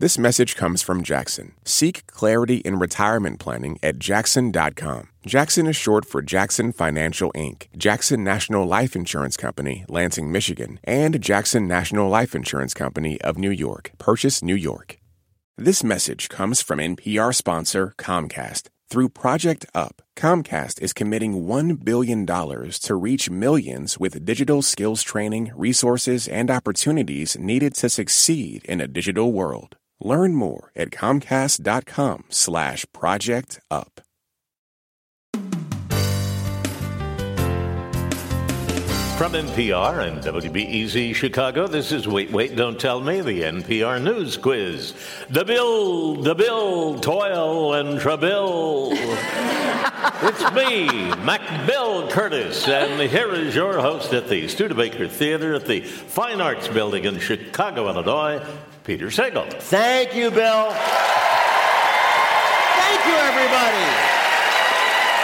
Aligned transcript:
This 0.00 0.16
message 0.16 0.56
comes 0.56 0.80
from 0.80 1.02
Jackson. 1.02 1.52
Seek 1.62 2.06
clarity 2.06 2.56
in 2.64 2.78
retirement 2.78 3.38
planning 3.38 3.78
at 3.82 3.98
jackson.com. 3.98 5.10
Jackson 5.26 5.66
is 5.66 5.76
short 5.76 6.06
for 6.06 6.22
Jackson 6.22 6.72
Financial 6.72 7.30
Inc., 7.32 7.66
Jackson 7.76 8.24
National 8.24 8.64
Life 8.64 8.96
Insurance 8.96 9.36
Company, 9.36 9.84
Lansing, 9.90 10.32
Michigan, 10.32 10.80
and 10.84 11.20
Jackson 11.20 11.68
National 11.68 12.08
Life 12.08 12.34
Insurance 12.34 12.72
Company 12.72 13.20
of 13.20 13.36
New 13.36 13.50
York, 13.50 13.92
Purchase, 13.98 14.42
New 14.42 14.54
York. 14.54 14.98
This 15.58 15.84
message 15.84 16.30
comes 16.30 16.62
from 16.62 16.78
NPR 16.78 17.34
sponsor 17.34 17.92
Comcast. 17.98 18.68
Through 18.88 19.10
Project 19.10 19.66
Up, 19.74 20.00
Comcast 20.16 20.80
is 20.80 20.94
committing 20.94 21.44
$1 21.44 21.84
billion 21.84 22.24
to 22.24 22.94
reach 22.94 23.28
millions 23.28 23.98
with 23.98 24.24
digital 24.24 24.62
skills 24.62 25.02
training, 25.02 25.52
resources, 25.54 26.26
and 26.26 26.50
opportunities 26.50 27.38
needed 27.38 27.74
to 27.74 27.90
succeed 27.90 28.64
in 28.64 28.80
a 28.80 28.88
digital 28.88 29.30
world. 29.30 29.76
Learn 30.00 30.34
more 30.34 30.72
at 30.74 30.90
comcast.com 30.90 32.24
slash 32.30 32.86
project 32.92 33.60
up. 33.70 34.00
From 39.20 39.34
NPR 39.34 40.08
and 40.08 40.22
WBEZ 40.22 41.14
Chicago, 41.14 41.66
this 41.66 41.92
is 41.92 42.08
Wait, 42.08 42.30
Wait, 42.30 42.56
Don't 42.56 42.80
Tell 42.80 43.02
Me, 43.02 43.20
the 43.20 43.42
NPR 43.42 44.02
News 44.02 44.38
Quiz. 44.38 44.94
The 45.28 45.44
bill, 45.44 46.14
the 46.22 46.34
bill, 46.34 46.98
toil 47.00 47.74
and 47.74 48.00
trouble. 48.00 48.92
it's 48.94 50.52
me, 50.54 50.86
Mac 51.22 51.66
Bill 51.66 52.08
Kurtis, 52.08 52.66
and 52.66 53.10
here 53.10 53.34
is 53.34 53.54
your 53.54 53.78
host 53.78 54.14
at 54.14 54.30
the 54.30 54.48
Studebaker 54.48 55.06
Theater 55.06 55.52
at 55.52 55.66
the 55.66 55.82
Fine 55.82 56.40
Arts 56.40 56.68
Building 56.68 57.04
in 57.04 57.18
Chicago, 57.18 57.90
Illinois, 57.90 58.42
Peter 58.84 59.06
Sagal. 59.06 59.52
Thank 59.52 60.14
you, 60.14 60.30
Bill. 60.30 60.70
Thank 62.80 63.06
you, 63.06 63.14
everybody. 63.14 63.84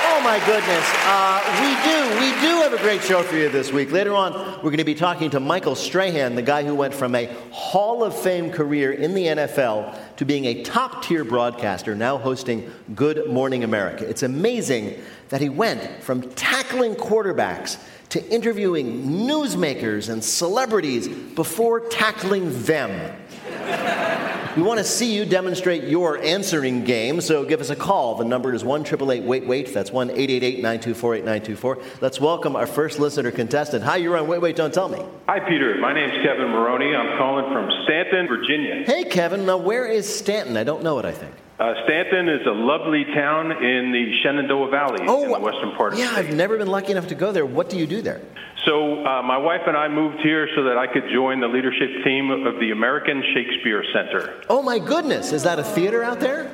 Oh 0.08 0.20
my 0.22 0.38
goodness. 0.44 0.84
Uh, 1.04 1.40
we 1.60 1.74
do, 1.84 1.96
we 2.20 2.30
do 2.40 2.62
have 2.62 2.72
a 2.72 2.78
great 2.78 3.02
show 3.02 3.22
for 3.22 3.36
you 3.36 3.48
this 3.48 3.72
week. 3.72 3.92
Later 3.92 4.14
on, 4.14 4.32
we're 4.56 4.70
going 4.70 4.78
to 4.78 4.84
be 4.84 4.94
talking 4.94 5.30
to 5.30 5.40
Michael 5.40 5.74
Strahan, 5.74 6.34
the 6.34 6.42
guy 6.42 6.64
who 6.64 6.74
went 6.74 6.94
from 6.94 7.14
a 7.14 7.26
Hall 7.50 8.04
of 8.04 8.14
Fame 8.16 8.50
career 8.50 8.92
in 8.92 9.14
the 9.14 9.26
NFL 9.26 10.16
to 10.16 10.24
being 10.24 10.44
a 10.46 10.62
top 10.62 11.02
tier 11.02 11.24
broadcaster, 11.24 11.94
now 11.94 12.18
hosting 12.18 12.70
Good 12.94 13.30
Morning 13.30 13.64
America. 13.64 14.08
It's 14.08 14.22
amazing 14.22 15.00
that 15.28 15.40
he 15.40 15.48
went 15.48 16.02
from 16.02 16.22
tackling 16.32 16.94
quarterbacks 16.94 17.78
to 18.10 18.24
interviewing 18.32 19.02
newsmakers 19.26 20.08
and 20.08 20.22
celebrities 20.22 21.08
before 21.08 21.80
tackling 21.80 22.62
them. 22.62 23.12
We 24.56 24.62
want 24.62 24.78
to 24.78 24.84
see 24.84 25.14
you 25.14 25.26
demonstrate 25.26 25.84
your 25.84 26.16
answering 26.16 26.84
game, 26.84 27.20
so 27.20 27.44
give 27.44 27.60
us 27.60 27.68
a 27.68 27.76
call. 27.76 28.14
The 28.14 28.24
number 28.24 28.54
is 28.54 28.64
1 28.64 28.86
Wait 29.00 29.44
Wait. 29.44 29.74
That's 29.74 29.92
1 29.92 30.08
888 30.12 30.56
924 30.62 31.14
8924. 31.16 31.78
Let's 32.00 32.18
welcome 32.18 32.56
our 32.56 32.66
first 32.66 32.98
listener 32.98 33.30
contestant. 33.30 33.84
Hi, 33.84 33.96
you're 33.96 34.16
on 34.16 34.26
Wait 34.28 34.40
Wait, 34.40 34.56
Don't 34.56 34.72
Tell 34.72 34.88
Me. 34.88 35.04
Hi, 35.28 35.40
Peter. 35.40 35.76
My 35.78 35.92
name's 35.92 36.14
Kevin 36.24 36.48
Maroney. 36.48 36.94
I'm 36.96 37.18
calling 37.18 37.44
from 37.52 37.68
Staunton, 37.84 38.28
Virginia. 38.28 38.84
Hey, 38.86 39.04
Kevin. 39.04 39.44
Now, 39.44 39.58
where 39.58 39.84
is 39.84 40.08
Staunton? 40.08 40.56
I 40.56 40.64
don't 40.64 40.82
know 40.82 40.98
it, 41.00 41.04
I 41.04 41.12
think. 41.12 41.34
Uh, 41.60 41.74
Staunton 41.84 42.30
is 42.30 42.46
a 42.46 42.50
lovely 42.52 43.04
town 43.14 43.50
in 43.62 43.92
the 43.92 44.10
Shenandoah 44.22 44.70
Valley 44.70 45.04
Oh, 45.06 45.24
in 45.24 45.32
the 45.32 45.38
western 45.40 45.72
part 45.76 45.92
of 45.92 45.98
Yeah. 45.98 46.12
I've 46.14 46.34
never 46.34 46.56
been 46.56 46.68
lucky 46.68 46.92
enough 46.92 47.08
to 47.08 47.14
go 47.14 47.30
there. 47.30 47.44
What 47.44 47.68
do 47.68 47.76
you 47.76 47.86
do 47.86 48.00
there? 48.00 48.22
So 48.66 49.06
uh, 49.06 49.22
my 49.22 49.38
wife 49.38 49.60
and 49.68 49.76
I 49.76 49.86
moved 49.86 50.18
here 50.22 50.48
so 50.56 50.64
that 50.64 50.76
I 50.76 50.88
could 50.88 51.04
join 51.12 51.40
the 51.40 51.46
leadership 51.46 52.02
team 52.04 52.30
of 52.30 52.58
the 52.58 52.72
American 52.72 53.22
Shakespeare 53.32 53.84
Center. 53.92 54.42
Oh, 54.50 54.60
my 54.60 54.80
goodness. 54.80 55.32
Is 55.32 55.44
that 55.44 55.60
a 55.60 55.64
theater 55.64 56.02
out 56.02 56.18
there? 56.18 56.52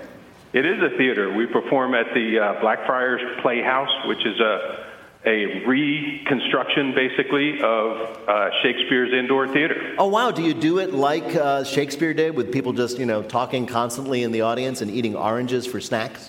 It 0.52 0.66
is 0.66 0.82
a 0.82 0.94
theater. 0.98 1.32
We 1.32 1.46
perform 1.46 1.94
at 1.94 2.12
the 2.12 2.38
uh, 2.38 2.60
Blackfriars 2.60 3.22
Playhouse, 3.40 4.06
which 4.06 4.24
is 4.26 4.38
a 4.40 4.92
a 5.24 5.64
reconstruction, 5.66 6.94
basically, 6.96 7.60
of 7.62 8.28
uh, 8.28 8.50
Shakespeare's 8.62 9.12
indoor 9.12 9.46
theater. 9.46 9.94
Oh, 9.96 10.08
wow. 10.08 10.32
Do 10.32 10.42
you 10.42 10.52
do 10.52 10.80
it 10.80 10.92
like 10.92 11.36
uh, 11.36 11.62
Shakespeare 11.62 12.12
did 12.12 12.34
with 12.34 12.52
people 12.52 12.72
just, 12.72 12.98
you 12.98 13.06
know, 13.06 13.22
talking 13.22 13.66
constantly 13.66 14.24
in 14.24 14.32
the 14.32 14.40
audience 14.40 14.80
and 14.80 14.90
eating 14.90 15.14
oranges 15.14 15.64
for 15.64 15.80
snacks? 15.80 16.28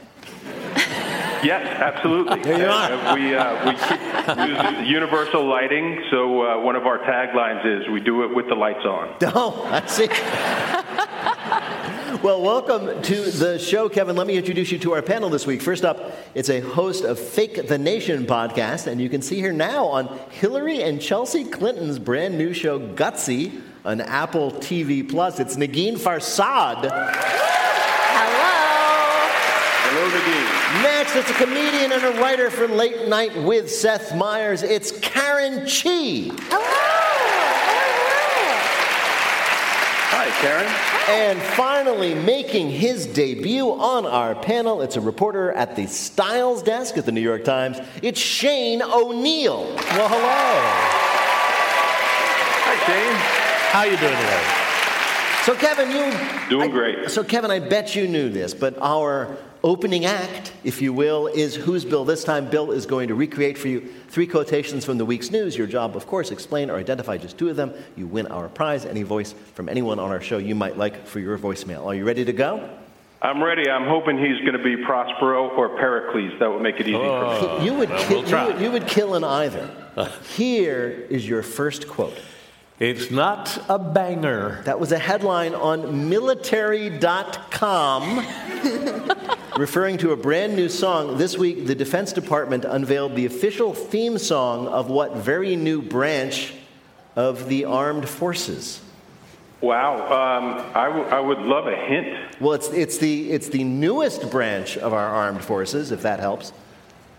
Yes, 1.44 1.66
absolutely. 1.82 2.42
There 2.42 2.58
you 2.58 2.66
are. 2.68 2.92
Uh, 2.94 3.16
we 3.16 3.36
uh, 3.36 3.66
we 3.66 4.82
use 4.82 4.90
universal 4.90 5.46
lighting. 5.46 6.02
So 6.10 6.42
uh, 6.44 6.60
one 6.62 6.76
of 6.78 6.86
our 6.86 7.00
taglines 7.00 7.66
is 7.66 7.90
"We 7.90 8.00
do 8.00 8.24
it 8.24 8.34
with 8.34 8.48
the 8.48 8.56
lights 8.56 8.86
on." 8.86 9.16
Oh, 9.36 9.68
I 9.70 9.86
see. 9.88 10.08
well, 12.24 12.42
welcome 12.42 13.02
to 13.02 13.32
the 13.32 13.60
show, 13.60 13.90
Kevin. 13.90 14.16
Let 14.16 14.28
me 14.28 14.38
introduce 14.38 14.72
you 14.72 14.80
to 14.80 14.94
our 14.94 15.02
panel 15.02 15.30
this 15.30 15.46
week. 15.46 15.62
First 15.62 15.84
up, 15.84 16.14
it's 16.34 16.50
a 16.50 16.62
host 16.62 17.04
of 17.04 17.20
Fake 17.20 17.68
the 17.68 17.78
Nation 17.78 18.26
podcast, 18.26 18.88
and 18.88 19.02
you 19.02 19.10
can 19.10 19.22
see 19.22 19.42
her 19.42 19.52
now 19.52 19.86
on 19.86 20.08
Hillary 20.30 20.82
and 20.82 21.02
Chelsea 21.02 21.44
Clinton's 21.44 22.00
brand 22.00 22.38
new 22.38 22.54
show, 22.54 22.80
Gutsy, 22.80 23.62
on 23.84 24.00
Apple 24.00 24.52
TV 24.52 25.08
Plus. 25.08 25.40
It's 25.42 25.58
Negin 25.58 25.98
Farsad. 25.98 26.90
Hello. 28.16 28.63
Hello, 29.96 30.10
Negin. 30.10 30.82
Next, 30.82 31.16
it's 31.16 31.30
a 31.30 31.34
comedian 31.36 31.92
and 31.92 32.04
a 32.04 32.20
writer 32.20 32.50
for 32.50 32.68
Late 32.68 33.08
Night 33.08 33.38
with 33.44 33.70
Seth 33.70 34.16
Meyers. 34.16 34.64
It's 34.64 34.92
Karen 35.02 35.68
Chee. 35.68 36.30
Hello. 36.30 36.64
Hello. 37.70 38.58
Hi, 40.10 40.32
Karen. 40.42 40.66
And 41.10 41.40
finally, 41.54 42.16
making 42.16 42.72
his 42.72 43.06
debut 43.06 43.70
on 43.70 44.08
our 44.08 44.34
panel, 44.34 44.82
it's 44.82 44.96
a 44.96 45.02
reporter 45.02 45.52
at 45.52 45.76
the 45.76 45.86
Styles 45.86 46.64
desk 46.64 46.98
at 46.98 47.06
the 47.06 47.12
New 47.12 47.22
York 47.22 47.44
Times. 47.44 47.80
It's 48.02 48.20
Shane 48.20 48.82
O'Neill. 48.82 49.64
Well, 49.76 50.10
hello. 50.10 50.60
Hi, 52.66 52.76
Shane. 52.88 53.16
How 53.70 53.84
you 53.84 53.96
doing 53.98 54.18
today? 54.18 54.44
So, 55.44 55.54
Kevin, 55.56 55.92
you 55.92 56.50
Doing 56.50 56.72
I- 56.72 56.74
great. 56.74 57.12
So, 57.12 57.24
Kevin, 57.24 57.52
I 57.52 57.60
bet 57.60 57.96
you 57.96 58.08
knew 58.08 58.30
this, 58.30 58.56
but 58.56 58.76
our 58.82 59.38
opening 59.64 60.06
act, 60.06 60.52
if 60.64 60.82
you 60.82 60.92
will, 60.92 61.28
is 61.28 61.56
whose 61.56 61.86
Bill 61.86 62.04
this 62.04 62.24
time. 62.24 62.50
Bill 62.50 62.72
is 62.72 62.86
going 62.86 63.08
to 63.08 63.16
recreate 63.16 63.58
for 63.58 63.70
you 63.70 63.82
three 64.10 64.28
quotations 64.28 64.84
from 64.84 64.98
the 64.98 65.06
week's 65.06 65.32
news. 65.32 65.58
Your 65.58 65.68
job, 65.68 65.96
of 65.96 66.06
course, 66.06 66.32
explain 66.32 66.70
or 66.70 66.76
identify 66.76 67.18
just 67.18 67.38
two 67.38 67.50
of 67.50 67.56
them. 67.56 67.74
You 67.96 68.08
win 68.08 68.28
our 68.28 68.50
prize. 68.50 68.86
Any 68.86 69.04
voice 69.04 69.34
from 69.54 69.70
anyone 69.70 70.00
on 70.00 70.12
our 70.12 70.22
show 70.22 70.38
you 70.38 70.56
might 70.56 70.78
like 70.78 71.08
for 71.08 71.20
your 71.20 71.38
voicemail. 71.38 71.86
Are 71.86 71.96
you 71.96 72.06
ready 72.06 72.26
to 72.26 72.34
go? 72.34 72.70
I'm 73.22 73.42
ready. 73.42 73.70
I'm 73.70 73.88
hoping 73.88 74.18
he's 74.18 74.42
going 74.42 74.52
to 74.52 74.64
be 74.64 74.76
Prospero 74.84 75.56
or 75.56 75.70
Pericles. 75.78 76.38
That 76.40 76.52
would 76.52 76.62
make 76.62 76.82
it 76.82 76.88
easy 76.88 76.92
for 76.92 77.00
me. 77.00 77.08
Oh. 77.08 77.64
you 77.64 77.74
would 77.74 77.90
well, 77.90 78.04
kill, 78.04 78.20
we'll 78.20 78.30
try. 78.30 78.48
you, 78.48 78.54
would, 78.54 78.62
you 78.62 78.72
would 78.72 78.88
kill 78.88 79.16
in 79.16 79.24
either. 79.24 79.70
Here 80.36 81.08
is 81.10 81.28
your 81.28 81.42
first 81.42 81.88
quote. 81.88 82.20
It's 82.80 83.12
not 83.12 83.64
a 83.70 83.80
banger. 83.80 84.62
That 84.66 84.78
was 84.78 84.92
a 84.92 85.00
headline 85.00 85.56
on 85.56 86.10
military.com 86.10 88.26
referring 89.58 89.98
to 90.00 90.12
a 90.12 90.18
brand 90.18 90.56
new 90.56 90.70
song. 90.70 91.18
This 91.18 91.38
week, 91.38 91.68
the 91.68 91.76
Defense 91.76 92.14
Department 92.14 92.66
unveiled 92.66 93.16
the 93.16 93.26
official 93.26 93.74
theme 93.74 94.18
song 94.18 94.68
of 94.68 94.90
what 94.90 95.16
very 95.16 95.56
new 95.56 95.82
branch 95.82 96.54
of 97.16 97.48
the 97.50 97.66
armed 97.66 98.10
forces? 98.10 98.82
Wow. 99.62 99.96
Um, 99.96 100.72
I, 100.76 100.86
w- 100.86 101.06
I 101.06 101.20
would 101.20 101.40
love 101.40 101.68
a 101.68 101.76
hint. 101.76 102.42
Well, 102.42 102.54
it's, 102.54 102.70
it's, 102.70 102.98
the, 102.98 103.32
it's 103.32 103.50
the 103.50 103.64
newest 103.64 104.30
branch 104.30 104.78
of 104.78 104.94
our 104.94 105.08
armed 105.08 105.44
forces, 105.44 105.92
if 105.92 106.02
that 106.02 106.20
helps. 106.20 106.52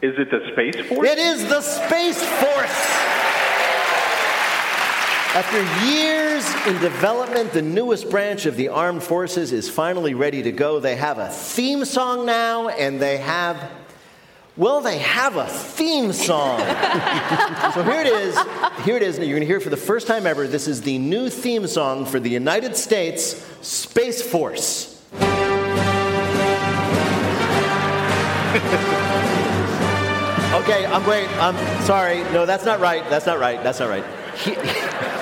Is 0.03 0.15
it 0.19 0.31
the 0.31 0.51
Space 0.53 0.87
Force? 0.87 1.09
It 1.09 1.19
is 1.19 1.49
the 1.49 1.63
Space 1.63 2.23
Force! 2.23 3.24
After 5.35 5.61
years 5.85 6.49
in 6.65 6.81
development, 6.81 7.53
the 7.53 7.61
newest 7.61 8.09
branch 8.09 8.47
of 8.47 8.55
the 8.55 8.69
armed 8.69 9.03
forces 9.03 9.51
is 9.51 9.69
finally 9.69 10.15
ready 10.15 10.45
to 10.45 10.53
go. 10.53 10.79
They 10.79 10.95
have 10.95 11.19
a 11.19 11.29
theme 11.29 11.85
song 11.85 12.25
now, 12.25 12.69
and 12.69 13.03
they 13.03 13.17
have, 13.17 13.69
well, 14.57 14.81
they 14.81 14.99
have 14.99 15.35
a 15.35 15.49
theme 15.49 16.13
song. 16.13 16.61
so 16.61 17.83
here 17.83 18.03
it 18.03 18.07
is. 18.07 18.39
Here 18.85 18.95
it 18.95 19.03
is. 19.03 19.19
You're 19.19 19.27
going 19.27 19.41
to 19.41 19.47
hear 19.47 19.57
it 19.57 19.65
for 19.65 19.71
the 19.71 19.77
first 19.77 20.07
time 20.07 20.25
ever. 20.25 20.47
This 20.47 20.69
is 20.69 20.83
the 20.83 20.99
new 20.99 21.29
theme 21.29 21.67
song 21.67 22.07
for 22.07 22.21
the 22.21 22.31
United 22.31 22.77
States 22.77 23.45
Space 23.61 24.23
Force. 24.23 25.03
Okay, 30.55 30.87
I'm 30.87 31.05
wait. 31.05 31.29
I'm 31.41 31.83
sorry. 31.83 32.23
No, 32.33 32.47
that's 32.47 32.65
not 32.65 32.79
right. 32.79 33.03
That's 33.11 33.27
not 33.27 33.41
right. 33.41 33.63
That's 33.63 33.81
not 33.81 33.91
right. 33.91 34.05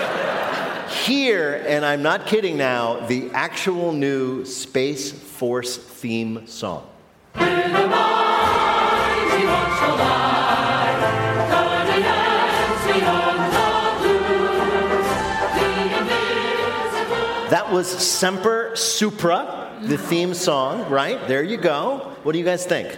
He- 1.02 1.22
Here, 1.24 1.64
and 1.66 1.84
I'm 1.84 2.02
not 2.02 2.26
kidding 2.26 2.56
now, 2.56 3.06
the 3.06 3.30
actual 3.32 3.92
new 3.92 4.44
Space 4.44 5.10
Force 5.10 5.76
theme 5.76 6.46
song. 6.46 6.86
That 17.50 17.70
was 17.70 17.86
Semper 17.86 18.74
Supra, 18.74 19.78
the 19.82 19.98
theme 19.98 20.32
song, 20.32 20.88
right? 20.88 21.28
There 21.28 21.42
you 21.42 21.58
go. 21.58 22.14
What 22.22 22.32
do 22.32 22.38
you 22.38 22.44
guys 22.46 22.64
think? 22.64 22.88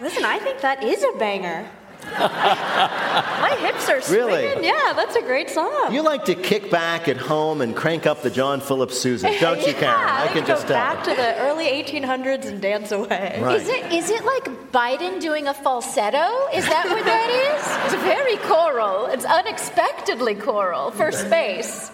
Listen, 0.00 0.24
I 0.24 0.38
think 0.38 0.62
that 0.62 0.82
is 0.82 1.02
a 1.04 1.18
banger. 1.18 1.68
My 3.60 3.66
hips 3.66 3.88
are 3.88 4.00
swinging. 4.00 4.26
Really? 4.26 4.66
Yeah, 4.66 4.92
that's 4.94 5.16
a 5.16 5.22
great 5.22 5.50
song. 5.50 5.92
You 5.92 6.02
like 6.02 6.24
to 6.26 6.34
kick 6.34 6.70
back 6.70 7.08
at 7.08 7.16
home 7.16 7.60
and 7.60 7.74
crank 7.76 8.06
up 8.06 8.22
the 8.22 8.30
John 8.30 8.60
Philip 8.60 8.90
Sousa, 8.90 9.30
don't 9.40 9.60
you, 9.60 9.66
yeah, 9.72 9.80
Karen? 9.80 9.94
I 10.00 10.20
like 10.22 10.32
can 10.32 10.46
just 10.46 10.66
go 10.66 10.74
tell. 10.74 10.94
back 10.94 11.04
to 11.04 11.10
the 11.14 11.36
early 11.40 11.66
1800s 11.66 12.46
and 12.46 12.60
dance 12.60 12.90
away. 12.92 13.38
Right. 13.42 13.60
Is 13.60 13.68
it 13.68 13.92
is 13.92 14.10
it 14.10 14.24
like 14.24 14.44
Biden 14.72 15.20
doing 15.20 15.46
a 15.48 15.54
falsetto? 15.54 16.26
Is 16.54 16.66
that 16.66 16.86
what 16.88 17.04
that 17.04 17.30
is? 17.30 17.60
It's 17.92 18.02
very 18.04 18.36
choral. 18.48 19.06
It's 19.06 19.24
unexpectedly 19.24 20.34
choral 20.36 20.90
for 20.92 21.10
space. 21.26 21.90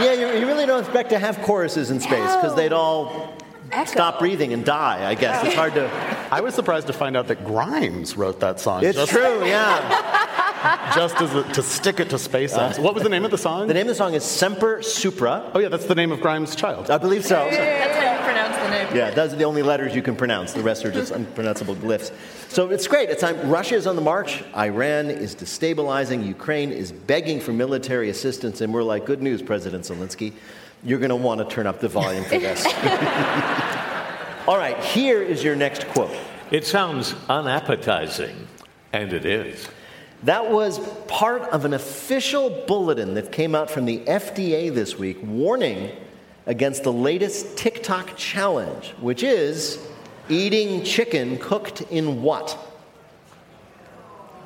Yeah, 0.00 0.12
you, 0.14 0.40
you 0.40 0.46
really 0.46 0.66
don't 0.66 0.80
expect 0.80 1.10
to 1.10 1.18
have 1.18 1.38
choruses 1.42 1.90
in 1.90 2.00
space 2.00 2.34
because 2.36 2.52
No. 2.52 2.56
they'd 2.56 2.72
all 2.72 3.34
Echo. 3.72 3.90
stop 3.90 4.18
breathing 4.18 4.52
and 4.52 4.64
die, 4.64 5.08
I 5.08 5.14
guess. 5.14 5.44
It's 5.44 5.54
hard 5.54 5.74
to. 5.74 5.90
I 6.30 6.40
was 6.40 6.54
surprised 6.54 6.86
to 6.88 6.92
find 6.92 7.16
out 7.16 7.28
that 7.28 7.44
Grimes 7.44 8.16
wrote 8.16 8.40
that 8.40 8.60
song. 8.60 8.84
It's 8.84 8.98
just, 8.98 9.10
true, 9.10 9.44
yeah. 9.46 10.92
just 10.94 11.20
as 11.20 11.34
a, 11.34 11.42
to 11.54 11.62
stick 11.62 11.98
it 11.98 12.10
to 12.10 12.16
SpaceX. 12.16 12.56
Uh-huh. 12.56 12.82
what 12.82 12.94
was 12.94 13.02
the 13.02 13.08
name 13.08 13.24
of 13.24 13.30
the 13.30 13.38
song? 13.38 13.66
The 13.68 13.74
name 13.74 13.82
of 13.82 13.88
the 13.88 13.94
song 13.94 14.14
is 14.14 14.24
Semper 14.24 14.82
Supra. 14.82 15.50
oh 15.54 15.58
yeah, 15.58 15.68
that's 15.68 15.86
the 15.86 15.94
name 15.94 16.12
of 16.12 16.20
Grimes' 16.20 16.54
child. 16.54 16.90
I 16.90 16.98
believe 16.98 17.24
so. 17.24 17.36
That's 17.50 17.96
how 17.96 18.12
you 18.12 18.24
pronounce 18.24 18.56
the 18.56 18.70
name. 18.70 18.96
Yeah, 18.96 19.10
those 19.10 19.32
are 19.32 19.36
the 19.36 19.44
only 19.44 19.62
letters 19.62 19.94
you 19.94 20.02
can 20.02 20.16
pronounce. 20.16 20.52
The 20.52 20.62
rest 20.62 20.84
are 20.84 20.92
just 20.92 21.12
unpronounceable 21.12 21.76
glyphs. 21.76 22.12
So 22.48 22.68
it's 22.68 22.86
great. 22.86 23.08
It's 23.08 23.22
time. 23.22 23.48
Russia 23.48 23.74
is 23.74 23.86
on 23.86 23.96
the 23.96 24.02
march. 24.02 24.44
Iran 24.54 25.10
is 25.10 25.34
destabilizing. 25.34 26.26
Ukraine 26.26 26.70
is 26.70 26.92
begging 26.92 27.40
for 27.40 27.52
military 27.52 28.10
assistance. 28.10 28.60
And 28.60 28.72
we're 28.74 28.82
like, 28.82 29.06
good 29.06 29.22
news, 29.22 29.40
President 29.40 29.84
Zelensky. 29.84 30.34
You're 30.84 30.98
going 30.98 31.10
to 31.10 31.16
want 31.16 31.40
to 31.40 31.54
turn 31.54 31.66
up 31.66 31.80
the 31.80 31.88
volume 31.88 32.24
for 32.24 32.38
this. 32.38 32.66
All 34.48 34.58
right, 34.58 34.76
here 34.82 35.22
is 35.22 35.44
your 35.44 35.54
next 35.54 35.86
quote. 35.88 36.14
It 36.50 36.66
sounds 36.66 37.14
unappetizing, 37.28 38.48
and 38.92 39.12
it 39.12 39.24
is. 39.24 39.68
That 40.24 40.50
was 40.50 40.80
part 41.06 41.42
of 41.42 41.64
an 41.64 41.74
official 41.74 42.64
bulletin 42.66 43.14
that 43.14 43.30
came 43.30 43.54
out 43.54 43.70
from 43.70 43.84
the 43.84 44.00
FDA 44.00 44.74
this 44.74 44.98
week 44.98 45.18
warning 45.22 45.96
against 46.46 46.82
the 46.82 46.92
latest 46.92 47.56
TikTok 47.56 48.16
challenge, 48.16 48.90
which 49.00 49.22
is 49.22 49.78
eating 50.28 50.82
chicken 50.82 51.38
cooked 51.38 51.82
in 51.82 52.22
what? 52.22 52.58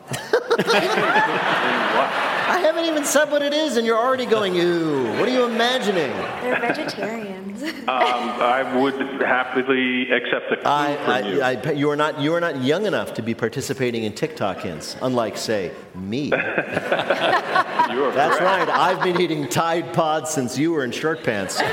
I 2.48 2.58
haven't 2.58 2.84
even 2.84 3.04
said 3.04 3.30
what 3.30 3.42
it 3.42 3.52
is, 3.52 3.76
and 3.76 3.84
you're 3.84 3.98
already 3.98 4.24
going, 4.24 4.56
ooh, 4.56 5.18
what 5.18 5.28
are 5.28 5.32
you 5.32 5.44
imagining? 5.44 6.10
They're 6.42 6.60
vegetarians. 6.60 7.42
Um, 7.86 7.88
I 7.88 8.78
would 8.78 9.22
happily 9.22 10.10
accept 10.10 10.52
a 10.52 10.56
clue 10.56 10.62
I, 10.64 11.20
from 11.22 11.32
you. 11.32 11.40
I, 11.40 11.52
I, 11.52 11.72
you, 11.72 11.88
are 11.88 11.96
not, 11.96 12.20
you 12.20 12.34
are 12.34 12.40
not 12.40 12.62
young 12.62 12.84
enough 12.84 13.14
to 13.14 13.22
be 13.22 13.32
participating 13.32 14.02
in 14.02 14.12
TikTok 14.12 14.58
hints, 14.58 14.96
unlike, 15.00 15.38
say, 15.38 15.70
me. 15.94 16.24
you 16.26 16.34
are 16.34 18.12
That's 18.12 18.38
correct. 18.38 18.40
right. 18.40 18.68
I've 18.68 19.02
been 19.02 19.20
eating 19.20 19.48
Tide 19.48 19.94
Pods 19.94 20.30
since 20.30 20.58
you 20.58 20.72
were 20.72 20.84
in 20.84 20.90
short 20.90 21.24
pants. 21.24 21.58
Um, 21.60 21.66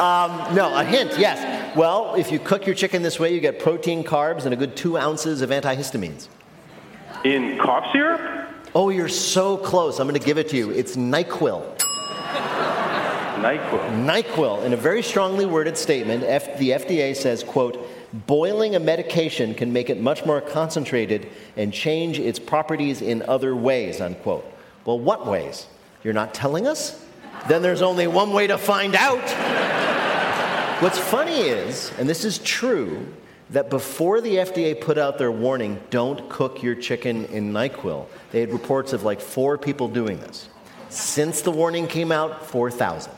um, 0.00 0.54
no, 0.54 0.74
a 0.74 0.82
hint, 0.82 1.16
yes. 1.18 1.76
Well, 1.76 2.14
if 2.14 2.32
you 2.32 2.38
cook 2.38 2.66
your 2.66 2.74
chicken 2.74 3.02
this 3.02 3.20
way, 3.20 3.32
you 3.32 3.40
get 3.40 3.60
protein, 3.60 4.02
carbs, 4.02 4.44
and 4.44 4.52
a 4.52 4.56
good 4.56 4.74
two 4.74 4.98
ounces 4.98 5.42
of 5.42 5.50
antihistamines. 5.50 6.28
In 7.24 7.58
cough 7.58 7.92
syrup? 7.92 8.48
Oh, 8.74 8.88
you're 8.88 9.08
so 9.08 9.56
close. 9.56 10.00
I'm 10.00 10.08
going 10.08 10.18
to 10.18 10.26
give 10.26 10.38
it 10.38 10.48
to 10.48 10.56
you. 10.56 10.70
It's 10.70 10.96
NyQuil. 10.96 11.78
NyQuil. 13.42 14.04
NyQuil, 14.04 14.64
in 14.64 14.72
a 14.72 14.76
very 14.76 15.02
strongly 15.02 15.46
worded 15.46 15.76
statement, 15.76 16.24
F- 16.24 16.58
the 16.58 16.70
FDA 16.70 17.14
says, 17.14 17.44
quote, 17.44 17.86
boiling 18.26 18.74
a 18.74 18.80
medication 18.80 19.54
can 19.54 19.72
make 19.72 19.90
it 19.90 20.00
much 20.00 20.24
more 20.24 20.40
concentrated 20.40 21.28
and 21.56 21.72
change 21.72 22.18
its 22.18 22.38
properties 22.38 23.02
in 23.02 23.22
other 23.22 23.54
ways, 23.54 24.00
unquote. 24.00 24.44
Well, 24.84 24.98
what 24.98 25.26
ways? 25.26 25.66
You're 26.02 26.14
not 26.14 26.34
telling 26.34 26.66
us? 26.66 27.04
Then 27.48 27.62
there's 27.62 27.82
only 27.82 28.06
one 28.06 28.32
way 28.32 28.46
to 28.48 28.58
find 28.58 28.94
out. 28.94 29.22
What's 30.82 30.98
funny 30.98 31.40
is, 31.40 31.92
and 31.98 32.08
this 32.08 32.24
is 32.24 32.38
true, 32.38 33.06
that 33.52 33.70
before 33.70 34.20
the 34.20 34.36
FDA 34.36 34.78
put 34.78 34.98
out 34.98 35.18
their 35.18 35.30
warning, 35.30 35.78
don't 35.90 36.28
cook 36.28 36.62
your 36.62 36.74
chicken 36.74 37.26
in 37.26 37.52
NyQuil, 37.52 38.06
they 38.30 38.40
had 38.40 38.52
reports 38.52 38.92
of 38.92 39.04
like 39.04 39.20
four 39.20 39.56
people 39.58 39.88
doing 39.88 40.18
this. 40.20 40.48
Since 40.88 41.42
the 41.42 41.50
warning 41.50 41.86
came 41.86 42.10
out, 42.12 42.46
4,000. 42.46 43.12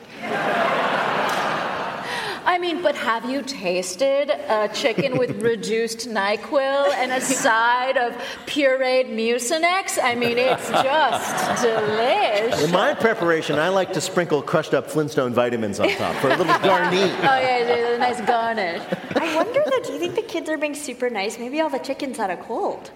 I 2.47 2.59
mean, 2.59 2.83
but 2.83 2.95
have 2.95 3.25
you 3.29 3.41
tasted 3.43 4.29
a 4.31 4.69
chicken 4.69 5.17
with 5.17 5.43
reduced 5.43 6.09
NyQuil 6.09 6.93
and 6.93 7.11
a 7.13 7.21
side 7.21 7.97
of 7.97 8.13
pureed 8.47 9.09
Mucinex? 9.09 9.99
I 10.03 10.15
mean, 10.15 10.37
it's 10.37 10.69
just 10.69 11.63
delicious. 11.63 12.65
In 12.65 12.71
my 12.71 12.93
preparation, 12.93 13.59
I 13.59 13.71
like 13.71 13.93
to 13.95 14.01
sprinkle 14.01 14.43
crushed 14.43 14.75
up 14.75 14.91
Flintstone 14.91 15.33
vitamins 15.33 15.81
on 15.81 15.89
top 15.91 16.15
for 16.17 16.29
a 16.29 16.37
little 16.37 16.59
garnish. 16.59 17.13
Oh 17.25 17.39
yeah, 17.39 17.57
it's 17.59 17.97
a 17.97 17.99
nice 17.99 18.21
garnish. 18.27 18.83
I 19.17 19.35
wonder 19.35 19.63
though, 19.65 19.83
do 19.83 19.93
you 19.95 19.99
think 19.99 20.15
the 20.15 20.23
kids 20.23 20.49
are 20.51 20.59
being 20.59 20.75
super 20.75 21.09
nice? 21.09 21.39
Maybe 21.39 21.61
all 21.61 21.71
the 21.71 21.79
chickens 21.79 22.19
had 22.19 22.31
a 22.31 22.37
cold. 22.37 22.91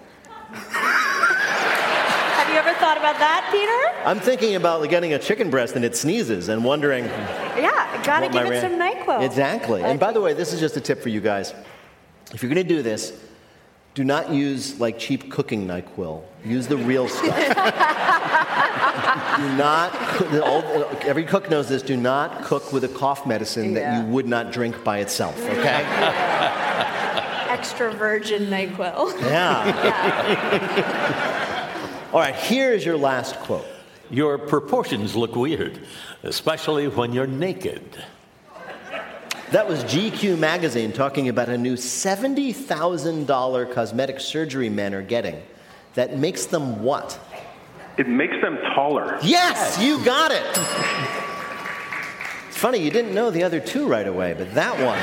Have 2.49 2.65
you 2.65 2.71
ever 2.71 2.79
thought 2.79 2.97
about 2.97 3.19
that, 3.19 3.47
Peter? 3.51 4.09
I'm 4.09 4.19
thinking 4.19 4.55
about 4.55 4.89
getting 4.89 5.13
a 5.13 5.19
chicken 5.19 5.51
breast 5.51 5.75
and 5.75 5.85
it 5.85 5.95
sneezes 5.95 6.49
and 6.49 6.63
wondering. 6.63 7.05
Yeah, 7.05 8.01
gotta 8.03 8.27
give 8.27 8.43
it 8.43 8.49
ran- 8.49 8.61
some 8.61 8.71
NyQuil. 8.79 9.23
Exactly. 9.23 9.83
And 9.83 9.99
by 9.99 10.11
the 10.11 10.19
way, 10.19 10.33
this 10.33 10.51
is 10.51 10.59
just 10.59 10.75
a 10.75 10.81
tip 10.81 10.99
for 11.03 11.09
you 11.09 11.21
guys. 11.21 11.53
If 12.33 12.41
you're 12.41 12.51
going 12.51 12.67
to 12.67 12.75
do 12.75 12.81
this, 12.81 13.13
do 13.93 14.03
not 14.03 14.31
use 14.31 14.79
like 14.79 14.97
cheap 14.97 15.31
cooking 15.31 15.67
NyQuil. 15.67 16.23
Use 16.43 16.65
the 16.67 16.77
real 16.77 17.07
stuff. 17.07 17.37
do 19.37 19.55
not. 19.55 19.93
old- 20.41 20.63
uh, 20.65 20.87
Every 21.05 21.25
cook 21.25 21.51
knows 21.51 21.69
this. 21.69 21.83
Do 21.83 21.97
not 21.97 22.45
cook 22.45 22.73
with 22.73 22.83
a 22.83 22.87
cough 22.89 23.27
medicine 23.27 23.75
that 23.75 23.95
you 23.95 24.01
would 24.11 24.27
not 24.27 24.51
drink 24.51 24.83
by 24.83 24.97
itself. 25.01 25.39
Okay. 25.39 25.83
Extra 27.47 27.91
virgin 27.93 28.47
NyQuil. 28.47 29.21
Yeah. 29.21 31.35
All 32.11 32.19
right. 32.19 32.35
Here 32.35 32.73
is 32.73 32.83
your 32.83 32.97
last 32.97 33.35
quote. 33.35 33.67
Your 34.09 34.39
proportions 34.39 35.15
look 35.15 35.35
weird, 35.35 35.79
especially 36.23 36.87
when 36.87 37.13
you're 37.13 37.27
naked. 37.27 37.83
That 39.51 39.67
was 39.67 39.83
GQ 39.83 40.39
magazine 40.39 40.91
talking 40.91 41.29
about 41.29 41.49
a 41.49 41.57
new 41.57 41.75
$70,000 41.75 43.73
cosmetic 43.73 44.19
surgery 44.19 44.69
men 44.69 44.95
are 44.95 45.03
getting 45.03 45.39
that 45.93 46.17
makes 46.17 46.47
them 46.47 46.81
what? 46.81 47.19
It 47.97 48.07
makes 48.07 48.41
them 48.41 48.57
taller. 48.73 49.19
Yes, 49.21 49.79
you 49.79 50.03
got 50.03 50.31
it. 50.31 50.57
It's 52.47 52.57
funny, 52.57 52.79
you 52.79 52.89
didn't 52.89 53.13
know 53.13 53.29
the 53.29 53.43
other 53.43 53.59
two 53.59 53.87
right 53.87 54.07
away, 54.07 54.33
but 54.33 54.51
that 54.55 54.79
one. 54.79 54.97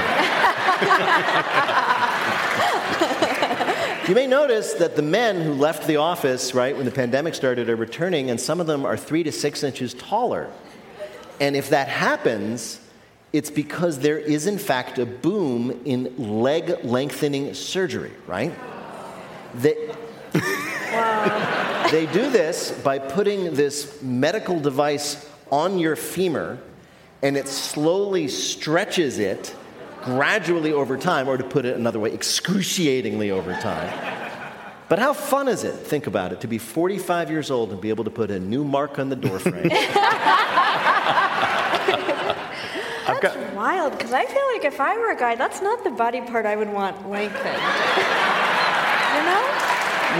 you 4.08 4.14
may 4.14 4.26
notice 4.26 4.74
that 4.74 4.94
the 4.94 5.02
men 5.02 5.42
who 5.42 5.52
left 5.52 5.86
the 5.86 5.96
office, 5.96 6.54
right, 6.54 6.76
when 6.76 6.84
the 6.84 6.92
pandemic 6.92 7.34
started, 7.34 7.68
are 7.68 7.76
returning, 7.76 8.30
and 8.30 8.40
some 8.40 8.60
of 8.60 8.66
them 8.66 8.84
are 8.84 8.96
three 8.96 9.22
to 9.24 9.32
six 9.32 9.62
inches 9.62 9.94
taller. 9.94 10.50
And 11.40 11.56
if 11.56 11.70
that 11.70 11.88
happens, 11.88 12.80
it's 13.32 13.50
because 13.50 13.98
there 13.98 14.18
is, 14.18 14.46
in 14.46 14.58
fact, 14.58 14.98
a 14.98 15.06
boom 15.06 15.82
in 15.84 16.14
leg 16.40 16.84
lengthening 16.84 17.52
surgery, 17.54 18.12
right? 18.26 18.54
They, 19.54 19.74
they 21.90 22.06
do 22.12 22.30
this 22.30 22.70
by 22.70 22.98
putting 22.98 23.54
this 23.54 24.00
medical 24.02 24.60
device 24.60 25.28
on 25.50 25.78
your 25.78 25.96
femur 25.96 26.58
and 27.22 27.36
it 27.36 27.48
slowly 27.48 28.28
stretches 28.28 29.18
it 29.18 29.54
gradually 30.06 30.72
over 30.72 30.96
time, 30.96 31.28
or 31.28 31.36
to 31.36 31.44
put 31.44 31.66
it 31.66 31.76
another 31.76 31.98
way, 31.98 32.12
excruciatingly 32.12 33.30
over 33.30 33.52
time. 33.54 33.92
But 34.88 35.00
how 35.00 35.12
fun 35.12 35.48
is 35.48 35.64
it, 35.64 35.72
think 35.74 36.06
about 36.06 36.32
it, 36.32 36.40
to 36.42 36.46
be 36.46 36.58
45 36.58 37.28
years 37.28 37.50
old 37.50 37.72
and 37.72 37.80
be 37.80 37.88
able 37.88 38.04
to 38.04 38.10
put 38.10 38.30
a 38.30 38.38
new 38.38 38.64
mark 38.64 39.00
on 39.00 39.08
the 39.08 39.16
doorframe? 39.16 39.68
I've 43.08 43.20
got, 43.20 43.54
Wild, 43.54 43.92
because 43.98 44.12
I 44.12 44.24
feel 44.26 44.46
like 44.52 44.64
if 44.64 44.80
I 44.80 44.96
were 44.96 45.10
a 45.10 45.16
guy, 45.16 45.34
that's 45.34 45.60
not 45.60 45.82
the 45.82 45.90
body 45.90 46.20
part 46.20 46.46
I 46.46 46.54
would 46.54 46.72
want 46.72 47.08
lengthened. 47.10 47.44
You 47.44 49.22
know? 49.26 49.42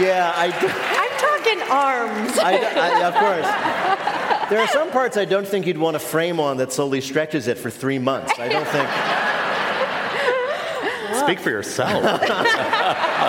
yeah, 0.03 0.33
I, 0.35 0.49
do- 0.61 0.69
I'm 1.01 1.11
talking 1.19 1.63
arms. 1.71 2.39
I, 2.39 2.57
I, 2.77 3.05
of 3.07 3.15
course. 3.15 4.51
There 4.51 4.61
are 4.61 4.69
some 4.69 4.91
parts 4.91 5.17
I 5.17 5.25
don't 5.25 5.47
think 5.47 5.67
you'd 5.67 5.79
want 5.79 5.97
a 5.97 6.01
frame 6.01 6.41
on 6.41 6.57
that 6.57 6.73
slowly 6.73 7.01
stretches 7.01 7.47
it 7.47 7.59
for 7.59 7.71
three 7.71 7.99
months. 7.99 8.33
I 8.39 8.49
don't 8.49 8.67
think. 8.67 8.89
Speak 11.15 11.41
for 11.41 11.51
yourself. 11.51 12.23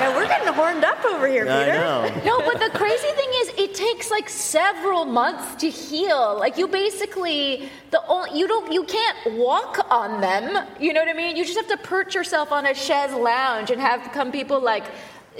Yeah, 0.00 0.16
we're 0.16 0.26
getting 0.26 0.52
horned 0.52 0.84
up 0.84 1.04
over 1.04 1.26
here, 1.26 1.42
Peter. 1.44 1.52
I 1.52 1.66
know. 1.66 2.22
No, 2.24 2.38
but 2.40 2.60
the 2.60 2.70
crazy 2.78 3.08
thing 3.08 3.28
is, 3.42 3.48
it 3.58 3.74
takes 3.74 4.10
like 4.10 4.28
several 4.28 5.04
months 5.04 5.56
to 5.56 5.68
heal. 5.68 6.36
Like 6.38 6.56
you 6.56 6.68
basically, 6.68 7.68
the 7.90 8.00
only, 8.06 8.38
you 8.38 8.46
don't, 8.46 8.72
you 8.72 8.84
can't 8.84 9.34
walk 9.36 9.84
on 9.90 10.20
them. 10.20 10.66
You 10.78 10.92
know 10.92 11.00
what 11.00 11.08
I 11.08 11.14
mean? 11.14 11.36
You 11.36 11.44
just 11.44 11.56
have 11.56 11.68
to 11.68 11.76
perch 11.76 12.14
yourself 12.14 12.52
on 12.52 12.66
a 12.66 12.74
chaise 12.74 13.12
lounge 13.12 13.70
and 13.70 13.80
have 13.80 14.12
come 14.12 14.30
people 14.32 14.60
like 14.60 14.84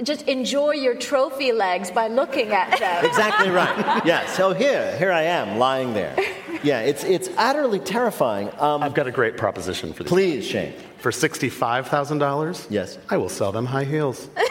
just 0.03 0.23
enjoy 0.29 0.73
your 0.73 0.95
trophy 0.95 1.53
legs 1.53 1.91
by 1.91 2.09
looking 2.09 2.53
at 2.53 2.79
them. 2.79 3.05
Exactly 3.05 3.51
right. 3.51 4.03
Yeah. 4.05 4.27
So 4.27 4.53
here, 4.53 4.97
here 4.99 5.13
I 5.13 5.23
am 5.23 5.59
lying 5.59 5.93
there. 5.95 6.17
Yeah, 6.63 6.81
it's 6.81 7.05
it's 7.05 7.29
utterly 7.37 7.79
terrifying. 7.79 8.51
Um, 8.59 8.83
I've 8.83 8.95
got 8.95 9.07
a 9.07 9.11
great 9.11 9.37
proposition 9.37 9.93
for 9.93 10.03
you. 10.03 10.09
please, 10.09 10.45
Shane. 10.47 10.75
For 10.99 11.11
$65,000? 11.11 12.67
Yes. 12.69 12.99
I 13.09 13.17
will 13.17 13.31
sell 13.31 13.53
them 13.53 13.65
high 13.65 13.85
heels. 13.85 14.29
yes. 14.37 14.47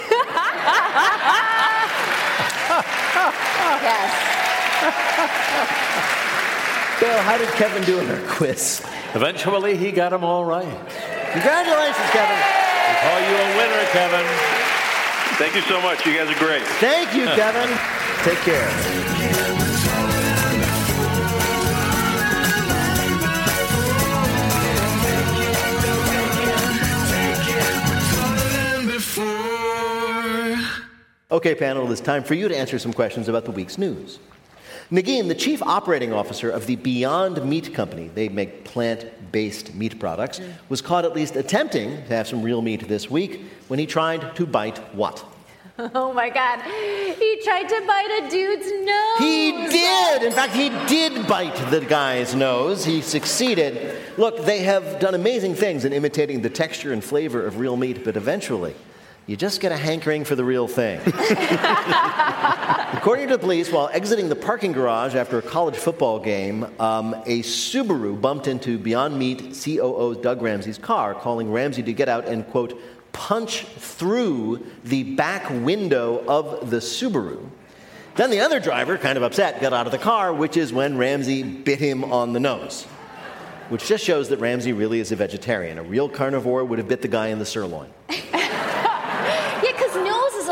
Bill, 7.00 7.18
how 7.22 7.38
did 7.38 7.50
Kevin 7.50 7.84
do 7.84 8.00
in 8.00 8.10
our 8.10 8.20
quiz? 8.28 8.82
Eventually, 9.14 9.78
he 9.78 9.92
got 9.92 10.10
them 10.10 10.24
all 10.24 10.44
right. 10.44 10.66
Congratulations, 11.32 12.10
Kevin. 12.10 12.36
We 12.90 12.96
call 12.98 13.20
you 13.22 13.36
a 13.38 13.58
winner, 13.58 13.86
Kevin. 13.92 14.26
Thank 15.38 15.56
you 15.56 15.62
so 15.62 15.80
much. 15.82 16.06
You 16.06 16.14
guys 16.18 16.36
are 16.36 16.40
great. 16.40 16.64
Thank 16.82 17.14
you, 17.16 17.26
Kevin. 17.26 17.70
Take 18.24 18.40
care. 18.40 19.69
Okay, 31.32 31.54
panel, 31.54 31.92
it's 31.92 32.02
time 32.02 32.24
for 32.24 32.34
you 32.34 32.48
to 32.48 32.58
answer 32.58 32.80
some 32.80 32.92
questions 32.92 33.28
about 33.28 33.46
the 33.46 33.52
week's 33.52 33.78
news. 33.78 34.18
Negin, 34.90 35.28
the 35.28 35.36
chief 35.36 35.62
operating 35.62 36.12
officer 36.12 36.50
of 36.50 36.66
the 36.66 36.76
Beyond 36.76 37.46
Meat 37.46 37.72
Company, 37.72 38.08
they 38.08 38.30
make 38.30 38.66
plant 38.66 39.06
based 39.32 39.76
meat 39.76 40.00
products, 40.00 40.42
was 40.70 40.82
caught 40.82 41.06
at 41.06 41.14
least 41.14 41.36
attempting 41.36 41.98
to 41.98 42.16
have 42.16 42.28
some 42.28 42.42
real 42.42 42.64
meat 42.64 42.88
this 42.88 43.12
week 43.12 43.42
when 43.68 43.78
he 43.78 43.86
tried 43.86 44.36
to 44.38 44.48
bite 44.48 44.80
what? 44.96 45.24
Oh 45.94 46.12
my 46.12 46.30
God. 46.30 46.62
He 46.64 47.42
tried 47.42 47.70
to 47.70 47.84
bite 47.88 48.24
a 48.24 48.30
dude's 48.30 48.70
nose. 48.70 49.20
He 49.20 49.52
did! 49.70 50.24
In 50.24 50.34
fact, 50.34 50.54
he 50.54 50.70
did 50.88 51.26
bite 51.26 51.56
the 51.70 51.80
guy's 51.80 52.36
nose. 52.36 52.84
He 52.84 53.00
succeeded. 53.02 53.96
Look, 54.18 54.44
they 54.46 54.60
have 54.64 55.00
done 55.00 55.14
amazing 55.16 55.56
things 55.56 55.86
in 55.86 55.94
imitating 55.94 56.42
the 56.42 56.50
texture 56.50 56.92
and 56.92 57.02
flavor 57.02 57.46
of 57.46 57.60
real 57.60 57.78
meat, 57.78 58.04
but 58.04 58.18
eventually, 58.18 58.76
you 59.30 59.38
just 59.38 59.62
get 59.62 59.72
a 59.72 59.78
hankering 59.78 60.24
for 60.24 60.36
the 60.36 60.44
real 60.44 60.68
thing. 60.68 61.00
According 62.98 63.28
to 63.28 63.36
the 63.36 63.40
police, 63.40 63.72
while 63.72 63.88
exiting 63.94 64.28
the 64.28 64.36
parking 64.36 64.72
garage 64.72 65.14
after 65.14 65.38
a 65.38 65.42
college 65.44 65.76
football 65.76 66.20
game, 66.20 66.64
um, 66.80 67.14
a 67.28 67.44
Subaru 67.44 68.20
bumped 68.20 68.48
into 68.48 68.80
Beyond 68.80 69.20
Meat 69.20 69.56
COO 69.64 70.20
Doug 70.20 70.42
Ramsey's 70.42 70.80
car, 70.80 71.14
calling 71.14 71.52
Ramsey 71.52 71.84
to 71.84 71.94
get 71.94 72.10
out 72.10 72.26
and, 72.26 72.44
quote, 72.48 72.82
punch 73.12 73.66
through 73.66 74.66
the 74.84 75.04
back 75.04 75.48
window 75.52 76.26
of 76.28 76.72
the 76.72 76.78
Subaru. 76.78 77.52
Then 78.16 78.32
the 78.32 78.40
other 78.40 78.60
driver, 78.60 78.98
kind 78.98 79.16
of 79.16 79.22
upset, 79.22 79.62
got 79.62 79.74
out 79.74 79.86
of 79.86 79.92
the 79.92 80.00
car, 80.00 80.34
which 80.34 80.58
is 80.58 80.74
when 80.74 80.98
Ramsey 80.98 81.44
bit 81.44 81.78
him 81.78 82.04
on 82.04 82.34
the 82.34 82.40
nose. 82.40 82.86
Which 83.70 83.86
just 83.86 84.04
shows 84.04 84.30
that 84.30 84.40
Ramsey 84.40 84.74
really 84.74 85.00
is 85.00 85.12
a 85.12 85.16
vegetarian. 85.16 85.78
A 85.78 85.84
real 85.84 86.10
carnivore 86.10 86.66
would 86.66 86.80
have 86.80 86.88
bit 86.88 87.04
the 87.04 87.08
guy 87.08 87.28
in 87.28 87.38
the 87.38 87.46
sirloin. 87.46 87.92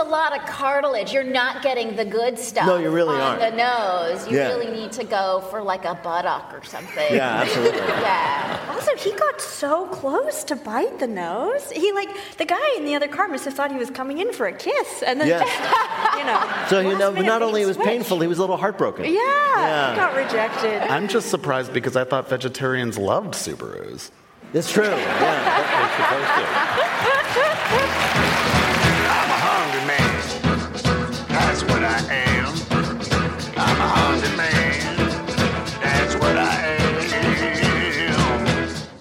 lot 0.08 0.36
of 0.38 0.46
cartilage. 0.48 1.12
You're 1.14 1.24
not 1.24 1.62
getting 1.62 1.96
the 1.96 2.06
good 2.06 2.40
stuff. 2.40 2.66
No, 2.66 2.78
you 2.78 2.90
really 2.90 3.16
on 3.16 3.40
aren't. 3.40 3.40
the 3.42 3.52
nose. 3.52 4.28
You 4.30 4.38
Yeah. 4.38 4.48
really 4.50 4.72
need 4.72 4.92
to 4.94 5.04
go 5.04 5.44
for 5.50 5.62
like 5.62 5.86
a 5.86 5.96
buttock 5.96 6.54
or 6.54 6.64
something. 6.64 7.14
Yeah, 7.16 7.42
absolutely. 7.42 7.78
Yeah. 8.08 8.66
Also, 8.72 8.96
he 8.98 9.12
got 9.12 9.42
so 9.42 9.88
close 9.88 10.44
to 10.46 10.56
bite 10.56 11.00
the 11.00 11.08
nose. 11.08 11.72
He 11.72 11.92
like 11.92 12.10
the 12.38 12.46
guy 12.46 12.76
in 12.78 12.86
the 12.86 12.96
other 12.96 13.08
car 13.08 13.28
must 13.28 13.46
have 13.46 13.54
thought 13.54 13.72
he 13.72 13.78
was 13.78 13.90
coming 13.90 14.20
in 14.20 14.32
for 14.34 14.46
a 14.48 14.54
kiss, 14.54 15.04
and 15.04 15.20
then 15.20 15.28
Yeah. 15.28 16.18
you 16.18 16.24
know. 16.26 16.68
So 16.70 16.80
you 16.80 16.98
know, 16.98 17.12
not 17.12 17.42
only 17.42 17.62
it 17.64 17.66
was 17.66 17.76
switched. 17.76 17.90
painful, 17.90 18.20
he 18.22 18.28
was 18.28 18.38
a 18.38 18.42
little 18.42 18.58
heartbroken. 18.58 19.06
Yeah, 19.06 19.20
Yeah. 19.58 19.92
he 19.92 19.96
got 19.98 20.16
rejected. 20.16 20.84
I'm 20.84 21.08
just 21.08 21.30
surprised 21.30 21.74
because 21.74 21.96
I 21.96 22.04
thought 22.04 22.30
vegetarians 22.30 22.98
loved 22.98 23.34
Subarus. 23.34 24.12
It's 24.54 24.72
true. 24.72 24.86
Yeah. 24.86 26.78
We're 26.78 26.87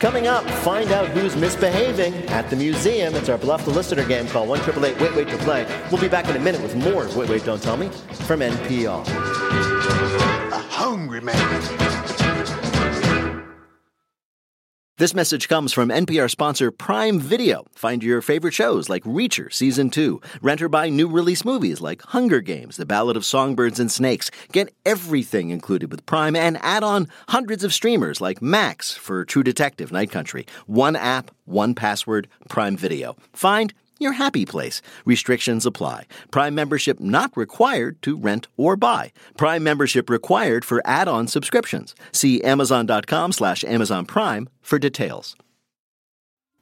Coming 0.06 0.28
up, 0.28 0.48
find 0.62 0.92
out 0.92 1.08
who's 1.08 1.34
misbehaving 1.34 2.14
at 2.28 2.48
the 2.48 2.54
museum. 2.54 3.16
It's 3.16 3.28
our 3.28 3.38
Bluff 3.38 3.64
the 3.64 3.72
Listener 3.72 4.06
game. 4.06 4.28
Call 4.28 4.46
1 4.46 4.60
Wait 4.80 5.00
Wait 5.16 5.28
to 5.28 5.36
play. 5.38 5.66
We'll 5.90 6.00
be 6.00 6.06
back 6.06 6.28
in 6.28 6.36
a 6.36 6.38
minute 6.38 6.62
with 6.62 6.76
more 6.76 7.08
Wait 7.16 7.28
Wait 7.28 7.44
Don't 7.44 7.60
Tell 7.60 7.76
Me 7.76 7.88
from 7.88 8.38
NPR. 8.38 9.04
A 10.52 10.58
hungry 10.58 11.20
man. 11.20 11.85
This 14.98 15.12
message 15.12 15.50
comes 15.50 15.74
from 15.74 15.90
NPR 15.90 16.30
sponsor 16.30 16.70
Prime 16.70 17.20
Video. 17.20 17.66
Find 17.74 18.02
your 18.02 18.22
favorite 18.22 18.54
shows 18.54 18.88
like 18.88 19.04
Reacher 19.04 19.52
Season 19.52 19.90
2. 19.90 20.22
Rent 20.40 20.62
or 20.62 20.70
buy 20.70 20.88
new 20.88 21.06
release 21.06 21.44
movies 21.44 21.82
like 21.82 22.00
Hunger 22.00 22.40
Games, 22.40 22.78
The 22.78 22.86
Ballad 22.86 23.14
of 23.14 23.26
Songbirds 23.26 23.78
and 23.78 23.92
Snakes. 23.92 24.30
Get 24.52 24.74
everything 24.86 25.50
included 25.50 25.90
with 25.90 26.06
Prime 26.06 26.34
and 26.34 26.56
add 26.62 26.82
on 26.82 27.08
hundreds 27.28 27.62
of 27.62 27.74
streamers 27.74 28.22
like 28.22 28.40
Max 28.40 28.94
for 28.94 29.26
True 29.26 29.42
Detective 29.42 29.92
Night 29.92 30.10
Country. 30.10 30.46
One 30.64 30.96
app, 30.96 31.30
one 31.44 31.74
password, 31.74 32.26
Prime 32.48 32.78
Video. 32.78 33.18
Find 33.34 33.74
your 33.98 34.12
happy 34.12 34.46
place. 34.46 34.82
Restrictions 35.04 35.66
apply. 35.66 36.06
Prime 36.30 36.54
membership 36.54 37.00
not 37.00 37.36
required 37.36 38.00
to 38.02 38.16
rent 38.16 38.46
or 38.56 38.76
buy. 38.76 39.12
Prime 39.36 39.62
membership 39.62 40.08
required 40.10 40.64
for 40.64 40.82
add-on 40.84 41.26
subscriptions. 41.28 41.94
See 42.12 42.42
amazon.com 42.42 43.32
slash 43.32 43.64
Amazon 43.64 44.06
Prime 44.06 44.48
for 44.62 44.78
details. 44.78 45.36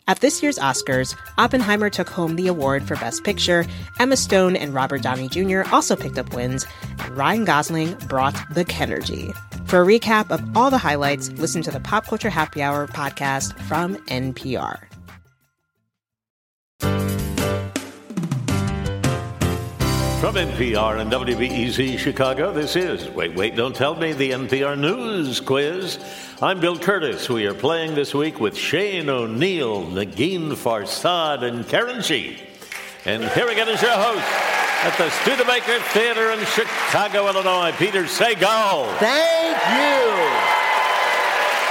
At 0.06 0.20
this 0.20 0.42
year's 0.42 0.58
Oscars, 0.58 1.16
Oppenheimer 1.38 1.88
took 1.88 2.10
home 2.10 2.36
the 2.36 2.48
award 2.48 2.86
for 2.86 2.94
Best 2.96 3.24
Picture. 3.24 3.64
Emma 3.98 4.18
Stone 4.18 4.54
and 4.54 4.74
Robert 4.74 5.00
Downey 5.00 5.28
Jr. 5.28 5.62
also 5.72 5.96
picked 5.96 6.18
up 6.18 6.34
wins, 6.34 6.66
and 6.98 7.16
Ryan 7.16 7.46
Gosling 7.46 7.94
brought 8.06 8.36
the 8.54 8.66
Kenergy. 8.66 9.34
For 9.66 9.80
a 9.80 9.86
recap 9.86 10.30
of 10.30 10.42
all 10.54 10.70
the 10.70 10.76
highlights, 10.76 11.30
listen 11.32 11.62
to 11.62 11.70
the 11.70 11.80
Pop 11.80 12.06
Culture 12.06 12.28
Happy 12.28 12.60
Hour 12.60 12.86
podcast 12.86 13.58
from 13.60 13.96
NPR. 14.08 14.93
From 20.24 20.36
NPR 20.36 21.00
and 21.00 21.12
WBEZ 21.12 21.98
Chicago, 21.98 22.50
this 22.50 22.76
is 22.76 23.10
Wait, 23.10 23.34
Wait, 23.34 23.56
Don't 23.56 23.76
Tell 23.76 23.94
Me, 23.94 24.14
the 24.14 24.30
NPR 24.30 24.74
News 24.78 25.38
Quiz. 25.38 25.98
I'm 26.40 26.60
Bill 26.60 26.78
Kurtis. 26.78 27.28
We 27.28 27.44
are 27.44 27.52
playing 27.52 27.94
this 27.94 28.14
week 28.14 28.40
with 28.40 28.56
Shane 28.56 29.10
O'Neill, 29.10 29.82
Negin 29.82 30.52
Farsad, 30.52 31.42
and 31.42 31.68
Karen 31.68 32.00
Chee. 32.00 32.40
And 33.04 33.22
here 33.22 33.48
again 33.48 33.68
is 33.68 33.82
your 33.82 33.90
host 33.90 34.24
at 34.82 34.96
the 34.96 35.10
Studebaker 35.10 35.78
Theater 35.90 36.30
in 36.30 36.42
Chicago, 36.46 37.28
Illinois, 37.28 37.72
Peter 37.72 38.04
Sagal. 38.04 38.96
Thank 38.96 39.58
you. 39.76 40.14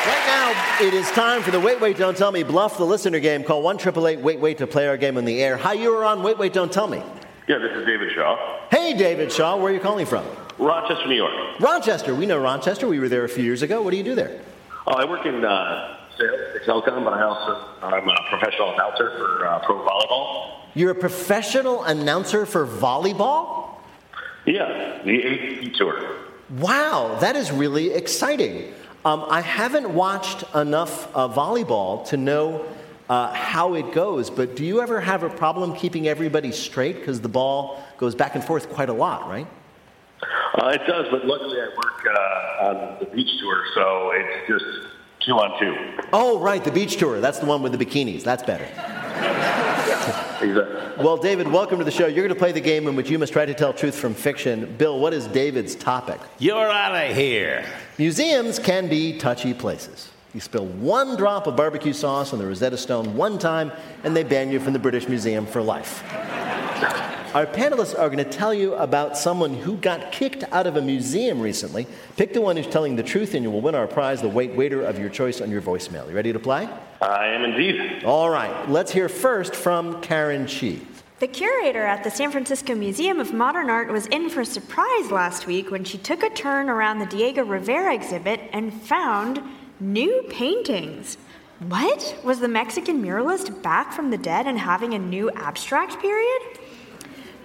Right 0.05 0.25
now, 0.27 0.86
it 0.86 0.93
is 0.93 1.10
time 1.13 1.41
for 1.41 1.50
the 1.50 1.60
Wait, 1.60 1.81
Wait, 1.81 1.98
Don't 1.98 2.15
Tell 2.15 2.31
Me 2.31 2.43
Bluff 2.43 2.77
the 2.77 2.86
Listener 2.86 3.19
game. 3.19 3.43
Call 3.43 3.63
1 3.63 3.79
Wait, 3.95 4.39
Wait 4.39 4.60
to 4.60 4.67
play 4.67 4.88
our 4.88 4.98
game 4.98 5.17
on 5.17 5.25
the 5.25 5.41
air. 5.41 5.57
Hi, 5.57 5.74
you 5.74 5.91
are 5.95 6.05
on 6.05 6.22
Wait, 6.22 6.38
Wait, 6.38 6.53
Don't 6.53 6.72
Tell 6.72 6.88
Me. 6.88 7.01
Yeah, 7.48 7.58
this 7.58 7.76
is 7.76 7.86
David 7.86 8.12
Shaw, 8.14 8.38
Hey, 8.72 8.94
David 8.94 9.32
Shaw, 9.32 9.58
where 9.58 9.72
are 9.72 9.76
you 9.76 9.82
calling 9.82 10.06
from? 10.06 10.26
Rochester, 10.58 11.08
New 11.08 11.16
York. 11.16 11.60
Rochester. 11.60 12.16
We 12.16 12.26
know 12.26 12.40
Rochester. 12.40 12.88
We 12.88 13.00
were 13.00 13.10
there 13.10 13.26
a 13.26 13.30
few 13.30 13.44
years 13.44 13.64
ago. 13.64 13.82
What 13.82 13.92
do 13.92 13.98
you 13.98 14.04
do 14.04 14.16
there? 14.16 14.40
Oh, 14.88 14.94
I 14.94 15.04
work 15.04 15.26
in 15.26 15.44
uh, 15.44 15.98
sales 16.18 16.40
Telecom, 16.66 17.04
but 17.04 17.14
I 17.14 17.24
also 17.24 17.66
I'm 17.82 18.08
a 18.08 18.16
professional 18.30 18.74
announcer 18.74 19.12
for 19.18 19.48
uh, 19.48 19.60
pro 19.60 19.76
volleyball. 19.86 20.58
You're 20.74 20.92
a 20.92 20.96
professional 20.96 21.84
announcer 21.84 22.46
for 22.46 22.66
volleyball? 22.66 23.72
Yeah, 24.46 25.02
the 25.04 25.12
AVP 25.12 25.76
tour. 25.76 26.16
Wow, 26.50 27.18
that 27.20 27.36
is 27.36 27.52
really 27.52 27.92
exciting. 27.94 28.74
Um, 29.06 29.26
I 29.28 29.42
haven't 29.42 29.94
watched 29.94 30.44
enough 30.56 31.14
uh, 31.16 31.28
volleyball 31.28 32.06
to 32.08 32.18
know 32.18 32.66
uh, 33.13 33.32
how 33.34 33.75
it 33.75 33.91
goes, 33.93 34.32
but 34.32 34.55
do 34.55 34.65
you 34.65 34.82
ever 34.82 35.00
have 35.00 35.22
a 35.22 35.29
problem 35.29 35.75
keeping 35.75 36.08
everybody 36.08 36.51
straight? 36.51 36.96
Because 36.96 37.22
the 37.22 37.29
ball 37.29 37.84
goes 37.98 38.15
back 38.15 38.34
and 38.34 38.43
forth 38.43 38.70
quite 38.70 38.89
a 38.89 38.93
lot, 38.93 39.29
right? 39.29 39.46
Uh, 40.55 40.70
it 40.70 40.82
does, 40.88 41.05
but 41.12 41.24
luckily 41.25 41.60
I 41.62 41.67
work 41.77 42.01
uh, 42.08 42.65
on 42.65 42.98
the 43.00 43.05
beach 43.05 43.29
tour, 43.39 43.63
so 43.75 44.12
it's 44.15 44.48
just 44.48 44.65
two 45.20 45.34
on 45.34 45.60
two. 45.60 45.75
Oh, 46.12 46.39
right, 46.39 46.63
the 46.63 46.72
beach 46.72 46.98
tour. 46.98 47.22
That's 47.22 47.38
the 47.38 47.46
one 47.46 47.62
with 47.62 47.77
the 47.77 47.86
bikinis. 47.86 48.24
That's 48.24 48.41
better. 48.41 48.65
Exactly. 50.41 51.03
Well, 51.03 51.17
David, 51.17 51.48
welcome 51.48 51.77
to 51.77 51.86
the 51.86 51.91
show. 51.91 52.08
You're 52.08 52.25
going 52.25 52.29
to 52.29 52.36
play 52.36 52.51
the 52.51 52.62
game 52.62 52.88
in 52.88 52.96
which 52.96 53.10
you 53.12 53.20
must 53.20 53.32
try 53.32 53.46
to 53.46 53.53
tell 53.53 53.74
truth 53.74 53.96
from 53.96 54.15
fiction. 54.15 54.75
Bill, 54.77 55.00
what 55.00 55.13
is 55.13 55.27
David's 55.27 55.75
topic? 55.75 56.20
You're 56.39 56.70
out 56.70 57.10
of 57.10 57.15
here. 57.15 57.63
Museums 58.00 58.58
can 58.58 58.89
be 58.89 59.17
touchy 59.20 59.53
places. 59.53 60.10
You 60.34 60.40
spill 60.40 60.66
one 60.66 61.16
drop 61.16 61.46
of 61.46 61.56
barbecue 61.56 61.94
sauce 61.94 62.34
on 62.34 62.40
the 62.40 62.48
Rosetta 62.48 62.78
Stone 62.78 63.16
one 63.16 63.38
time, 63.38 63.72
and 64.04 64.16
they 64.16 64.24
ban 64.24 64.52
you 64.52 64.60
from 64.60 64.74
the 64.74 64.80
British 64.80 65.08
Museum 65.08 65.46
for 65.46 65.62
life. 65.62 66.04
Our 67.36 67.46
panelists 67.46 67.98
are 67.98 68.10
going 68.10 68.18
to 68.18 68.30
tell 68.30 68.52
you 68.54 68.74
about 68.75 69.16
someone 69.16 69.54
who 69.54 69.75
got 69.78 70.12
kicked 70.12 70.44
out 70.52 70.66
of 70.66 70.75
a 70.75 70.82
museum 70.82 71.40
recently. 71.40 71.86
Pick 72.18 72.34
the 72.34 72.42
one 72.42 72.58
who's 72.58 72.68
telling 72.68 72.96
the 72.96 73.04
truth, 73.04 73.36
and 73.36 73.44
you 73.44 73.52
will 73.52 73.62
win 73.62 73.75
our 73.75 73.86
prize, 73.86 74.22
the 74.22 74.30
wait 74.30 74.56
waiter 74.56 74.84
of 74.84 74.98
your 74.98 75.10
choice 75.10 75.40
on 75.40 75.52
your 75.52 75.62
voicemail. 75.62 76.08
You 76.10 76.16
ready 76.16 76.34
to 76.34 76.40
play? 76.40 76.68
I 77.02 77.28
am 77.28 77.44
indeed. 77.44 78.04
All 78.04 78.32
right. 78.32 78.68
Let's 78.70 78.92
hear 78.92 79.10
first 79.10 79.56
from 79.56 80.02
Karen 80.02 80.48
Chee. 80.48 80.82
The 81.20 81.28
curator 81.28 81.84
at 81.84 82.04
the 82.04 82.12
San 82.12 82.32
Francisco 82.32 82.74
Museum 82.75 83.20
of 83.20 83.34
Modern 83.34 83.70
Art 83.70 83.92
was 83.92 84.08
in 84.08 84.30
for 84.30 84.42
a 84.42 84.46
surprise 84.46 85.12
last 85.12 85.46
week 85.46 85.70
when 85.70 85.84
she 85.84 85.98
took 86.00 86.24
a 86.24 86.30
turn 86.32 86.70
around 86.70 87.00
the 87.00 87.06
Diego 87.06 87.44
Rivera 87.44 87.94
exhibit 87.94 88.42
and 88.52 88.74
found 88.74 89.42
new 89.84 90.24
paintings. 90.30 91.18
What? 91.60 92.16
Was 92.24 92.40
the 92.40 92.48
Mexican 92.48 93.02
muralist 93.02 93.62
back 93.62 93.92
from 93.92 94.10
the 94.12 94.18
dead 94.18 94.48
and 94.48 94.58
having 94.58 94.94
a 94.94 95.00
new 95.00 95.30
abstract 95.32 96.00
period? 96.00 96.42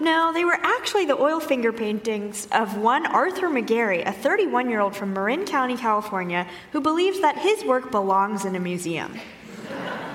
No, 0.00 0.32
they 0.32 0.44
were 0.44 0.58
actually 0.62 1.06
the 1.06 1.20
oil 1.20 1.40
finger 1.40 1.72
paintings 1.72 2.46
of 2.52 2.78
one 2.78 3.04
Arthur 3.06 3.48
McGarry, 3.48 4.06
a 4.06 4.12
31 4.12 4.70
year 4.70 4.80
old 4.80 4.94
from 4.94 5.12
Marin 5.12 5.44
County, 5.44 5.76
California, 5.76 6.46
who 6.70 6.80
believes 6.80 7.20
that 7.20 7.36
his 7.36 7.64
work 7.64 7.90
belongs 7.90 8.44
in 8.44 8.54
a 8.54 8.60
museum. 8.60 9.12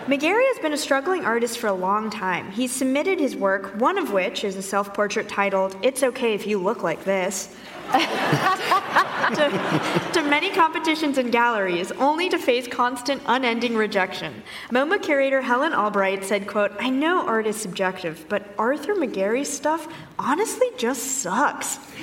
McGarry 0.05 0.45
has 0.47 0.59
been 0.59 0.73
a 0.73 0.77
struggling 0.77 1.25
artist 1.25 1.57
for 1.57 1.67
a 1.67 1.73
long 1.73 2.09
time. 2.09 2.51
He's 2.51 2.71
submitted 2.71 3.19
his 3.19 3.35
work, 3.35 3.79
one 3.79 3.97
of 3.97 4.11
which 4.11 4.43
is 4.43 4.55
a 4.55 4.61
self 4.61 4.93
portrait 4.93 5.27
titled, 5.27 5.75
It's 5.81 6.03
Okay 6.03 6.33
If 6.33 6.47
You 6.47 6.59
Look 6.59 6.83
Like 6.83 7.03
This, 7.03 7.53
to, 9.35 10.11
to 10.13 10.23
many 10.23 10.49
competitions 10.49 11.17
and 11.17 11.31
galleries, 11.31 11.91
only 11.93 12.27
to 12.29 12.37
face 12.39 12.67
constant, 12.67 13.21
unending 13.27 13.75
rejection. 13.75 14.41
MoMA 14.71 15.01
curator 15.01 15.41
Helen 15.41 15.73
Albright 15.73 16.23
said, 16.23 16.47
quote, 16.47 16.71
I 16.79 16.89
know 16.89 17.27
art 17.27 17.45
is 17.45 17.55
subjective, 17.55 18.25
but 18.29 18.53
Arthur 18.57 18.95
McGarry's 18.95 19.49
stuff 19.49 19.87
honestly 20.19 20.67
just 20.77 21.21
sucks. 21.21 21.77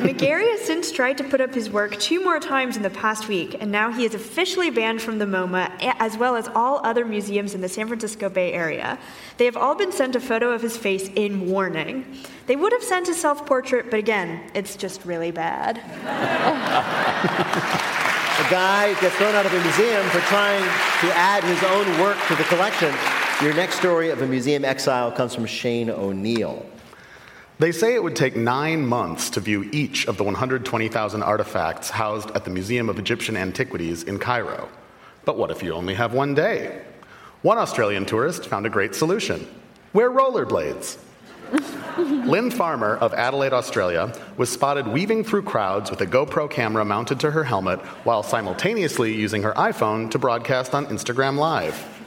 McGarry 0.00 0.50
has 0.50 0.60
since 0.62 0.90
tried 0.90 1.18
to 1.18 1.24
put 1.24 1.40
up 1.40 1.54
his 1.54 1.68
work 1.68 1.98
two 1.98 2.24
more 2.24 2.40
times 2.40 2.76
in 2.76 2.82
the 2.82 2.90
past 2.90 3.28
week, 3.28 3.56
and 3.60 3.70
now 3.70 3.92
he 3.92 4.04
is 4.04 4.14
officially 4.14 4.70
banned 4.70 5.02
from 5.02 5.18
the 5.18 5.26
MoMA, 5.26 5.70
eh, 5.80 5.92
as 5.98 6.16
well 6.16 6.36
as 6.36 6.48
all 6.48 6.80
other 6.84 7.04
museums 7.04 7.54
in 7.54 7.60
the 7.60 7.68
San 7.68 7.86
Francisco 7.86 8.28
Bay 8.28 8.52
Area. 8.52 8.98
They 9.36 9.44
have 9.44 9.56
all 9.56 9.74
been 9.74 9.92
sent 9.92 10.16
a 10.16 10.20
photo 10.20 10.50
of 10.52 10.62
his 10.62 10.76
face 10.76 11.08
in 11.16 11.50
warning. 11.50 12.06
They 12.46 12.56
would 12.56 12.72
have 12.72 12.82
sent 12.82 13.08
a 13.08 13.14
self 13.14 13.44
portrait, 13.46 13.90
but 13.90 13.98
again, 13.98 14.50
it's 14.54 14.76
just 14.76 15.04
really 15.04 15.30
bad. 15.30 15.78
A 18.40 18.50
guy 18.50 18.98
gets 19.02 19.14
thrown 19.16 19.34
out 19.34 19.44
of 19.44 19.52
a 19.52 19.60
museum 19.60 20.02
for 20.08 20.20
trying 20.20 20.62
to 20.62 21.12
add 21.14 21.44
his 21.44 21.62
own 21.62 22.00
work 22.00 22.16
to 22.28 22.34
the 22.36 22.44
collection. 22.44 22.94
Your 23.42 23.52
next 23.54 23.76
story 23.76 24.08
of 24.08 24.22
a 24.22 24.26
museum 24.26 24.64
exile 24.64 25.12
comes 25.12 25.34
from 25.34 25.44
Shane 25.44 25.90
O'Neill. 25.90 26.64
They 27.60 27.72
say 27.72 27.94
it 27.94 28.02
would 28.02 28.16
take 28.16 28.36
nine 28.36 28.86
months 28.86 29.28
to 29.30 29.40
view 29.40 29.68
each 29.70 30.08
of 30.08 30.16
the 30.16 30.24
120,000 30.24 31.22
artifacts 31.22 31.90
housed 31.90 32.30
at 32.30 32.46
the 32.46 32.50
Museum 32.50 32.88
of 32.88 32.98
Egyptian 32.98 33.36
Antiquities 33.36 34.02
in 34.02 34.18
Cairo. 34.18 34.70
But 35.26 35.36
what 35.36 35.50
if 35.50 35.62
you 35.62 35.74
only 35.74 35.92
have 35.92 36.14
one 36.14 36.34
day? 36.34 36.80
One 37.42 37.58
Australian 37.58 38.06
tourist 38.06 38.46
found 38.46 38.64
a 38.64 38.70
great 38.70 38.94
solution 38.94 39.46
wear 39.92 40.10
rollerblades. 40.10 40.96
Lynn 41.98 42.50
Farmer 42.50 42.96
of 42.96 43.12
Adelaide, 43.12 43.52
Australia, 43.52 44.10
was 44.38 44.48
spotted 44.48 44.88
weaving 44.88 45.22
through 45.22 45.42
crowds 45.42 45.90
with 45.90 46.00
a 46.00 46.06
GoPro 46.06 46.50
camera 46.50 46.86
mounted 46.86 47.20
to 47.20 47.30
her 47.30 47.44
helmet 47.44 47.78
while 48.04 48.22
simultaneously 48.22 49.14
using 49.14 49.42
her 49.42 49.52
iPhone 49.52 50.10
to 50.12 50.18
broadcast 50.18 50.74
on 50.74 50.86
Instagram 50.86 51.36
Live. 51.36 51.99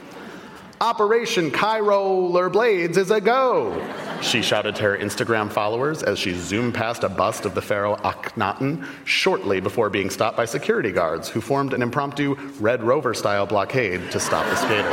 Operation 0.84 1.50
Cairo 1.50 2.50
Blades 2.50 2.98
is 2.98 3.10
a 3.10 3.18
go! 3.18 3.72
She 4.20 4.42
shouted 4.42 4.76
to 4.76 4.82
her 4.82 4.98
Instagram 4.98 5.50
followers 5.50 6.02
as 6.02 6.18
she 6.18 6.34
zoomed 6.34 6.74
past 6.74 7.04
a 7.04 7.08
bust 7.08 7.46
of 7.46 7.54
the 7.54 7.62
pharaoh 7.62 7.96
Akhenaten 7.96 8.86
shortly 9.06 9.60
before 9.60 9.88
being 9.88 10.10
stopped 10.10 10.36
by 10.36 10.44
security 10.44 10.92
guards 10.92 11.30
who 11.30 11.40
formed 11.40 11.72
an 11.72 11.80
impromptu 11.80 12.34
Red 12.60 12.82
Rover 12.82 13.14
style 13.14 13.46
blockade 13.46 14.10
to 14.10 14.20
stop 14.20 14.44
the 14.44 14.56
skater. 14.56 14.90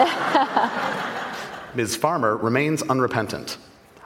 Ms. 1.76 1.98
Farmer 1.98 2.38
remains 2.38 2.84
unrepentant. 2.84 3.58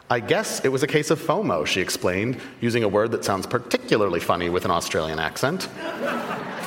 I 0.10 0.22
guess 0.22 0.66
it 0.66 0.70
was 0.70 0.82
a 0.82 0.88
case 0.88 1.12
of 1.12 1.20
FOMO, 1.20 1.68
she 1.68 1.82
explained, 1.82 2.40
using 2.62 2.84
a 2.84 2.88
word 2.88 3.12
that 3.12 3.24
sounds 3.24 3.46
particularly 3.46 4.20
funny 4.20 4.50
with 4.50 4.66
an 4.66 4.72
Australian 4.72 5.20
accent. 5.20 5.70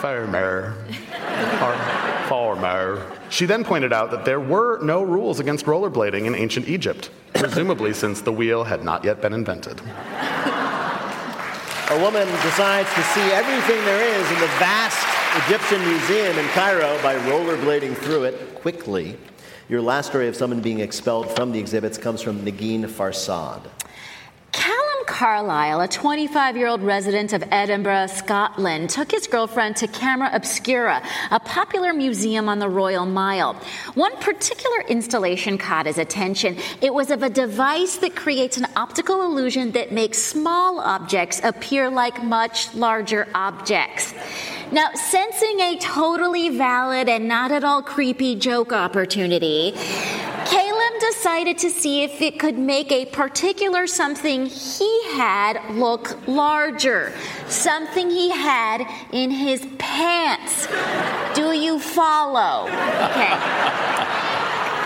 Farmer. 0.01 0.75
Or 1.61 1.77
farmer. 2.29 3.13
She 3.31 3.47
then 3.47 3.65
pointed 3.65 3.93
out 3.93 4.11
that 4.13 4.25
there 4.25 4.41
were 4.41 4.79
no 4.83 5.03
rules 5.03 5.41
against 5.41 5.67
rollerblading 5.67 6.27
in 6.27 6.35
ancient 6.35 6.69
Egypt, 6.69 7.11
presumably 7.35 7.93
since 7.93 8.21
the 8.21 8.33
wheel 8.33 8.65
had 8.65 8.85
not 8.85 9.05
yet 9.05 9.21
been 9.21 9.33
invented. 9.33 9.81
A 11.91 11.99
woman 12.01 12.27
decides 12.43 12.93
to 12.95 13.03
see 13.03 13.33
everything 13.33 13.85
there 13.85 14.21
is 14.21 14.31
in 14.31 14.41
the 14.41 14.47
vast 14.59 15.07
Egyptian 15.47 15.81
museum 15.87 16.39
in 16.39 16.47
Cairo 16.49 17.01
by 17.03 17.17
rollerblading 17.17 17.97
through 17.97 18.25
it 18.25 18.55
quickly. 18.57 19.17
Your 19.69 19.83
last 19.83 20.09
story 20.09 20.29
of 20.29 20.37
someone 20.37 20.61
being 20.61 20.81
expelled 20.81 21.31
from 21.35 21.53
the 21.53 21.59
exhibits 21.59 21.99
comes 21.99 22.23
from 22.23 22.45
Negin 22.45 22.87
Farsad. 22.87 23.63
Callum 24.53 24.88
Carlyle, 25.09 25.81
a 25.81 25.89
25 25.89 26.57
year 26.57 26.67
old 26.69 26.83
resident 26.83 27.33
of 27.33 27.43
Edinburgh, 27.51 28.09
Scotland, 28.09 28.91
took 28.91 29.11
his 29.11 29.27
girlfriend 29.27 29.75
to 29.77 29.89
Camera 29.89 30.31
Obscura, 30.35 31.03
a 31.31 31.41
popular 31.41 31.95
museum 31.95 32.47
on 32.47 32.59
the 32.59 32.69
Royal 32.69 33.07
Mile. 33.07 33.55
One 33.95 34.15
particular 34.19 34.83
installation 34.83 35.57
caught 35.57 35.87
his 35.87 35.97
attention. 35.97 36.59
It 36.83 36.93
was 36.93 37.11
of 37.11 37.23
a 37.23 37.31
device 37.31 37.97
that 37.97 38.15
creates 38.15 38.59
an 38.59 38.67
optical 38.77 39.23
illusion 39.23 39.73
that 39.73 39.93
makes 39.93 40.19
small 40.19 40.79
objects 40.79 41.41
appear 41.43 41.89
like 41.89 42.23
much 42.23 42.75
larger 42.75 43.27
objects. 43.35 44.13
Now, 44.71 44.91
sensing 44.93 45.61
a 45.61 45.79
totally 45.79 46.51
valid 46.51 47.09
and 47.09 47.27
not 47.27 47.51
at 47.51 47.65
all 47.65 47.83
creepy 47.83 48.37
joke 48.37 48.75
opportunity, 48.75 49.73
Decided 51.01 51.59
to 51.59 51.71
see 51.71 52.03
if 52.03 52.21
it 52.21 52.39
could 52.39 52.59
make 52.59 52.91
a 52.93 53.07
particular 53.07 53.87
something 53.87 54.47
he 54.47 55.03
had 55.13 55.59
look 55.75 56.17
larger. 56.27 57.13
Something 57.47 58.11
he 58.11 58.31
had 58.31 58.87
in 59.13 59.31
his 59.31 59.67
pants. 59.79 60.67
Do 61.35 61.53
you 61.53 61.79
follow? 61.79 62.67
Okay. 62.67 63.35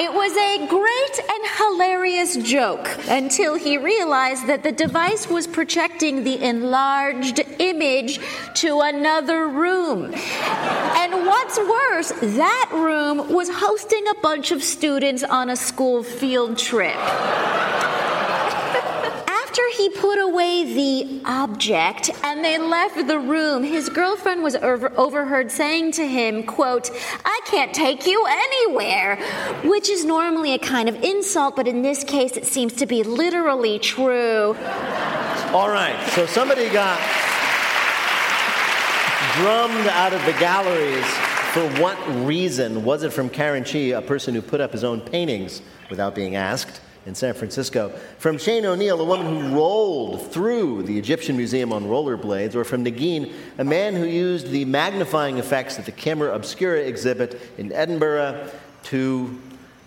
It 0.04 0.12
was 0.12 0.36
a 0.36 0.66
great 0.66 1.30
and 1.30 1.44
hilarious 1.58 2.36
joke 2.38 2.90
until 3.08 3.54
he 3.54 3.78
realized 3.78 4.48
that 4.48 4.64
the 4.64 4.72
device 4.72 5.28
was 5.30 5.46
projecting 5.46 6.24
the 6.24 6.42
enlarged 6.42 7.40
image 7.60 8.18
to 8.54 8.80
another 8.80 9.46
room. 9.46 10.12
And 10.12 11.12
what's 11.24 11.56
worse, 11.56 12.10
that 12.20 12.70
room 12.72 13.32
was 13.32 13.48
hosting 13.48 14.02
a 14.08 14.20
bunch 14.20 14.50
of 14.50 14.64
students 14.64 15.22
on 15.22 15.50
a 15.50 15.56
school 15.56 16.02
field 16.02 16.58
trip. 16.58 16.98
He 19.82 19.88
put 19.88 20.20
away 20.20 20.62
the 20.62 21.22
object 21.24 22.08
and 22.22 22.44
they 22.44 22.56
left 22.56 23.08
the 23.08 23.18
room, 23.18 23.64
his 23.64 23.88
girlfriend 23.88 24.44
was 24.44 24.54
over- 24.54 24.92
overheard 24.96 25.50
saying 25.50 25.90
to 25.92 26.06
him, 26.06 26.44
quote, 26.44 26.88
I 27.24 27.40
can't 27.46 27.74
take 27.74 28.06
you 28.06 28.24
anywhere, 28.28 29.16
which 29.64 29.88
is 29.88 30.04
normally 30.04 30.54
a 30.54 30.58
kind 30.60 30.88
of 30.88 31.02
insult, 31.02 31.56
but 31.56 31.66
in 31.66 31.82
this 31.82 32.04
case 32.04 32.36
it 32.36 32.46
seems 32.46 32.74
to 32.74 32.86
be 32.86 33.02
literally 33.02 33.80
true. 33.80 34.56
All 35.52 35.68
right, 35.68 35.96
so 36.10 36.26
somebody 36.26 36.70
got 36.70 37.00
drummed 39.34 39.88
out 39.88 40.12
of 40.12 40.24
the 40.26 40.32
galleries. 40.34 41.06
For 41.54 41.68
what 41.82 41.98
reason? 42.24 42.84
Was 42.84 43.02
it 43.02 43.12
from 43.12 43.28
Karen 43.28 43.64
Chee, 43.64 43.90
a 43.90 44.00
person 44.00 44.32
who 44.32 44.42
put 44.42 44.60
up 44.60 44.70
his 44.70 44.84
own 44.84 45.00
paintings 45.00 45.60
without 45.90 46.14
being 46.14 46.36
asked 46.36 46.80
in 47.06 47.14
San 47.14 47.34
Francisco? 47.34 47.90
From 48.18 48.38
Shane 48.38 48.64
O'Neill, 48.64 49.00
a 49.00 49.04
woman 49.04 49.26
who 49.26 49.56
rolled 49.56 50.30
through 50.32 50.82
the 50.84 50.98
Egyptian 50.98 51.36
Museum 51.36 51.72
on 51.72 51.84
rollerblades? 51.84 52.54
Or 52.54 52.64
from 52.64 52.84
Negin, 52.84 53.32
a 53.58 53.64
man 53.64 53.94
who 53.94 54.04
used 54.04 54.50
the 54.50 54.64
magnifying 54.64 55.38
effects 55.38 55.78
at 55.78 55.86
the 55.86 55.92
Camera 55.92 56.34
Obscura 56.34 56.80
exhibit 56.80 57.40
in 57.58 57.72
Edinburgh 57.72 58.50
to 58.84 59.40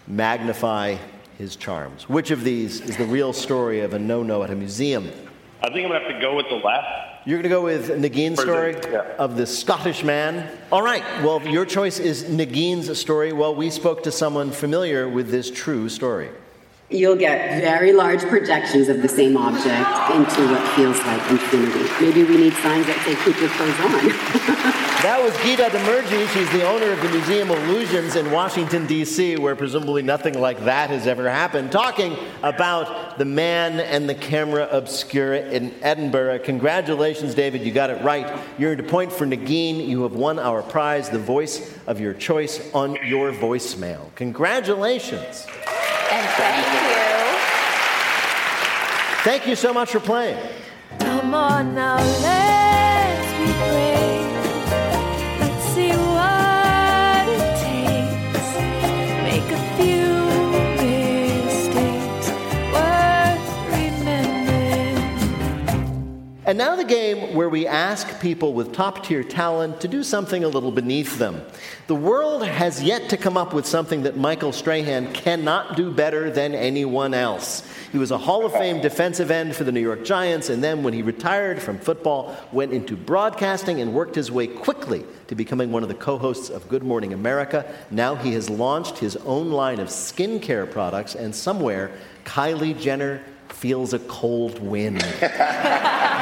magnify 0.07 0.97
his 1.37 1.55
charms? 1.55 2.07
Which 2.09 2.31
of 2.31 2.43
these 2.43 2.81
is 2.81 2.97
the 2.97 3.05
real 3.05 3.33
story 3.33 3.81
of 3.81 3.93
a 3.93 3.99
no 3.99 4.23
no 4.23 4.43
at 4.43 4.49
a 4.49 4.55
museum? 4.55 5.09
I 5.61 5.67
think 5.69 5.85
I'm 5.85 5.91
gonna 5.91 5.99
have 5.99 6.13
to 6.13 6.21
go 6.21 6.35
with 6.35 6.47
the 6.49 6.55
last. 6.55 7.11
You're 7.27 7.37
going 7.41 7.49
to 7.49 7.49
go 7.49 7.63
with 7.63 7.89
Negin's 7.89 8.39
story 8.39 8.75
Yeah. 8.91 9.01
of 9.17 9.35
the 9.35 9.47
Scottish 9.47 10.03
man. 10.03 10.47
All 10.71 10.83
right. 10.83 11.01
Well, 11.23 11.41
your 11.41 11.65
choice 11.65 11.97
is 11.97 12.25
Negin's 12.25 12.95
story. 12.99 13.33
Well, 13.33 13.55
we 13.55 13.71
spoke 13.71 14.03
to 14.03 14.11
someone 14.11 14.51
familiar 14.51 15.09
with 15.09 15.31
this 15.31 15.49
true 15.49 15.89
story. 15.89 16.29
You'll 16.89 17.15
get 17.15 17.61
very 17.61 17.93
large 17.93 18.21
projections 18.21 18.89
of 18.89 19.01
the 19.01 19.09
same 19.09 19.37
object 19.37 19.65
into 20.11 20.51
what 20.51 20.75
feels 20.75 20.99
like 20.99 21.31
infinity. 21.31 21.89
Maybe 21.99 22.23
we 22.23 22.37
need 22.37 22.53
signs 22.53 22.85
that 22.85 23.01
say 23.03 23.15
keep 23.25 23.39
your 23.41 23.49
clothes 23.49 23.79
on. 23.81 24.81
That 25.05 25.21
was 25.21 25.37
Gita 25.43 25.65
Demirji. 25.65 26.27
She's 26.29 26.51
the 26.51 26.67
owner 26.67 26.91
of 26.91 26.99
the 26.99 27.09
Museum 27.09 27.51
of 27.51 27.59
Illusions 27.69 28.15
in 28.15 28.31
Washington, 28.31 28.87
D.C., 28.87 29.35
where 29.35 29.55
presumably 29.55 30.01
nothing 30.01 30.39
like 30.39 30.63
that 30.65 30.89
has 30.89 31.05
ever 31.05 31.29
happened, 31.29 31.71
talking 31.71 32.17
about 32.41 33.19
the 33.19 33.25
man 33.25 33.79
and 33.79 34.09
the 34.09 34.15
camera 34.15 34.67
obscura 34.71 35.41
in 35.41 35.75
Edinburgh. 35.83 36.39
Congratulations, 36.39 37.35
David. 37.35 37.61
You 37.61 37.71
got 37.71 37.91
it 37.91 38.03
right. 38.03 38.35
You're 38.57 38.73
at 38.73 38.79
a 38.79 38.83
point 38.83 39.13
for 39.13 39.27
Negin. 39.27 39.87
You 39.87 40.01
have 40.03 40.13
won 40.13 40.39
our 40.39 40.63
prize, 40.63 41.07
the 41.11 41.19
voice 41.19 41.77
of 41.85 41.99
your 41.99 42.15
choice, 42.15 42.59
on 42.73 42.97
your 43.05 43.31
voicemail. 43.31 44.09
Congratulations. 44.15 45.45
And 46.11 46.27
thank 46.37 46.67
you. 46.73 46.85
Thank 49.23 49.47
you 49.47 49.55
so 49.55 49.73
much 49.73 49.91
for 49.91 49.99
playing. 49.99 50.37
Come 50.99 51.33
on 51.33 51.73
now, 51.73 51.97
let's 51.97 53.31
be 53.39 53.53
brave. 53.69 54.04
And 66.55 66.59
now 66.61 66.77
the 66.77 66.85
game 66.85 67.35
where 67.35 67.49
we 67.49 67.67
ask 67.67 68.21
people 68.21 68.53
with 68.53 68.71
top 68.71 69.03
tier 69.03 69.25
talent 69.25 69.81
to 69.81 69.89
do 69.89 70.03
something 70.03 70.45
a 70.45 70.47
little 70.47 70.71
beneath 70.71 71.19
them. 71.19 71.41
The 71.87 71.95
world 71.95 72.47
has 72.47 72.81
yet 72.81 73.09
to 73.09 73.17
come 73.17 73.35
up 73.35 73.53
with 73.53 73.65
something 73.65 74.03
that 74.03 74.15
Michael 74.15 74.53
Strahan 74.53 75.11
cannot 75.11 75.75
do 75.75 75.91
better 75.91 76.31
than 76.31 76.55
anyone 76.55 77.13
else. 77.13 77.67
He 77.91 77.97
was 77.97 78.11
a 78.11 78.17
Hall 78.17 78.45
of 78.45 78.53
Fame 78.53 78.79
defensive 78.79 79.31
end 79.31 79.53
for 79.53 79.65
the 79.65 79.71
New 79.73 79.81
York 79.81 80.05
Giants, 80.05 80.47
and 80.47 80.63
then 80.63 80.81
when 80.81 80.93
he 80.93 81.01
retired 81.01 81.61
from 81.61 81.77
football, 81.77 82.33
went 82.53 82.71
into 82.71 82.95
broadcasting 82.95 83.81
and 83.81 83.93
worked 83.93 84.15
his 84.15 84.31
way 84.31 84.47
quickly 84.47 85.03
to 85.27 85.35
becoming 85.35 85.73
one 85.73 85.83
of 85.83 85.89
the 85.89 85.95
co 85.95 86.17
hosts 86.17 86.49
of 86.49 86.69
Good 86.69 86.83
Morning 86.83 87.11
America. 87.11 87.65
Now 87.91 88.15
he 88.15 88.31
has 88.31 88.49
launched 88.49 88.99
his 88.99 89.17
own 89.17 89.51
line 89.51 89.81
of 89.81 89.89
skincare 89.89 90.71
products, 90.71 91.15
and 91.15 91.35
somewhere 91.35 91.91
Kylie 92.23 92.79
Jenner 92.79 93.21
feels 93.65 93.93
a 93.93 93.99
cold 93.99 94.59
wind. 94.59 94.97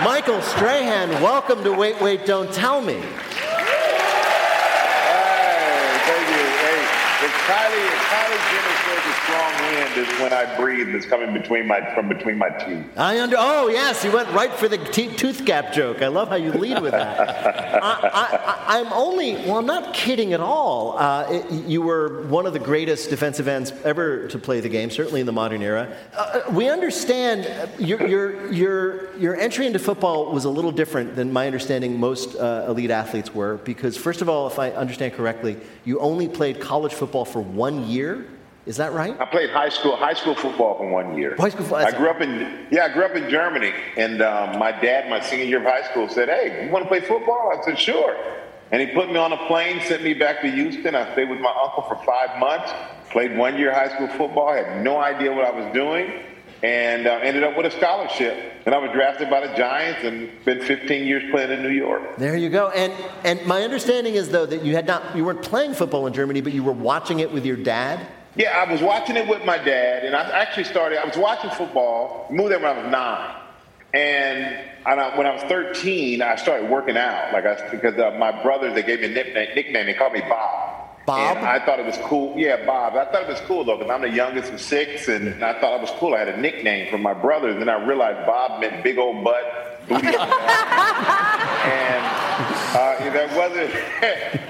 Michael 0.02 0.42
Strahan, 0.42 1.10
welcome 1.22 1.62
to 1.66 1.74
Wait, 1.74 2.00
Wait, 2.00 2.26
Don't 2.26 2.50
Tell 2.54 2.80
Me. 2.80 2.94
Hey, 2.94 3.02
thank 6.08 6.30
you. 6.30 6.46
Hey, 6.64 6.83
if 7.22 7.32
Kylie, 7.46 7.86
if 7.88 8.02
Kylie 8.10 8.44
Jenner 8.52 8.74
says 8.86 9.04
a 9.06 9.14
strong 9.24 9.54
wind 9.62 9.98
is 9.98 10.20
when 10.20 10.34
I 10.34 10.58
breathe 10.58 10.92
that's 10.92 11.06
coming 11.06 11.34
between 11.34 11.68
my 11.68 11.94
from 11.94 12.10
between 12.10 12.38
my 12.38 12.50
teeth. 12.50 12.86
I 12.98 13.20
under. 13.22 13.36
Oh 13.40 13.68
yes, 13.68 14.04
you 14.04 14.12
went 14.12 14.30
right 14.32 14.52
for 14.52 14.68
the 14.68 14.78
te- 14.78 15.16
tooth 15.16 15.46
gap 15.46 15.74
joke. 15.74 16.02
I 16.02 16.08
love 16.08 16.30
how 16.30 16.36
you 16.36 16.52
lead 16.52 16.82
with 16.82 16.92
that. 16.92 17.20
I, 17.84 18.80
am 18.80 18.92
only. 18.94 19.36
Well, 19.36 19.58
I'm 19.58 19.66
not 19.66 19.94
kidding 19.94 20.34
at 20.34 20.40
all. 20.40 20.98
Uh, 20.98 21.28
it, 21.30 21.52
you 21.66 21.82
were 21.82 22.24
one 22.28 22.46
of 22.46 22.54
the 22.54 22.60
greatest 22.60 23.10
defensive 23.10 23.48
ends 23.48 23.72
ever 23.84 24.28
to 24.28 24.38
play 24.38 24.60
the 24.60 24.70
game, 24.70 24.90
certainly 24.90 25.20
in 25.20 25.26
the 25.26 25.32
modern 25.32 25.62
era. 25.62 25.96
Uh, 26.16 26.42
we 26.52 26.70
understand 26.70 27.46
uh, 27.46 27.68
your, 27.80 28.08
your 28.08 28.52
your 28.52 29.16
your 29.18 29.36
entry 29.40 29.66
into 29.66 29.80
football 29.80 30.32
was 30.32 30.46
a 30.46 30.50
little 30.50 30.72
different 30.72 31.16
than 31.16 31.32
my 31.32 31.46
understanding 31.46 32.00
most 32.00 32.36
uh, 32.36 32.66
elite 32.68 32.92
athletes 32.92 33.34
were, 33.34 33.58
because 33.58 33.96
first 33.98 34.22
of 34.22 34.30
all, 34.30 34.48
if 34.48 34.60
I 34.60 34.72
understand 34.72 35.14
correctly, 35.14 35.58
you 35.86 36.00
only 36.00 36.28
played 36.28 36.60
college 36.60 36.94
football 36.94 37.13
for 37.22 37.42
one 37.42 37.88
year. 37.88 38.26
Is 38.66 38.78
that 38.78 38.94
right? 38.94 39.20
I 39.20 39.26
played 39.26 39.50
high 39.50 39.70
school 39.70 39.96
high 39.96 40.14
school 40.14 40.36
football 40.36 40.78
for 40.78 40.90
one 40.90 41.18
year. 41.18 41.36
High 41.38 41.50
school. 41.50 41.66
football. 41.66 41.86
I 41.86 41.92
grew 41.92 42.10
up 42.10 42.22
in 42.22 42.68
yeah, 42.72 42.86
I 42.86 42.94
grew 42.94 43.04
up 43.04 43.16
in 43.16 43.30
Germany, 43.30 43.74
and 43.98 44.22
um, 44.22 44.58
my 44.58 44.72
dad, 44.72 45.10
my 45.10 45.20
senior 45.20 45.46
year 45.46 45.58
of 45.60 45.66
high 45.66 45.84
school, 45.92 46.08
said, 46.08 46.30
"Hey, 46.30 46.66
you 46.66 46.72
want 46.72 46.86
to 46.86 46.90
play 46.90 47.02
football?" 47.02 47.54
I 47.56 47.64
said, 47.66 47.78
"Sure." 47.78 48.16
And 48.72 48.82
he 48.82 48.88
put 48.88 49.10
me 49.10 49.18
on 49.18 49.32
a 49.32 49.48
plane, 49.48 49.82
sent 49.82 50.02
me 50.02 50.16
back 50.16 50.42
to 50.42 50.50
Houston. 50.50 50.96
I 50.96 51.12
stayed 51.12 51.30
with 51.30 51.40
my 51.40 51.54
uncle 51.64 51.84
for 51.84 51.96
five 52.06 52.40
months. 52.40 52.74
Played 53.12 53.38
one 53.38 53.56
year 53.56 53.72
high 53.72 53.94
school 53.94 54.08
football. 54.08 54.52
Had 54.52 54.84
no 54.84 54.98
idea 54.98 55.32
what 55.32 55.46
I 55.46 55.52
was 55.52 55.72
doing, 55.74 56.24
and 56.64 57.06
uh, 57.08 57.20
ended 57.22 57.44
up 57.44 57.58
with 57.58 57.66
a 57.66 57.72
scholarship. 57.72 58.54
And 58.66 58.74
I 58.74 58.78
was 58.78 58.92
drafted 58.92 59.30
by 59.30 59.46
the 59.46 59.54
Giants, 59.56 60.04
and 60.04 60.30
been 60.46 60.62
15 60.62 61.06
years 61.06 61.30
playing 61.30 61.52
in 61.52 61.62
New 61.62 61.70
York. 61.70 62.18
There 62.18 62.38
you 62.38 62.50
go. 62.50 62.70
And 62.70 62.94
and 63.26 63.46
my 63.46 63.62
understanding 63.64 64.16
is 64.16 64.30
though 64.30 64.46
that 64.46 64.64
you 64.64 64.74
had 64.74 64.88
not 64.88 65.16
you 65.16 65.26
weren't 65.26 65.44
playing 65.44 65.74
football 65.74 66.08
in 66.08 66.14
Germany, 66.14 66.42
but 66.42 66.54
you 66.54 66.64
were 66.64 66.72
watching 66.72 67.20
it 67.20 67.32
with 67.32 67.46
your 67.46 67.58
dad. 67.58 68.08
Yeah, 68.36 68.58
I 68.58 68.72
was 68.72 68.82
watching 68.82 69.16
it 69.16 69.28
with 69.28 69.46
my 69.46 69.58
dad, 69.58 70.06
and 70.06 70.16
I 70.16 70.22
actually 70.30 70.64
started. 70.64 71.00
I 71.00 71.06
was 71.06 71.18
watching 71.18 71.52
football. 71.52 72.28
Moved 72.32 72.52
there 72.52 72.60
when 72.60 72.78
I 72.78 72.82
was 72.82 72.92
nine, 72.92 73.36
and 73.94 74.66
I, 74.86 75.16
when 75.16 75.28
I 75.28 75.34
was 75.34 75.44
13, 75.44 76.22
I 76.24 76.36
started 76.38 76.68
working 76.70 76.98
out. 76.98 77.32
Like 77.32 77.46
I, 77.46 77.70
because 77.70 77.96
uh, 78.00 78.18
my 78.18 78.42
brothers, 78.42 78.74
they 78.74 78.82
gave 78.82 79.02
me 79.02 79.08
a 79.08 79.10
nickname. 79.10 79.50
Nickname. 79.54 79.86
They 79.86 79.94
called 79.94 80.14
me 80.14 80.22
Bob. 80.22 80.83
Bob. 81.06 81.38
And 81.38 81.46
I 81.46 81.60
thought 81.66 81.80
it 81.80 81.86
was 81.86 81.98
cool. 82.04 82.34
Yeah, 82.38 82.66
Bob. 82.66 82.96
I 82.96 83.06
thought 83.12 83.24
it 83.24 83.28
was 83.28 83.42
cool 83.42 83.64
though, 83.66 83.78
because 83.78 83.92
I'm 83.92 84.02
the 84.02 84.10
youngest 84.10 84.54
of 84.54 84.62
six, 84.62 85.08
and 85.10 85.44
I 85.44 85.60
thought 85.60 85.76
it 85.76 85.82
was 85.82 85.92
cool. 86.00 86.14
I 86.14 86.20
had 86.20 86.30
a 86.30 86.38
nickname 86.38 86.90
from 86.90 87.02
my 87.02 87.14
brothers, 87.14 87.60
and 87.62 87.70
I 87.70 87.84
realized 87.86 88.26
Bob 88.26 88.62
meant 88.62 88.84
big 88.84 88.98
old 88.98 89.24
butt, 89.24 89.86
booty. 89.90 90.08
and 90.08 92.06
uh, 92.74 92.98
that 93.14 93.30
wasn't. 93.36 93.74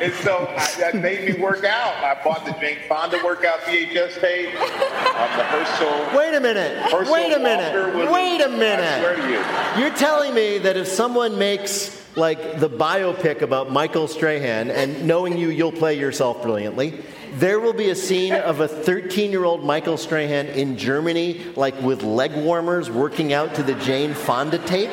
and 0.02 0.14
so 0.24 0.48
I, 0.56 0.70
that 0.80 0.96
made 0.96 1.26
me 1.36 1.42
work 1.42 1.64
out. 1.64 1.96
I 2.04 2.22
bought 2.24 2.46
the 2.46 2.52
Jane 2.60 2.78
Fonda 2.88 3.20
workout 3.24 3.60
VHS 3.62 4.20
tape. 4.22 4.50
Um, 4.50 5.38
the 5.38 5.44
Herschel. 5.44 6.18
Wait 6.18 6.34
a 6.36 6.40
minute. 6.40 6.78
Herschel 6.92 7.14
Wait 7.14 7.34
a 7.34 7.40
minute. 7.40 7.96
was- 7.96 8.10
Wait 8.10 8.42
a 8.42 8.50
minute. 8.50 9.00
swear 9.00 9.16
to 9.16 9.28
you. 9.30 9.44
You're 9.84 9.96
telling 9.96 10.34
me 10.36 10.60
that 10.60 10.78
if 10.78 10.88
someone 10.88 11.38
makes 11.40 12.03
like 12.16 12.60
the 12.60 12.70
biopic 12.70 13.42
about 13.42 13.72
Michael 13.72 14.08
Strahan, 14.08 14.70
and 14.70 15.08
knowing 15.08 15.38
you, 15.38 15.50
you'll 15.50 15.72
play 15.72 15.98
yourself 15.98 16.42
brilliantly. 16.42 17.02
There 17.36 17.60
will 17.60 17.74
be 17.74 17.90
a 17.90 17.96
scene 17.96 18.34
of 18.34 18.60
a 18.60 18.68
13 18.68 19.32
year 19.32 19.44
old 19.44 19.64
Michael 19.64 19.98
Strahan 19.98 20.48
in 20.48 20.78
Germany, 20.78 21.44
like 21.56 21.80
with 21.82 22.04
leg 22.04 22.32
warmers 22.36 22.92
working 22.92 23.34
out 23.34 23.56
to 23.56 23.64
the 23.64 23.74
Jane 23.76 24.14
Fonda 24.14 24.60
tape. 24.60 24.92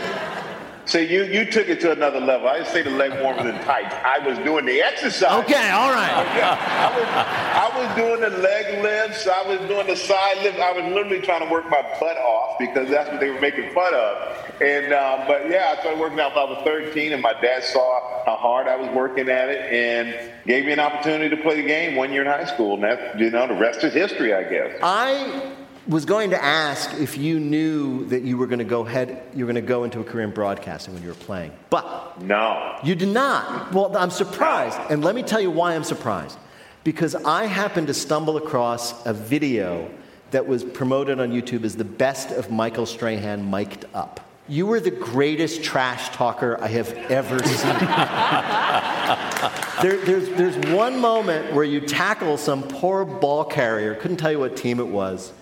So 0.91 0.99
you 0.99 1.23
you 1.23 1.45
took 1.45 1.69
it 1.69 1.79
to 1.83 1.93
another 1.93 2.19
level. 2.19 2.49
I 2.49 2.59
didn't 2.59 2.73
say 2.73 2.83
the 2.83 2.91
leg 2.91 3.13
warmers 3.23 3.47
and 3.47 3.61
tights. 3.63 3.95
I 4.05 4.19
was 4.27 4.37
doing 4.39 4.65
the 4.65 4.83
exercise. 4.83 5.45
Okay, 5.45 5.71
all 5.71 5.93
right. 5.93 6.11
I 6.11 6.91
was, 6.99 7.07
I 7.07 7.87
was 7.87 7.97
doing 7.97 8.21
the 8.21 8.39
leg 8.43 8.83
lifts. 8.83 9.29
I 9.29 9.43
was 9.47 9.61
doing 9.69 9.87
the 9.87 9.95
side 9.95 10.43
lifts. 10.43 10.59
I 10.59 10.73
was 10.73 10.93
literally 10.93 11.21
trying 11.21 11.47
to 11.47 11.49
work 11.49 11.71
my 11.71 11.81
butt 12.01 12.17
off 12.17 12.59
because 12.59 12.91
that's 12.91 13.09
what 13.09 13.21
they 13.21 13.31
were 13.31 13.41
making 13.41 13.73
fun 13.73 13.95
of. 13.95 14.61
And 14.61 14.93
um, 14.93 15.29
but 15.29 15.49
yeah, 15.49 15.77
I 15.77 15.81
started 15.81 16.01
working 16.01 16.19
out 16.19 16.35
when 16.35 16.49
I 16.49 16.51
was 16.51 16.65
13, 16.65 17.13
and 17.13 17.23
my 17.23 17.35
dad 17.41 17.63
saw 17.63 18.25
how 18.27 18.35
hard 18.35 18.67
I 18.67 18.75
was 18.75 18.89
working 18.93 19.29
at 19.29 19.49
it 19.49 19.73
and 19.73 20.33
gave 20.45 20.67
me 20.67 20.73
an 20.73 20.81
opportunity 20.81 21.29
to 21.37 21.41
play 21.41 21.63
the 21.63 21.69
game 21.69 21.95
one 21.95 22.13
year 22.13 22.23
in 22.23 22.27
high 22.27 22.53
school. 22.53 22.75
And 22.75 22.83
that 22.83 23.17
you 23.17 23.31
know 23.31 23.47
the 23.47 23.55
rest 23.55 23.85
is 23.85 23.95
history, 23.95 24.35
I 24.35 24.43
guess. 24.43 24.77
I 24.83 25.53
was 25.91 26.05
going 26.05 26.31
to 26.31 26.43
ask 26.43 26.95
if 26.95 27.19
you 27.19 27.41
knew 27.41 28.07
that 28.07 28.23
you 28.23 28.39
were 28.39 28.47
going 28.47 28.61
to 28.61 28.65
go 28.65 28.85
head, 28.85 29.23
you 29.35 29.45
were 29.45 29.53
going 29.53 29.63
to 29.63 29.69
go 29.69 29.83
into 29.83 29.99
a 29.99 30.05
career 30.05 30.25
in 30.25 30.31
broadcasting 30.31 30.95
when 30.95 31.03
you 31.03 31.09
were 31.09 31.17
playing, 31.17 31.51
but 31.69 32.23
no, 32.23 32.79
you 32.85 32.95
did 32.95 33.09
not. 33.09 33.75
Well, 33.75 33.97
I'm 33.97 34.11
surprised, 34.11 34.79
and 34.89 35.05
let 35.05 35.17
me 35.17 35.25
tell 35.25 35.41
you 35.41 35.51
why 35.51 35.75
I'm 35.75 35.85
surprised. 35.85 36.39
Because 36.85 37.15
I 37.15 37.47
happened 37.47 37.89
to 37.89 37.95
stumble 37.95 38.37
across 38.37 39.05
a 39.05 39.13
video 39.13 39.91
that 40.31 40.47
was 40.47 40.63
promoted 40.63 41.21
on 41.21 41.31
YouTube 41.31 41.65
as 41.65 41.77
the 41.77 41.85
best 41.85 42.31
of 42.31 42.51
Michael 42.51 42.87
Strahan 42.87 43.51
mic'd 43.51 43.85
up. 43.93 44.21
You 44.49 44.67
were 44.67 44.81
the 44.81 44.91
greatest 44.91 45.63
trash 45.63 46.09
talker 46.11 46.59
I 46.61 46.69
have 46.69 46.93
ever 47.11 47.39
seen. 47.45 47.69
there, 49.83 50.05
there's, 50.05 50.29
there's 50.31 50.57
one 50.73 50.99
moment 50.99 51.55
where 51.55 51.65
you 51.65 51.81
tackle 51.81 52.37
some 52.37 52.63
poor 52.63 53.05
ball 53.05 53.45
carrier, 53.45 53.95
couldn't 53.97 54.17
tell 54.17 54.33
you 54.33 54.39
what 54.39 54.57
team 54.57 54.81
it 54.81 54.89
was, 54.89 55.33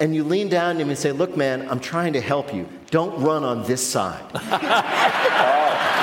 and 0.00 0.14
you 0.14 0.24
lean 0.24 0.48
down 0.48 0.76
to 0.76 0.82
him 0.82 0.88
and 0.88 0.98
say, 0.98 1.12
Look, 1.12 1.36
man, 1.36 1.68
I'm 1.68 1.80
trying 1.80 2.14
to 2.14 2.20
help 2.20 2.52
you. 2.54 2.66
Don't 2.90 3.22
run 3.22 3.44
on 3.44 3.64
this 3.64 3.86
side. 3.86 4.24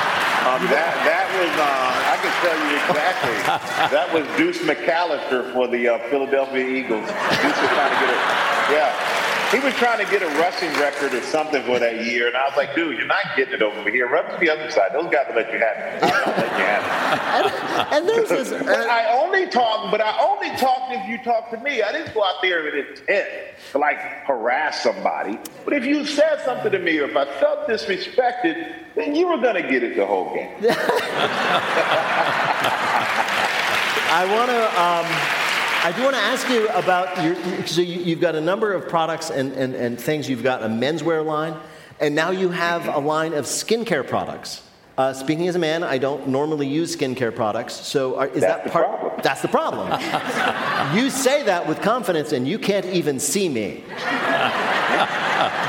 Um, 0.47 0.63
that 0.71 0.95
that 1.05 1.27
was 1.37 1.53
uh, 1.59 2.07
I 2.07 2.17
can 2.23 2.33
tell 2.41 2.57
you 2.65 2.79
exactly. 2.87 3.35
That 3.93 4.07
was 4.09 4.25
Deuce 4.39 4.63
McAllister 4.63 5.51
for 5.51 5.67
the 5.67 5.89
uh, 5.89 6.09
Philadelphia 6.09 6.65
Eagles. 6.65 7.05
Deuce 7.05 7.59
was 7.61 7.71
trying 7.75 7.93
to 7.93 7.99
get 7.99 8.09
it. 8.15 8.21
Yeah. 8.71 9.16
He 9.51 9.59
was 9.59 9.73
trying 9.75 10.03
to 10.03 10.11
get 10.11 10.21
a 10.21 10.27
rushing 10.39 10.69
record 10.73 11.13
or 11.13 11.21
something 11.21 11.63
for 11.63 11.79
that 11.79 12.03
year, 12.03 12.27
and 12.27 12.35
I 12.35 12.49
was 12.49 12.57
like, 12.57 12.75
"Dude, 12.75 12.97
you're 12.97 13.07
not 13.07 13.23
getting 13.37 13.53
it 13.53 13.61
over 13.61 13.89
here. 13.89 14.09
Run 14.09 14.29
to 14.29 14.37
the 14.37 14.49
other 14.49 14.69
side. 14.69 14.91
Those 14.91 15.09
guys 15.09 15.25
will 15.29 15.35
let 15.35 15.53
you 15.53 15.59
have 15.59 15.77
it. 15.77 16.03
I'm 16.03 16.09
not 16.09 16.27
letting 16.37 16.59
you 16.59 16.65
have 16.65 17.45
it." 17.45 17.87
and 17.93 18.09
there's 18.09 18.27
this. 18.27 18.49
But 18.49 18.89
I 18.89 19.17
only 19.17 19.47
talk. 19.47 19.89
But 19.89 20.01
I 20.01 20.19
only 20.19 20.49
talked 20.57 20.91
if 20.91 21.07
you 21.07 21.17
talk 21.23 21.49
to 21.51 21.57
me. 21.61 21.81
I 21.81 21.93
didn't 21.93 22.13
go 22.13 22.25
out 22.25 22.41
there 22.41 22.61
with 22.63 22.73
intent 22.73 23.29
to 23.71 23.77
like 23.77 23.97
harass 24.25 24.83
somebody. 24.83 25.39
But 25.63 25.73
if 25.73 25.85
you 25.85 26.05
said 26.05 26.41
something 26.43 26.71
to 26.73 26.79
me, 26.79 26.97
or 26.97 27.09
if 27.09 27.15
I 27.15 27.23
felt 27.39 27.69
disrespected, 27.69 28.73
then 28.95 29.15
you 29.15 29.29
were 29.29 29.37
gonna 29.37 29.61
get 29.61 29.81
it 29.81 29.95
the 29.95 30.05
whole 30.05 30.33
game. 30.33 30.51
I 34.09 34.25
want 34.29 34.49
to. 34.51 34.81
Um, 34.81 35.46
I 35.87 35.93
do 35.93 36.03
want 36.03 36.15
to 36.17 36.21
ask 36.21 36.49
you 36.49 36.67
about 36.67 37.23
your. 37.23 37.65
So 37.65 37.79
you, 37.79 38.01
you've 38.01 38.19
got 38.19 38.35
a 38.35 38.41
number 38.41 38.73
of 38.73 38.89
products 38.89 39.29
and, 39.29 39.53
and, 39.53 39.73
and 39.73 39.97
things. 39.97 40.29
You've 40.29 40.43
got 40.43 40.61
a 40.61 40.67
menswear 40.67 41.25
line, 41.25 41.55
and 42.01 42.13
now 42.13 42.31
you 42.31 42.49
have 42.49 42.89
a 42.89 42.99
line 42.99 43.33
of 43.33 43.45
skincare 43.45 44.05
products. 44.05 44.63
Uh, 44.97 45.13
speaking 45.13 45.47
as 45.47 45.55
a 45.55 45.59
man, 45.59 45.85
I 45.85 45.97
don't 45.97 46.27
normally 46.27 46.67
use 46.67 46.93
skincare 46.93 47.33
products, 47.33 47.73
so 47.73 48.17
are, 48.17 48.27
is 48.27 48.41
That's 48.41 48.55
that 48.55 48.63
the 48.65 48.69
part? 48.69 48.87
problem. 48.89 49.21
That's 49.23 49.41
the 49.41 49.47
problem. 49.47 50.93
you 50.97 51.09
say 51.09 51.43
that 51.43 51.65
with 51.65 51.81
confidence, 51.81 52.33
and 52.33 52.45
you 52.45 52.59
can't 52.59 52.87
even 52.87 53.17
see 53.17 53.47
me. 53.47 53.85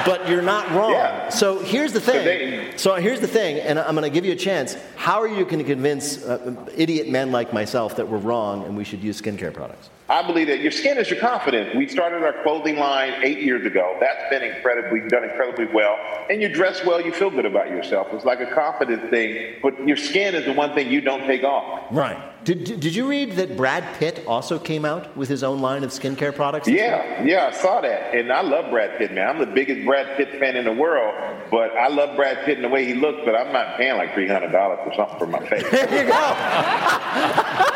but 0.04 0.28
you're 0.28 0.42
not 0.42 0.68
wrong. 0.72 0.94
Yeah. 0.94 1.28
So 1.28 1.60
here's 1.60 1.92
the 1.92 2.00
thing. 2.00 2.24
they- 2.24 2.76
so 2.76 2.96
here's 2.96 3.20
the 3.20 3.28
thing, 3.28 3.58
and 3.60 3.78
I'm 3.78 3.94
going 3.94 4.02
to 4.02 4.10
give 4.12 4.24
you 4.24 4.32
a 4.32 4.36
chance. 4.36 4.76
How 4.96 5.20
are 5.20 5.28
you 5.28 5.44
going 5.44 5.58
to 5.58 5.64
convince 5.64 6.24
uh, 6.24 6.66
idiot 6.76 7.08
men 7.08 7.30
like 7.30 7.52
myself 7.52 7.94
that 7.96 8.08
we're 8.08 8.18
wrong 8.18 8.64
and 8.64 8.76
we 8.76 8.82
should 8.82 9.00
use 9.04 9.22
skincare 9.22 9.54
products? 9.54 9.90
I 10.10 10.26
believe 10.26 10.46
that 10.46 10.60
your 10.60 10.70
skin 10.70 10.96
is 10.96 11.10
your 11.10 11.20
confidence. 11.20 11.74
We 11.76 11.86
started 11.86 12.22
our 12.22 12.42
clothing 12.42 12.76
line 12.76 13.12
eight 13.22 13.42
years 13.42 13.66
ago. 13.66 13.98
That's 14.00 14.30
been 14.30 14.42
incredibly 14.42 15.06
done 15.06 15.24
incredibly 15.24 15.66
well. 15.66 15.98
And 16.30 16.40
you 16.40 16.48
dress 16.48 16.82
well, 16.82 16.98
you 16.98 17.12
feel 17.12 17.30
good 17.30 17.44
about 17.44 17.68
yourself. 17.68 18.08
It's 18.12 18.24
like 18.24 18.40
a 18.40 18.46
confidence 18.46 19.10
thing, 19.10 19.56
but 19.62 19.86
your 19.86 19.98
skin 19.98 20.34
is 20.34 20.46
the 20.46 20.54
one 20.54 20.74
thing 20.74 20.90
you 20.90 21.02
don't 21.02 21.26
take 21.26 21.44
off. 21.44 21.88
Right. 21.90 22.16
Did, 22.44 22.80
did 22.80 22.94
you 22.94 23.08
read 23.08 23.32
that 23.32 23.56
Brad 23.56 23.84
Pitt 23.98 24.24
also 24.26 24.58
came 24.58 24.84
out 24.84 25.14
with 25.16 25.28
his 25.28 25.42
own 25.42 25.60
line 25.60 25.84
of 25.84 25.90
skincare 25.90 26.34
products? 26.34 26.66
Yeah, 26.68 27.22
yeah, 27.22 27.48
I 27.48 27.50
saw 27.52 27.80
that. 27.80 28.14
And 28.14 28.32
I 28.32 28.40
love 28.40 28.70
Brad 28.70 28.96
Pitt, 28.96 29.12
man. 29.12 29.28
I'm 29.28 29.38
the 29.38 29.46
biggest 29.46 29.84
Brad 29.84 30.16
Pitt 30.16 30.38
fan 30.38 30.56
in 30.56 30.64
the 30.64 30.72
world, 30.72 31.14
but 31.50 31.76
I 31.76 31.88
love 31.88 32.16
Brad 32.16 32.44
Pitt 32.46 32.56
and 32.56 32.64
the 32.64 32.68
way 32.68 32.86
he 32.86 32.94
looks, 32.94 33.20
but 33.24 33.34
I'm 33.34 33.52
not 33.52 33.76
paying 33.76 33.96
like 33.96 34.12
$300 34.12 34.50
for 34.84 34.94
something 34.94 35.18
for 35.18 35.26
my 35.26 35.40
face. 35.46 35.64
There 35.70 36.04
you 36.04 36.10
go. 36.10 36.14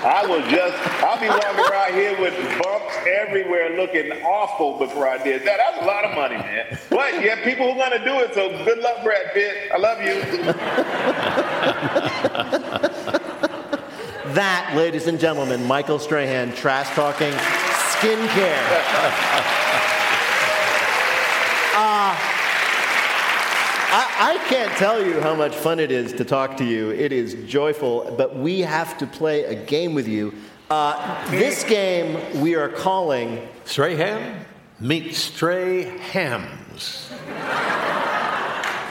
I 0.00 0.24
will 0.26 0.42
just, 0.48 0.76
I'll 1.02 1.20
be 1.20 1.28
walking 1.28 1.58
around 1.58 1.94
here 1.94 2.18
with 2.20 2.34
bumps 2.62 2.94
everywhere 3.06 3.76
looking 3.76 4.12
awful 4.22 4.78
before 4.78 5.08
I 5.08 5.22
did 5.22 5.42
that. 5.44 5.58
That's 5.58 5.82
a 5.82 5.86
lot 5.86 6.04
of 6.04 6.14
money, 6.14 6.36
man. 6.36 6.78
But 6.88 7.22
yeah, 7.22 7.42
people 7.44 7.72
who 7.72 7.78
going 7.78 7.98
to 7.98 8.04
do 8.04 8.20
it, 8.20 8.32
so 8.34 8.48
good 8.64 8.78
luck, 8.78 9.02
Brad 9.02 9.32
Pitt. 9.34 9.70
I 9.72 9.78
love 9.78 10.00
you. 13.12 13.24
That, 14.34 14.74
ladies 14.76 15.06
and 15.06 15.18
gentlemen, 15.18 15.64
Michael 15.64 15.98
Strahan, 15.98 16.52
trash 16.52 16.94
talking 16.94 17.32
skincare. 17.32 18.62
Uh, 21.74 22.12
I, 23.90 24.34
I 24.34 24.48
can't 24.48 24.70
tell 24.72 25.02
you 25.02 25.18
how 25.20 25.34
much 25.34 25.54
fun 25.54 25.80
it 25.80 25.90
is 25.90 26.12
to 26.12 26.26
talk 26.26 26.58
to 26.58 26.64
you. 26.64 26.90
It 26.90 27.10
is 27.10 27.36
joyful, 27.50 28.14
but 28.18 28.36
we 28.36 28.60
have 28.60 28.98
to 28.98 29.06
play 29.06 29.44
a 29.44 29.54
game 29.54 29.94
with 29.94 30.06
you. 30.06 30.34
Uh, 30.68 31.30
this 31.30 31.64
game 31.64 32.40
we 32.42 32.54
are 32.54 32.68
calling 32.68 33.48
Strahan 33.64 34.44
meet 34.78 35.14
Stray 35.14 35.84
Hams. 35.98 37.10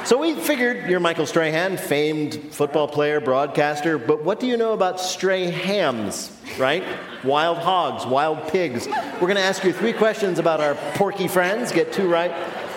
So 0.08 0.18
we 0.18 0.36
figured 0.36 0.90
you're 0.90 1.02
Michael 1.02 1.26
Strahan, 1.26 1.76
famed 1.76 2.36
football 2.54 2.88
player, 2.88 3.20
broadcaster, 3.20 3.98
but 3.98 4.24
what 4.24 4.40
do 4.40 4.48
you 4.48 4.56
know 4.56 4.72
about 4.72 5.02
stray 5.02 5.52
hams, 5.52 6.32
right? 6.58 6.86
Wild 7.26 7.58
hogs, 7.58 8.06
wild 8.06 8.48
pigs. 8.48 8.88
We're 8.88 9.20
going 9.20 9.36
to 9.36 9.42
ask 9.42 9.66
you 9.66 9.74
three 9.74 9.92
questions 9.92 10.40
about 10.40 10.62
our 10.62 10.76
porky 10.96 11.28
friends. 11.28 11.74
Get 11.74 11.92
two 11.92 12.08
right. 12.08 12.34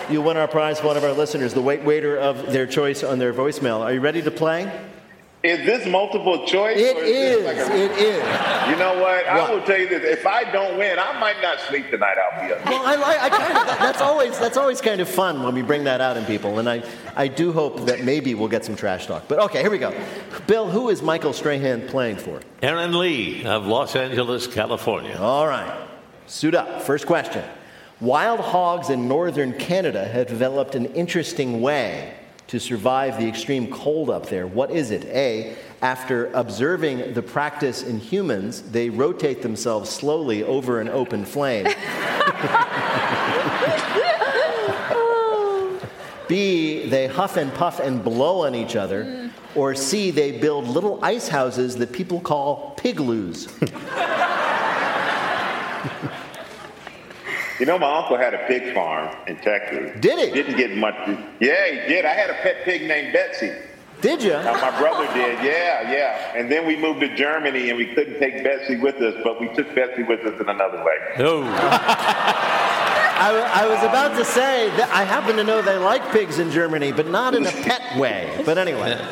You'll 0.09 0.25
win 0.25 0.35
our 0.35 0.49
prize 0.49 0.81
for 0.81 0.87
one 0.87 0.97
of 0.97 1.05
our 1.05 1.13
listeners, 1.13 1.53
the 1.53 1.61
wait 1.61 1.85
waiter 1.85 2.17
of 2.17 2.51
their 2.51 2.67
choice 2.67 3.01
on 3.01 3.17
their 3.17 3.33
voicemail. 3.33 3.79
Are 3.79 3.93
you 3.93 4.01
ready 4.01 4.21
to 4.23 4.31
play? 4.31 4.69
Is 5.43 5.65
this 5.65 5.87
multiple 5.87 6.45
choice? 6.45 6.77
It 6.77 6.97
or 6.97 7.03
is. 7.03 7.37
this 7.43 7.45
like 7.45 7.57
a- 7.57 7.83
It 7.85 7.91
is. 7.93 8.69
You 8.69 8.75
know 8.75 8.93
what? 9.01 9.25
What? 9.25 9.27
I 9.27 9.51
will 9.51 9.63
tell 9.63 9.79
you 9.79 9.89
this. 9.89 10.03
If 10.03 10.27
I 10.27 10.43
don't 10.51 10.77
win, 10.77 10.99
I 10.99 11.19
might 11.19 11.41
not 11.41 11.59
sleep 11.61 11.89
tonight. 11.89 12.15
I'll 12.19 12.47
be 12.47 12.53
up. 12.53 12.63
Well, 12.65 12.85
I, 12.85 12.95
like- 12.95 13.19
I 13.21 13.29
kind 13.29 13.57
of, 13.57 13.65
that's 13.79 14.01
always 14.01 14.37
that's 14.37 14.57
always 14.57 14.81
kind 14.81 15.01
of 15.01 15.09
fun 15.09 15.41
when 15.41 15.55
we 15.55 15.63
bring 15.63 15.83
that 15.85 15.99
out 15.99 16.15
in 16.15 16.25
people, 16.25 16.59
and 16.59 16.69
I, 16.69 16.83
I 17.15 17.27
do 17.27 17.51
hope 17.51 17.87
that 17.87 18.03
maybe 18.03 18.35
we'll 18.35 18.49
get 18.49 18.63
some 18.63 18.75
trash 18.75 19.07
talk. 19.07 19.27
But 19.27 19.39
okay, 19.39 19.61
here 19.61 19.71
we 19.71 19.79
go. 19.79 19.93
Bill, 20.45 20.69
who 20.69 20.89
is 20.89 21.01
Michael 21.01 21.33
Strahan 21.33 21.87
playing 21.87 22.17
for? 22.17 22.39
Aaron 22.61 22.97
Lee 22.99 23.43
of 23.45 23.65
Los 23.65 23.95
Angeles, 23.95 24.45
California. 24.45 25.17
All 25.17 25.47
right. 25.47 25.87
Suit 26.27 26.53
up. 26.53 26.83
First 26.83 27.07
question. 27.07 27.43
Wild 27.99 28.39
hogs 28.39 28.89
in 28.89 29.07
northern 29.07 29.53
Canada 29.53 30.05
have 30.07 30.27
developed 30.27 30.75
an 30.75 30.85
interesting 30.87 31.61
way 31.61 32.13
to 32.51 32.59
survive 32.59 33.17
the 33.17 33.25
extreme 33.25 33.71
cold 33.71 34.09
up 34.09 34.25
there. 34.25 34.45
What 34.45 34.71
is 34.71 34.91
it? 34.91 35.05
A. 35.05 35.55
After 35.81 36.29
observing 36.33 37.13
the 37.13 37.21
practice 37.21 37.81
in 37.81 37.97
humans, 37.97 38.61
they 38.61 38.89
rotate 38.89 39.41
themselves 39.41 39.89
slowly 39.89 40.43
over 40.43 40.81
an 40.81 40.89
open 40.89 41.23
flame. 41.23 41.63
B, 46.27 46.89
they 46.89 47.07
huff 47.07 47.37
and 47.37 47.53
puff 47.53 47.79
and 47.79 48.03
blow 48.03 48.45
on 48.45 48.53
each 48.53 48.75
other. 48.75 49.31
Or 49.55 49.73
C, 49.73 50.11
they 50.11 50.37
build 50.37 50.67
little 50.67 50.99
ice 51.01 51.29
houses 51.29 51.77
that 51.77 51.93
people 51.93 52.19
call 52.19 52.75
pigloos. 52.77 53.47
You 57.61 57.67
know, 57.67 57.77
my 57.77 57.95
uncle 57.99 58.17
had 58.17 58.33
a 58.33 58.39
pig 58.47 58.73
farm 58.73 59.15
in 59.27 59.35
Texas. 59.37 59.91
Did 60.01 60.17
he? 60.17 60.33
Didn't 60.33 60.57
get 60.57 60.75
much. 60.75 60.95
Yeah, 61.39 61.67
he 61.69 61.75
did. 61.87 62.05
I 62.05 62.13
had 62.15 62.31
a 62.31 62.33
pet 62.41 62.63
pig 62.65 62.87
named 62.87 63.13
Betsy. 63.13 63.51
Did 64.01 64.23
you? 64.23 64.33
Uh, 64.33 64.57
my 64.59 64.79
brother 64.79 65.05
did. 65.13 65.37
Yeah, 65.45 65.91
yeah. 65.91 66.33
And 66.35 66.51
then 66.51 66.65
we 66.65 66.75
moved 66.75 67.01
to 67.01 67.15
Germany, 67.15 67.69
and 67.69 67.77
we 67.77 67.85
couldn't 67.93 68.17
take 68.19 68.43
Betsy 68.43 68.77
with 68.77 68.95
us, 68.95 69.13
but 69.23 69.39
we 69.39 69.47
took 69.49 69.75
Betsy 69.75 70.01
with 70.01 70.21
us 70.21 70.41
in 70.41 70.49
another 70.49 70.83
way. 70.83 70.95
Oh, 71.19 71.43
I, 73.23 73.27
w- 73.27 73.45
I 73.45 73.67
was 73.67 73.83
about 73.87 74.17
to 74.17 74.25
say 74.25 74.69
that 74.77 74.89
I 74.91 75.03
happen 75.03 75.35
to 75.35 75.43
know 75.43 75.61
they 75.61 75.77
like 75.77 76.01
pigs 76.11 76.39
in 76.39 76.49
Germany, 76.49 76.91
but 76.91 77.07
not 77.09 77.35
in 77.35 77.45
a 77.45 77.51
pet 77.51 77.95
way. 77.99 78.41
But 78.43 78.57
anyway, 78.57 78.97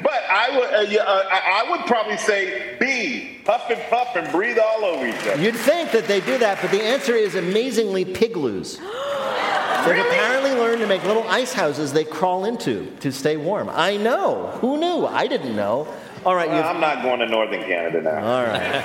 But 0.00 0.22
I 0.30 0.56
would, 0.56 0.74
uh, 0.74 0.80
yeah, 0.90 1.00
uh, 1.00 1.22
I 1.30 1.64
I 1.64 1.70
would 1.70 1.86
probably 1.86 2.18
say 2.18 2.76
B, 2.78 3.07
puff 3.48 3.70
and 3.70 3.80
puff 3.88 4.14
and 4.14 4.30
breathe 4.30 4.58
all 4.58 4.84
over 4.84 5.06
each 5.06 5.14
other. 5.26 5.40
you'd 5.40 5.56
think 5.56 5.90
that 5.90 6.06
they 6.06 6.20
do 6.20 6.36
that, 6.36 6.60
but 6.60 6.70
the 6.70 6.82
answer 6.82 7.14
is 7.14 7.34
amazingly 7.34 8.04
pigloos. 8.04 8.78
They've 9.86 10.04
apparently 10.04 10.50
learned 10.50 10.82
to 10.82 10.86
make 10.86 11.02
little 11.04 11.26
ice 11.28 11.54
houses 11.54 11.94
they 11.94 12.04
crawl 12.04 12.44
into 12.44 12.94
to 13.00 13.10
stay 13.10 13.38
warm. 13.38 13.70
I 13.72 13.96
know. 13.96 14.48
Who 14.60 14.76
knew? 14.76 15.06
I 15.06 15.26
didn't 15.28 15.56
know. 15.56 15.88
All 16.26 16.34
right, 16.34 16.48
Well, 16.48 16.64
I'm 16.64 16.80
not 16.80 17.02
going 17.02 17.20
to 17.20 17.26
Northern 17.26 17.62
Canada 17.62 18.02
now. 18.02 18.16
All 18.16 18.44
right. 18.44 18.82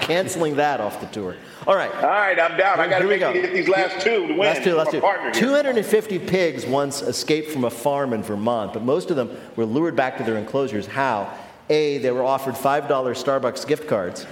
Canceling 0.00 0.56
that 0.56 0.80
off 0.80 1.00
the 1.00 1.06
tour. 1.08 1.36
All 1.66 1.76
right. 1.76 1.92
All 1.96 2.08
right, 2.08 2.38
I'm 2.38 2.56
down. 2.56 2.80
I 2.80 2.88
got 2.88 3.00
to 3.00 3.06
make 3.06 3.20
go. 3.20 3.32
get 3.34 3.52
these 3.52 3.68
last 3.68 4.00
two 4.00 4.28
to 4.28 4.32
win. 4.32 4.38
Last 4.38 4.62
two, 4.62 4.74
last 4.74 4.92
two. 4.92 5.02
250 5.32 6.18
pigs 6.20 6.64
once 6.64 7.02
escaped 7.02 7.50
from 7.50 7.64
a 7.64 7.70
farm 7.70 8.14
in 8.14 8.22
Vermont, 8.22 8.72
but 8.72 8.82
most 8.84 9.10
of 9.10 9.16
them 9.16 9.36
were 9.56 9.66
lured 9.66 9.96
back 9.96 10.16
to 10.16 10.22
their 10.22 10.38
enclosures. 10.38 10.86
How? 10.86 11.36
A, 11.68 11.98
they 11.98 12.10
were 12.10 12.22
offered 12.22 12.54
$5 12.54 12.86
Starbucks 12.88 13.66
gift 13.66 13.88
cards. 13.88 14.26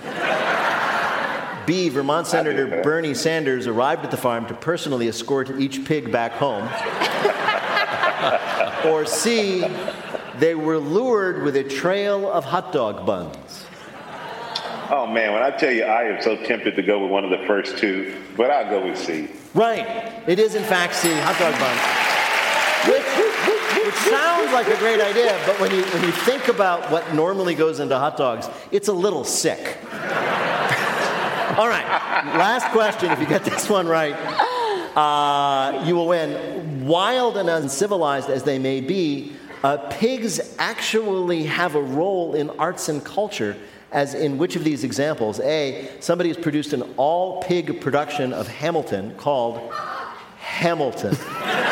B, 1.66 1.88
Vermont 1.88 2.26
Senator. 2.26 2.82
Bernie 2.82 3.14
Sanders 3.14 3.66
arrived 3.66 4.04
at 4.04 4.10
the 4.10 4.16
farm 4.16 4.46
to 4.46 4.54
personally 4.54 5.08
escort 5.08 5.50
each 5.58 5.84
pig 5.84 6.12
back 6.12 6.32
home. 6.32 6.68
or 8.92 9.06
C, 9.06 9.64
they 10.38 10.54
were 10.54 10.78
lured 10.78 11.42
with 11.42 11.56
a 11.56 11.64
trail 11.64 12.30
of 12.30 12.44
hot 12.44 12.72
dog 12.72 13.06
buns. 13.06 13.66
Oh 14.90 15.06
man, 15.06 15.32
when 15.32 15.42
I 15.42 15.50
tell 15.50 15.72
you, 15.72 15.84
I 15.84 16.04
am 16.04 16.20
so 16.20 16.36
tempted 16.36 16.76
to 16.76 16.82
go 16.82 17.00
with 17.00 17.10
one 17.10 17.24
of 17.24 17.30
the 17.30 17.46
first 17.46 17.78
two, 17.78 18.14
but 18.36 18.50
I'll 18.50 18.68
go 18.68 18.86
with 18.86 18.98
C. 18.98 19.30
Right. 19.54 20.12
It 20.28 20.38
is, 20.38 20.54
in 20.54 20.64
fact, 20.64 20.94
C, 20.94 21.08
hot 21.12 21.38
dog 21.38 21.58
buns. 21.58 21.80
Which, 22.86 23.33
which 23.84 23.94
sounds 23.94 24.52
like 24.52 24.66
a 24.68 24.78
great 24.78 25.00
idea, 25.00 25.38
but 25.46 25.60
when 25.60 25.70
you, 25.70 25.82
when 25.82 26.04
you 26.04 26.12
think 26.12 26.48
about 26.48 26.90
what 26.90 27.14
normally 27.14 27.54
goes 27.54 27.80
into 27.80 27.98
hot 27.98 28.16
dogs, 28.16 28.48
it's 28.70 28.88
a 28.88 28.92
little 28.92 29.24
sick. 29.24 29.78
All 31.58 31.68
right. 31.68 31.84
Last 32.36 32.66
question. 32.72 33.10
If 33.12 33.20
you 33.20 33.26
get 33.26 33.44
this 33.44 33.68
one 33.68 33.86
right, 33.86 34.14
uh, 34.96 35.84
you 35.86 35.94
will 35.94 36.08
win. 36.08 36.86
Wild 36.86 37.36
and 37.36 37.50
uncivilized 37.50 38.30
as 38.30 38.42
they 38.42 38.58
may 38.58 38.80
be, 38.80 39.34
uh, 39.62 39.76
pigs 39.90 40.56
actually 40.58 41.44
have 41.44 41.74
a 41.74 41.82
role 41.82 42.34
in 42.34 42.50
arts 42.50 42.88
and 42.88 43.04
culture. 43.04 43.56
As 43.92 44.14
in 44.14 44.38
which 44.38 44.56
of 44.56 44.64
these 44.64 44.82
examples? 44.82 45.38
A, 45.40 45.88
somebody 46.00 46.30
has 46.30 46.36
produced 46.36 46.72
an 46.72 46.82
all 46.96 47.40
pig 47.42 47.80
production 47.80 48.32
of 48.32 48.48
Hamilton 48.48 49.14
called 49.16 49.72
Hamilton. 50.38 51.16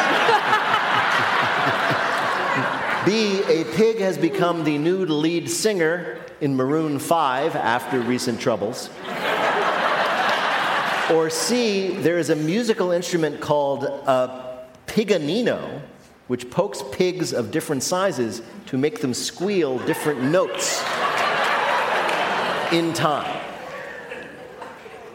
B, 3.05 3.43
a 3.49 3.65
pig 3.75 3.99
has 3.99 4.17
become 4.17 4.63
the 4.63 4.79
new 4.79 5.05
lead 5.05 5.51
singer 5.51 6.19
in 6.41 6.55
Maroon 6.55 6.99
5 7.01 7.57
after 7.57 8.01
recent 8.01 8.41
troubles. 8.41 8.91
Or 11.11 11.29
C, 11.29 11.97
there 11.97 12.19
is 12.19 12.31
a 12.31 12.37
musical 12.37 12.93
instrument 12.93 13.41
called 13.41 13.85
a 13.85 14.69
piganino, 14.87 15.83
which 16.29 16.49
pokes 16.49 16.83
pigs 16.93 17.33
of 17.33 17.51
different 17.51 17.83
sizes 17.83 18.41
to 18.67 18.79
make 18.79 19.01
them 19.01 19.15
squeal 19.15 19.79
different 19.81 20.23
notes. 20.23 20.83
in 22.73 22.93
time. 22.95 23.41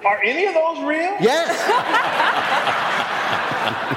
Are 0.05 0.21
any 0.23 0.45
of 0.45 0.53
those 0.53 0.77
real? 0.85 1.17
Yes. 1.19 1.49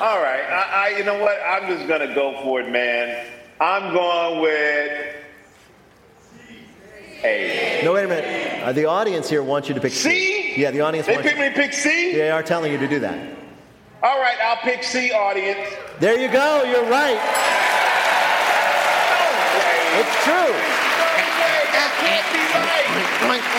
All 0.00 0.22
right. 0.22 0.44
I, 0.44 0.92
I, 0.94 0.98
you 0.98 1.04
know 1.04 1.18
what? 1.18 1.36
I'm 1.44 1.66
just 1.68 1.88
gonna 1.88 2.14
go 2.14 2.40
for 2.42 2.60
it, 2.60 2.70
man. 2.70 3.26
I'm 3.60 3.92
going 3.92 4.40
with 4.42 5.14
A. 7.24 7.80
No, 7.84 7.94
wait 7.94 8.04
a 8.04 8.08
minute. 8.08 8.62
Uh, 8.62 8.72
the 8.72 8.84
audience 8.84 9.28
here 9.28 9.42
wants 9.42 9.68
you 9.68 9.74
to 9.74 9.80
pick 9.80 9.92
C? 9.92 10.54
Yeah, 10.56 10.70
the 10.70 10.80
audience 10.82 11.06
They 11.08 11.14
wants 11.14 11.28
pick 11.28 11.36
you. 11.36 11.42
me 11.44 11.48
to 11.48 11.54
pick 11.54 11.72
C. 11.72 12.12
They 12.12 12.30
are 12.30 12.42
telling 12.44 12.70
you 12.70 12.78
to 12.78 12.86
do 12.86 13.00
that. 13.00 13.18
All 14.02 14.20
right, 14.20 14.36
I'll 14.40 14.56
pick 14.58 14.84
C, 14.84 15.10
audience. 15.10 15.58
There 15.98 16.16
you 16.18 16.28
go. 16.28 16.62
You're 16.62 16.88
right. 16.88 17.18
It's 19.98 20.24
true. 20.24 20.87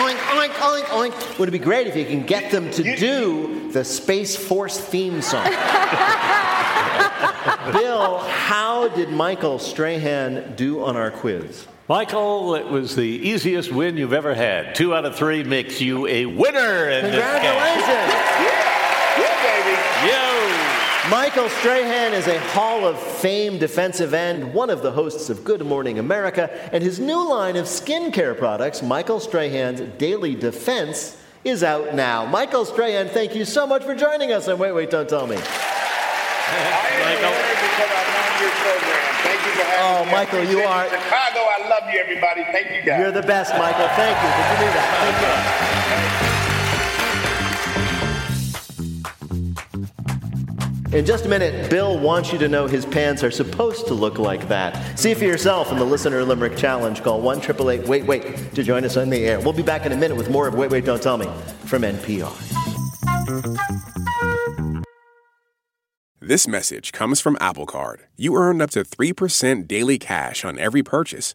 Oink, 0.00 0.16
oink, 0.16 0.48
oink, 0.48 0.84
oink, 0.84 1.12
oink. 1.12 1.38
Would 1.38 1.48
it 1.48 1.52
be 1.52 1.58
great 1.58 1.86
if 1.86 1.96
you 1.96 2.04
can 2.04 2.24
get 2.24 2.50
them 2.50 2.70
to 2.72 2.96
do 2.96 3.70
the 3.72 3.84
Space 3.84 4.36
Force 4.36 4.78
theme 4.78 5.22
song? 5.22 5.44
Bill, 7.72 8.18
how 8.18 8.88
did 8.88 9.10
Michael 9.10 9.58
Strahan 9.58 10.54
do 10.56 10.82
on 10.82 10.96
our 10.96 11.10
quiz? 11.10 11.66
Michael, 11.88 12.54
it 12.54 12.66
was 12.66 12.94
the 12.94 13.02
easiest 13.02 13.72
win 13.72 13.96
you've 13.96 14.12
ever 14.12 14.34
had. 14.34 14.74
Two 14.74 14.94
out 14.94 15.04
of 15.04 15.16
three 15.16 15.42
makes 15.42 15.80
you 15.80 16.06
a 16.06 16.26
winner 16.26 16.88
in 16.88 17.04
this 17.04 17.14
game. 17.14 17.16
Congratulations! 17.42 18.12
Yeah, 19.18 19.42
baby. 19.42 20.12
Yo! 20.12 20.29
Michael 21.10 21.48
Strahan 21.48 22.14
is 22.14 22.28
a 22.28 22.38
Hall 22.50 22.86
of 22.86 22.96
Fame 23.00 23.58
defensive 23.58 24.14
end, 24.14 24.54
one 24.54 24.70
of 24.70 24.80
the 24.82 24.92
hosts 24.92 25.28
of 25.28 25.42
Good 25.42 25.60
Morning 25.64 25.98
America, 25.98 26.48
and 26.72 26.84
his 26.84 27.00
new 27.00 27.28
line 27.28 27.56
of 27.56 27.66
skincare 27.66 28.38
products, 28.38 28.80
Michael 28.80 29.18
Strahan's 29.18 29.80
Daily 29.98 30.36
Defense, 30.36 31.16
is 31.42 31.64
out 31.64 31.94
now. 31.96 32.24
Michael 32.26 32.64
Strahan, 32.64 33.08
thank 33.08 33.34
you 33.34 33.44
so 33.44 33.66
much 33.66 33.82
for 33.82 33.94
joining 33.96 34.30
us 34.30 34.46
And 34.46 34.60
Wait, 34.60 34.70
Wait, 34.72 34.90
Don't 34.90 35.08
Tell 35.08 35.26
Me. 35.26 35.36
I 35.36 35.40
am 35.40 37.18
a 37.18 37.26
winner 37.26 37.56
because 37.58 37.90
I'm 37.90 38.10
on 38.14 38.42
your 38.42 38.50
program. 38.60 39.14
Thank 39.24 39.40
you 39.46 39.52
for 39.52 39.64
having 39.64 39.82
Oh, 39.82 40.04
me. 40.04 40.10
I 40.10 40.14
Michael, 40.14 40.44
you 40.44 40.60
are- 40.60 40.84
Chicago, 40.90 41.40
I 41.40 41.68
love 41.68 41.92
you, 41.92 41.98
everybody. 41.98 42.44
Thank 42.52 42.70
you, 42.70 42.82
guys. 42.88 43.00
You're 43.00 43.10
the 43.12 43.22
best, 43.22 43.52
Michael. 43.58 43.88
Thank 43.96 44.16
you. 44.22 44.28
Did 44.28 44.46
you 44.52 44.66
do 44.68 44.72
that? 44.74 44.88
Thank 45.90 46.24
you. 46.24 46.29
In 50.92 51.06
just 51.06 51.24
a 51.24 51.28
minute, 51.28 51.70
Bill 51.70 52.00
wants 52.00 52.32
you 52.32 52.38
to 52.40 52.48
know 52.48 52.66
his 52.66 52.84
pants 52.84 53.22
are 53.22 53.30
supposed 53.30 53.86
to 53.86 53.94
look 53.94 54.18
like 54.18 54.48
that. 54.48 54.98
See 54.98 55.14
for 55.14 55.24
yourself 55.24 55.70
in 55.70 55.78
the 55.78 55.84
Listener 55.84 56.24
Limerick 56.24 56.56
Challenge. 56.56 57.00
Call 57.00 57.20
1 57.20 57.38
888 57.38 57.88
Wait 57.88 58.06
Wait 58.06 58.54
to 58.54 58.64
join 58.64 58.84
us 58.84 58.96
on 58.96 59.08
the 59.08 59.24
air. 59.24 59.38
We'll 59.38 59.52
be 59.52 59.62
back 59.62 59.86
in 59.86 59.92
a 59.92 59.96
minute 59.96 60.16
with 60.16 60.30
more 60.30 60.48
of 60.48 60.54
Wait 60.54 60.70
Wait 60.72 60.84
Don't 60.84 61.00
Tell 61.00 61.16
Me 61.16 61.26
from 61.64 61.82
NPR. 61.82 62.32
This 66.20 66.48
message 66.48 66.90
comes 66.90 67.20
from 67.20 67.38
Apple 67.40 67.66
Card. 67.66 68.06
You 68.16 68.36
earn 68.36 68.60
up 68.60 68.70
to 68.70 68.82
3% 68.82 69.68
daily 69.68 69.98
cash 69.98 70.44
on 70.44 70.58
every 70.58 70.82
purchase. 70.82 71.34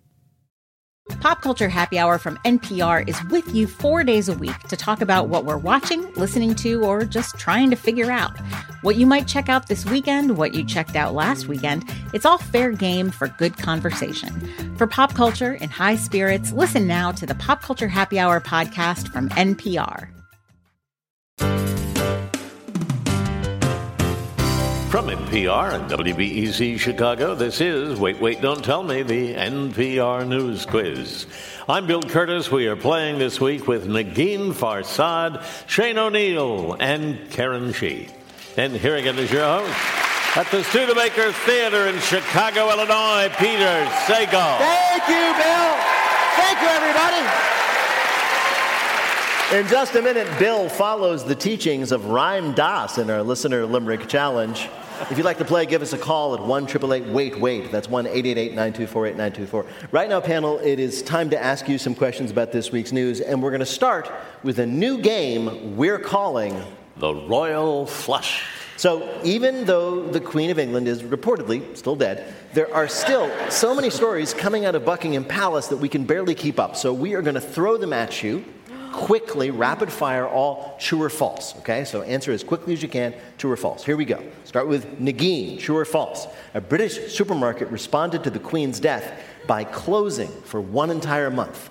Pop 1.21 1.41
Culture 1.41 1.69
Happy 1.69 1.99
Hour 1.99 2.17
from 2.17 2.37
NPR 2.45 3.07
is 3.07 3.23
with 3.25 3.53
you 3.53 3.67
four 3.67 4.03
days 4.03 4.29
a 4.29 4.33
week 4.33 4.57
to 4.69 4.75
talk 4.75 5.01
about 5.01 5.29
what 5.29 5.45
we're 5.45 5.57
watching, 5.57 6.11
listening 6.13 6.55
to, 6.55 6.83
or 6.83 7.05
just 7.05 7.37
trying 7.37 7.69
to 7.69 7.75
figure 7.75 8.11
out. 8.11 8.37
What 8.81 8.95
you 8.95 9.05
might 9.05 9.27
check 9.27 9.49
out 9.49 9.67
this 9.67 9.85
weekend, 9.85 10.37
what 10.37 10.53
you 10.53 10.63
checked 10.63 10.95
out 10.95 11.13
last 11.13 11.47
weekend, 11.47 11.89
it's 12.13 12.25
all 12.25 12.37
fair 12.37 12.71
game 12.71 13.11
for 13.11 13.27
good 13.27 13.57
conversation. 13.57 14.31
For 14.77 14.87
pop 14.87 15.13
culture 15.13 15.57
and 15.61 15.69
high 15.69 15.95
spirits, 15.95 16.53
listen 16.53 16.87
now 16.87 17.11
to 17.11 17.25
the 17.25 17.35
Pop 17.35 17.61
Culture 17.61 17.87
Happy 17.87 18.17
Hour 18.17 18.41
podcast 18.41 19.11
from 19.11 19.29
NPR. 19.29 20.09
From 24.91 25.07
NPR 25.07 25.73
and 25.73 25.89
WBEZ 25.89 26.77
Chicago, 26.77 27.33
this 27.33 27.61
is 27.61 27.97
Wait, 27.97 28.19
Wait, 28.19 28.41
Don't 28.41 28.61
Tell 28.61 28.83
Me, 28.83 29.03
the 29.03 29.35
NPR 29.35 30.27
News 30.27 30.65
Quiz. 30.65 31.27
I'm 31.69 31.87
Bill 31.87 32.01
Kurtis. 32.01 32.51
We 32.51 32.67
are 32.67 32.75
playing 32.75 33.17
this 33.17 33.39
week 33.39 33.69
with 33.69 33.87
Negin 33.87 34.51
Farsad, 34.51 35.45
Shane 35.65 35.97
O'Neill, 35.97 36.75
and 36.77 37.31
Karen 37.31 37.71
Chee. 37.71 38.09
And 38.57 38.73
here 38.73 38.97
again 38.97 39.17
is 39.17 39.31
your 39.31 39.45
host 39.45 39.73
at 40.35 40.51
the 40.51 40.61
Studebaker 40.61 41.31
Theater 41.31 41.87
in 41.87 41.97
Chicago, 42.01 42.69
Illinois, 42.69 43.33
Peter 43.37 43.87
Sagal. 44.03 44.57
Thank 44.57 45.07
you, 45.07 45.23
Bill. 45.39 45.71
Thank 46.35 46.61
you, 46.61 46.67
everybody. 46.67 47.60
In 49.51 49.67
just 49.67 49.95
a 49.95 50.01
minute, 50.01 50.29
Bill 50.39 50.69
follows 50.69 51.25
the 51.25 51.35
teachings 51.35 51.91
of 51.91 52.05
Rhyme 52.05 52.53
Das 52.53 52.97
in 52.97 53.09
our 53.09 53.21
Listener 53.21 53.65
Limerick 53.65 54.07
Challenge. 54.07 54.69
If 55.09 55.17
you'd 55.17 55.25
like 55.25 55.39
to 55.39 55.45
play, 55.45 55.65
give 55.65 55.81
us 55.81 55.91
a 55.91 55.97
call 55.97 56.33
at 56.35 56.41
1 56.41 57.11
Wait 57.11 57.37
Wait. 57.37 57.69
That's 57.69 57.89
1 57.89 58.07
888 58.07 58.51
924 58.51 59.07
8924. 59.07 59.65
Right 59.91 60.07
now, 60.07 60.21
panel, 60.21 60.57
it 60.59 60.79
is 60.79 61.01
time 61.01 61.29
to 61.31 61.37
ask 61.37 61.67
you 61.67 61.77
some 61.77 61.93
questions 61.93 62.31
about 62.31 62.53
this 62.53 62.71
week's 62.71 62.93
news, 62.93 63.19
and 63.19 63.43
we're 63.43 63.49
going 63.49 63.59
to 63.59 63.65
start 63.65 64.09
with 64.41 64.59
a 64.59 64.65
new 64.65 64.99
game 64.99 65.75
we're 65.75 65.99
calling 65.99 66.57
The 66.95 67.13
Royal 67.13 67.85
Flush. 67.85 68.45
So, 68.77 69.19
even 69.25 69.65
though 69.65 70.07
the 70.07 70.21
Queen 70.21 70.49
of 70.49 70.59
England 70.59 70.87
is 70.87 71.03
reportedly 71.03 71.75
still 71.75 71.97
dead, 71.97 72.33
there 72.53 72.73
are 72.73 72.87
still 72.87 73.29
so 73.49 73.75
many 73.75 73.89
stories 73.89 74.33
coming 74.33 74.63
out 74.63 74.75
of 74.75 74.85
Buckingham 74.85 75.25
Palace 75.25 75.67
that 75.67 75.77
we 75.77 75.89
can 75.89 76.05
barely 76.05 76.35
keep 76.35 76.57
up. 76.57 76.77
So, 76.77 76.93
we 76.93 77.15
are 77.15 77.21
going 77.21 77.35
to 77.35 77.41
throw 77.41 77.75
them 77.75 77.91
at 77.91 78.23
you 78.23 78.45
quickly, 78.91 79.49
rapid 79.49 79.91
fire, 79.91 80.27
all 80.27 80.77
true 80.79 81.01
or 81.01 81.09
false. 81.09 81.57
Okay, 81.57 81.83
so 81.85 82.03
answer 82.03 82.31
as 82.31 82.43
quickly 82.43 82.73
as 82.73 82.83
you 82.83 82.89
can 82.89 83.15
true 83.39 83.51
or 83.51 83.57
false. 83.57 83.83
Here 83.83 83.97
we 83.97 84.05
go. 84.05 84.23
Start 84.43 84.67
with 84.67 84.99
Negin, 84.99 85.59
true 85.59 85.77
or 85.77 85.85
false. 85.85 86.27
A 86.53 86.61
British 86.61 87.11
supermarket 87.11 87.69
responded 87.69 88.23
to 88.23 88.29
the 88.29 88.39
Queen's 88.39 88.79
death 88.79 89.19
by 89.47 89.63
closing 89.63 90.29
for 90.43 90.61
one 90.61 90.91
entire 90.91 91.31
month. 91.31 91.70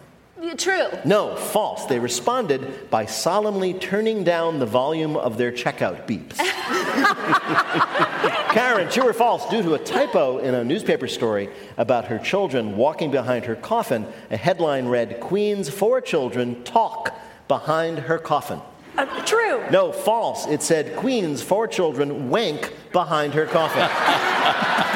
True. 0.56 0.88
No, 1.04 1.36
false. 1.36 1.86
They 1.86 1.98
responded 1.98 2.90
by 2.90 3.06
solemnly 3.06 3.74
turning 3.74 4.24
down 4.24 4.58
the 4.58 4.66
volume 4.66 5.16
of 5.16 5.36
their 5.36 5.52
checkout 5.52 6.06
beeps. 6.06 6.36
Karen, 8.52 8.90
true 8.90 9.08
or 9.08 9.12
false? 9.12 9.48
Due 9.48 9.62
to 9.62 9.74
a 9.74 9.78
typo 9.78 10.38
in 10.38 10.54
a 10.54 10.64
newspaper 10.64 11.08
story 11.08 11.50
about 11.76 12.06
her 12.06 12.18
children 12.18 12.76
walking 12.76 13.10
behind 13.10 13.44
her 13.44 13.54
coffin, 13.54 14.06
a 14.30 14.36
headline 14.36 14.86
read, 14.86 15.20
Queen's 15.20 15.68
four 15.68 16.00
children 16.00 16.62
talk 16.64 17.14
behind 17.46 17.98
her 17.98 18.18
coffin. 18.18 18.60
Uh, 18.96 19.24
true. 19.24 19.62
No, 19.70 19.92
false. 19.92 20.46
It 20.46 20.62
said, 20.62 20.96
Queen's 20.96 21.42
four 21.42 21.68
children 21.68 22.28
wank 22.28 22.72
behind 22.92 23.34
her 23.34 23.46
coffin. 23.46 23.82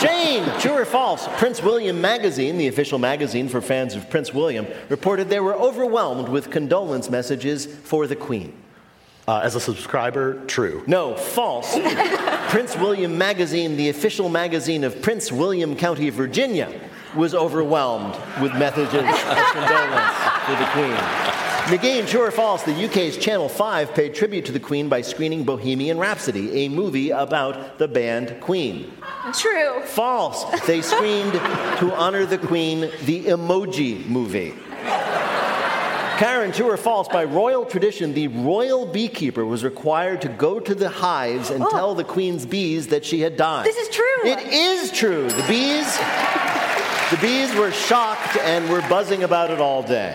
Shane, 0.00 0.44
true 0.60 0.72
or 0.72 0.84
false? 0.84 1.26
Prince 1.38 1.62
William 1.62 2.00
Magazine, 2.00 2.58
the 2.58 2.68
official 2.68 2.98
magazine 2.98 3.48
for 3.48 3.60
fans 3.60 3.94
of 3.94 4.10
Prince 4.10 4.34
William, 4.34 4.66
reported 4.88 5.28
they 5.28 5.40
were 5.40 5.54
overwhelmed 5.54 6.28
with 6.28 6.50
condolence 6.50 7.08
messages 7.10 7.66
for 7.66 8.06
the 8.06 8.16
Queen. 8.16 8.52
Uh, 9.26 9.40
as 9.42 9.54
a 9.54 9.60
subscriber, 9.60 10.44
true. 10.46 10.84
No, 10.86 11.14
false. 11.16 11.78
Prince 12.50 12.76
William 12.76 13.16
Magazine, 13.16 13.76
the 13.76 13.88
official 13.88 14.28
magazine 14.28 14.84
of 14.84 15.00
Prince 15.00 15.32
William 15.32 15.74
County, 15.76 16.10
Virginia, 16.10 16.70
was 17.16 17.34
overwhelmed 17.34 18.14
with 18.42 18.52
messages 18.54 18.94
of 18.94 19.44
condolence 19.52 20.14
for 20.44 20.56
the 20.56 20.68
Queen. 20.72 21.43
McGee, 21.64 22.06
true 22.06 22.20
or 22.20 22.30
false, 22.30 22.62
the 22.62 22.84
UK's 22.84 23.16
Channel 23.16 23.48
5 23.48 23.94
paid 23.94 24.14
tribute 24.14 24.44
to 24.44 24.52
the 24.52 24.60
Queen 24.60 24.90
by 24.90 25.00
screening 25.00 25.44
Bohemian 25.44 25.96
Rhapsody, 25.98 26.66
a 26.66 26.68
movie 26.68 27.08
about 27.08 27.78
the 27.78 27.88
band 27.88 28.38
Queen. 28.42 28.92
True. 29.32 29.80
False. 29.86 30.44
They 30.66 30.82
screened 30.82 31.32
to 31.32 31.90
honor 31.94 32.26
the 32.26 32.36
Queen 32.36 32.80
the 33.06 33.24
Emoji 33.24 34.06
Movie. 34.06 34.52
Karen, 36.18 36.52
true 36.52 36.70
or 36.70 36.76
false, 36.76 37.08
by 37.08 37.24
royal 37.24 37.64
tradition, 37.64 38.12
the 38.12 38.28
royal 38.28 38.84
beekeeper 38.84 39.46
was 39.46 39.64
required 39.64 40.20
to 40.20 40.28
go 40.28 40.60
to 40.60 40.74
the 40.74 40.90
hives 40.90 41.48
and 41.48 41.64
oh. 41.64 41.70
tell 41.70 41.94
the 41.94 42.04
queen's 42.04 42.44
bees 42.44 42.88
that 42.88 43.06
she 43.06 43.20
had 43.20 43.38
died. 43.38 43.66
Oh. 43.66 43.72
This 43.72 43.78
is 43.78 43.88
true. 43.88 44.04
It 44.24 44.52
is 44.52 44.92
true. 44.92 45.30
The 45.30 45.44
bees, 45.48 45.98
the 47.10 47.18
bees 47.20 47.54
were 47.54 47.70
shocked 47.70 48.36
and 48.38 48.68
were 48.70 48.80
buzzing 48.88 49.24
about 49.24 49.50
it 49.50 49.60
all 49.60 49.82
day. 49.82 50.14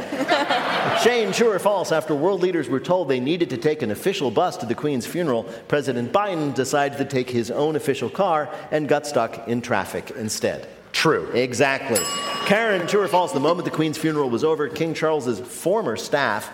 Shane, 1.04 1.32
true 1.32 1.52
or 1.52 1.60
false, 1.60 1.92
after 1.92 2.16
world 2.16 2.42
leaders 2.42 2.68
were 2.68 2.80
told 2.80 3.08
they 3.08 3.20
needed 3.20 3.50
to 3.52 3.58
take 3.58 3.82
an 3.82 3.92
official 3.92 4.32
bus 4.32 4.58
to 4.58 4.66
the 4.66 4.76
Queen's 4.76 5.06
funeral, 5.06 5.44
President 5.68 6.12
Biden 6.12 6.54
decided 6.54 6.98
to 6.98 7.06
take 7.06 7.30
his 7.30 7.52
own 7.52 7.76
official 7.76 8.10
car 8.10 8.50
and 8.72 8.88
got 8.88 9.06
stuck 9.06 9.48
in 9.48 9.62
traffic 9.62 10.12
instead. 10.12 10.68
True. 10.92 11.30
Exactly. 11.34 12.04
Karen, 12.48 12.88
true 12.88 13.02
or 13.02 13.08
false, 13.08 13.32
the 13.32 13.40
moment 13.40 13.66
the 13.66 13.72
Queen's 13.72 13.98
funeral 13.98 14.30
was 14.30 14.44
over, 14.44 14.68
King 14.68 14.94
Charles's 14.94 15.40
former 15.40 15.96
staff 15.96 16.52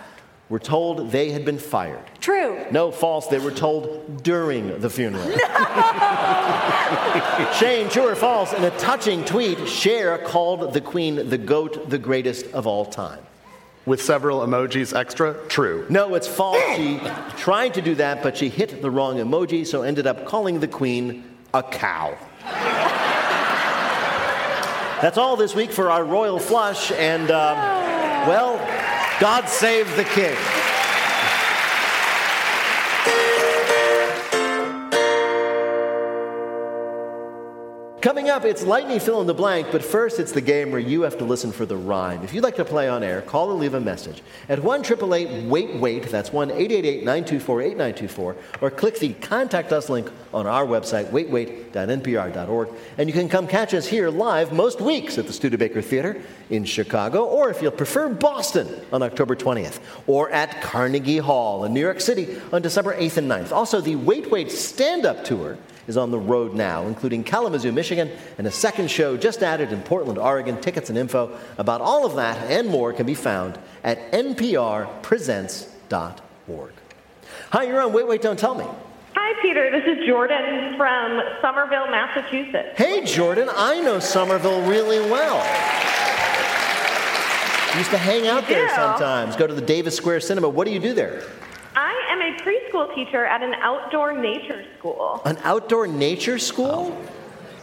were 0.49 0.59
told 0.59 1.11
they 1.11 1.31
had 1.31 1.43
been 1.43 1.57
fired. 1.57 2.03
True. 2.19 2.65
No, 2.71 2.91
false, 2.91 3.27
they 3.27 3.39
were 3.39 3.51
told 3.51 4.23
during 4.23 4.79
the 4.79 4.89
funeral. 4.89 5.27
No! 5.27 5.35
Shane, 7.59 7.89
true 7.89 8.07
or 8.07 8.15
false, 8.15 8.53
in 8.53 8.63
a 8.63 8.71
touching 8.77 9.25
tweet, 9.25 9.67
Cher 9.67 10.19
called 10.19 10.73
the 10.73 10.81
Queen 10.81 11.29
the 11.29 11.37
GOAT, 11.37 11.89
the 11.89 11.97
greatest 11.97 12.45
of 12.53 12.67
all 12.67 12.85
time. 12.85 13.19
With 13.85 14.01
several 14.01 14.39
emojis 14.39 14.95
extra? 14.95 15.35
True. 15.47 15.85
No, 15.89 16.15
it's 16.15 16.27
false. 16.27 16.61
She 16.75 16.99
tried 17.37 17.75
to 17.75 17.81
do 17.81 17.95
that, 17.95 18.23
but 18.23 18.37
she 18.37 18.49
hit 18.49 18.81
the 18.81 18.89
wrong 18.89 19.17
emoji, 19.17 19.65
so 19.65 19.83
ended 19.83 20.07
up 20.07 20.25
calling 20.25 20.59
the 20.59 20.67
Queen 20.67 21.23
a 21.53 21.61
cow. 21.61 22.17
That's 25.01 25.17
all 25.17 25.35
this 25.35 25.53
week 25.53 25.71
for 25.71 25.91
our 25.91 26.03
royal 26.03 26.39
flush, 26.39 26.91
and 26.93 27.29
um, 27.29 27.57
well, 28.27 28.57
God 29.19 29.47
save 29.47 29.95
the 29.95 30.03
king. 30.03 30.54
Coming 38.05 38.29
up, 38.29 38.45
it's 38.45 38.61
lightning 38.61 38.99
fill 38.99 39.19
in 39.21 39.25
the 39.25 39.33
blank, 39.33 39.69
but 39.71 39.83
first 39.83 40.19
it's 40.19 40.31
the 40.31 40.39
game 40.39 40.69
where 40.69 40.79
you 40.79 41.01
have 41.01 41.17
to 41.17 41.25
listen 41.25 41.51
for 41.51 41.65
the 41.65 41.75
rhyme. 41.75 42.21
If 42.23 42.35
you'd 42.35 42.43
like 42.43 42.55
to 42.57 42.63
play 42.63 42.87
on 42.87 43.01
air, 43.01 43.23
call 43.23 43.49
or 43.49 43.55
leave 43.55 43.73
a 43.73 43.79
message 43.79 44.21
at 44.47 44.61
1 44.61 45.49
Wait 45.49 45.75
Wait, 45.77 46.03
that's 46.03 46.31
1 46.31 46.51
888 46.51 46.97
924 47.03 47.61
8924, 47.63 48.35
or 48.61 48.69
click 48.69 48.99
the 48.99 49.13
Contact 49.13 49.73
Us 49.73 49.89
link 49.89 50.11
on 50.35 50.45
our 50.45 50.67
website, 50.67 51.05
waitwait.npr.org. 51.05 52.69
And 52.99 53.09
you 53.09 53.13
can 53.13 53.27
come 53.27 53.47
catch 53.47 53.73
us 53.73 53.87
here 53.87 54.11
live 54.11 54.53
most 54.53 54.81
weeks 54.81 55.17
at 55.17 55.25
the 55.25 55.33
Studebaker 55.33 55.81
Theater 55.81 56.21
in 56.51 56.63
Chicago, 56.63 57.25
or 57.25 57.49
if 57.49 57.59
you'll 57.59 57.71
prefer, 57.71 58.09
Boston 58.09 58.85
on 58.93 59.01
October 59.01 59.35
20th, 59.35 59.79
or 60.05 60.29
at 60.29 60.61
Carnegie 60.61 61.17
Hall 61.17 61.65
in 61.65 61.73
New 61.73 61.81
York 61.81 62.01
City 62.01 62.39
on 62.53 62.61
December 62.61 62.95
8th 62.95 63.17
and 63.17 63.31
9th. 63.31 63.51
Also, 63.51 63.81
the 63.81 63.95
Wait 63.95 64.29
Wait 64.29 64.51
stand 64.51 65.07
up 65.07 65.23
tour 65.23 65.57
is 65.87 65.97
on 65.97 66.11
the 66.11 66.19
road 66.19 66.53
now, 66.53 66.85
including 66.87 67.23
Kalamazoo, 67.23 67.71
Michigan, 67.71 68.11
and 68.37 68.45
a 68.47 68.51
second 68.51 68.89
show 68.91 69.15
just 69.17 69.41
added 69.43 69.71
in 69.71 69.81
Portland, 69.83 70.17
Oregon. 70.19 70.59
Tickets 70.61 70.89
and 70.89 70.97
info 70.97 71.37
about 71.57 71.81
all 71.81 72.05
of 72.05 72.15
that 72.15 72.37
and 72.49 72.67
more 72.67 72.93
can 72.93 73.05
be 73.05 73.13
found 73.13 73.59
at 73.83 74.11
nprpresents.org. 74.11 76.71
Hi, 77.51 77.63
you're 77.63 77.81
on 77.81 77.93
Wait, 77.93 78.07
Wait, 78.07 78.21
Don't 78.21 78.39
Tell 78.39 78.55
Me. 78.55 78.65
Hi, 79.15 79.41
Peter. 79.41 79.69
This 79.71 79.83
is 79.85 80.05
Jordan 80.05 80.75
from 80.77 81.21
Somerville, 81.41 81.87
Massachusetts. 81.89 82.77
Hey, 82.77 83.03
Jordan, 83.05 83.49
I 83.51 83.81
know 83.81 83.99
Somerville 83.99 84.61
really 84.63 84.99
well. 84.99 85.37
Used 87.77 87.91
to 87.91 87.97
hang 87.97 88.27
out 88.27 88.47
there 88.47 88.69
sometimes, 88.73 89.35
go 89.35 89.47
to 89.47 89.53
the 89.53 89.61
Davis 89.61 89.97
Square 89.97 90.21
Cinema. 90.21 90.47
What 90.47 90.65
do 90.65 90.71
you 90.71 90.79
do 90.79 90.93
there? 90.93 91.23
Am 92.15 92.21
a 92.21 92.37
preschool 92.37 92.95
teacher 92.95 93.25
at 93.25 93.43
an 93.43 93.55
outdoor 93.55 94.13
nature 94.13 94.63
school. 94.79 95.21
An 95.25 95.37
outdoor 95.43 95.85
nature 95.85 96.39
school? 96.39 96.97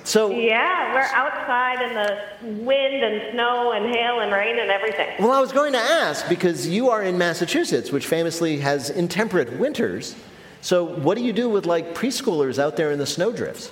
So, 0.05 0.31
Yeah, 0.31 0.93
we're 0.93 1.01
outside 1.01 1.81
in 1.81 1.95
the 1.95 2.63
wind 2.63 3.03
and 3.03 3.33
snow 3.33 3.73
and 3.73 3.87
hail 3.95 4.21
and 4.21 4.31
rain 4.31 4.59
and 4.59 4.71
everything. 4.71 5.09
well, 5.19 5.31
I 5.33 5.41
was 5.41 5.53
going 5.53 5.73
to 5.73 5.79
ask 5.79 6.29
because 6.29 6.69
you 6.69 6.91
are 6.91 7.03
in 7.03 7.17
Massachusetts, 7.17 7.91
which 7.93 8.07
famously 8.07 8.59
has 8.59 8.91
intemperate 8.91 9.55
winters. 9.59 10.15
So, 10.61 10.85
what 10.85 11.17
do 11.17 11.25
you 11.25 11.33
do 11.33 11.49
with 11.49 11.65
like 11.65 11.95
preschoolers 11.95 12.59
out 12.59 12.77
there 12.77 12.91
in 12.93 12.99
the 12.99 13.07
snowdrifts? 13.07 13.71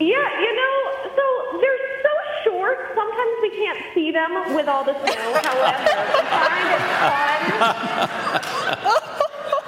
Yeah, 0.00 0.06
you 0.40 0.56
know, 0.56 0.92
so 1.14 1.58
they're 1.60 1.78
so 2.02 2.10
short, 2.50 2.78
sometimes 2.94 3.30
we 3.42 3.50
can't 3.50 3.84
see 3.92 4.10
them 4.12 4.54
with 4.54 4.66
all 4.66 4.82
the 4.82 4.94
snow. 4.94 5.32
However, 5.44 5.84
we 6.14 6.22
find 6.30 6.68
it 6.72 6.80
fun. 8.40 8.88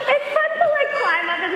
It's 0.07 0.29
fun 0.37 0.51
to 0.61 0.67
like 0.79 0.93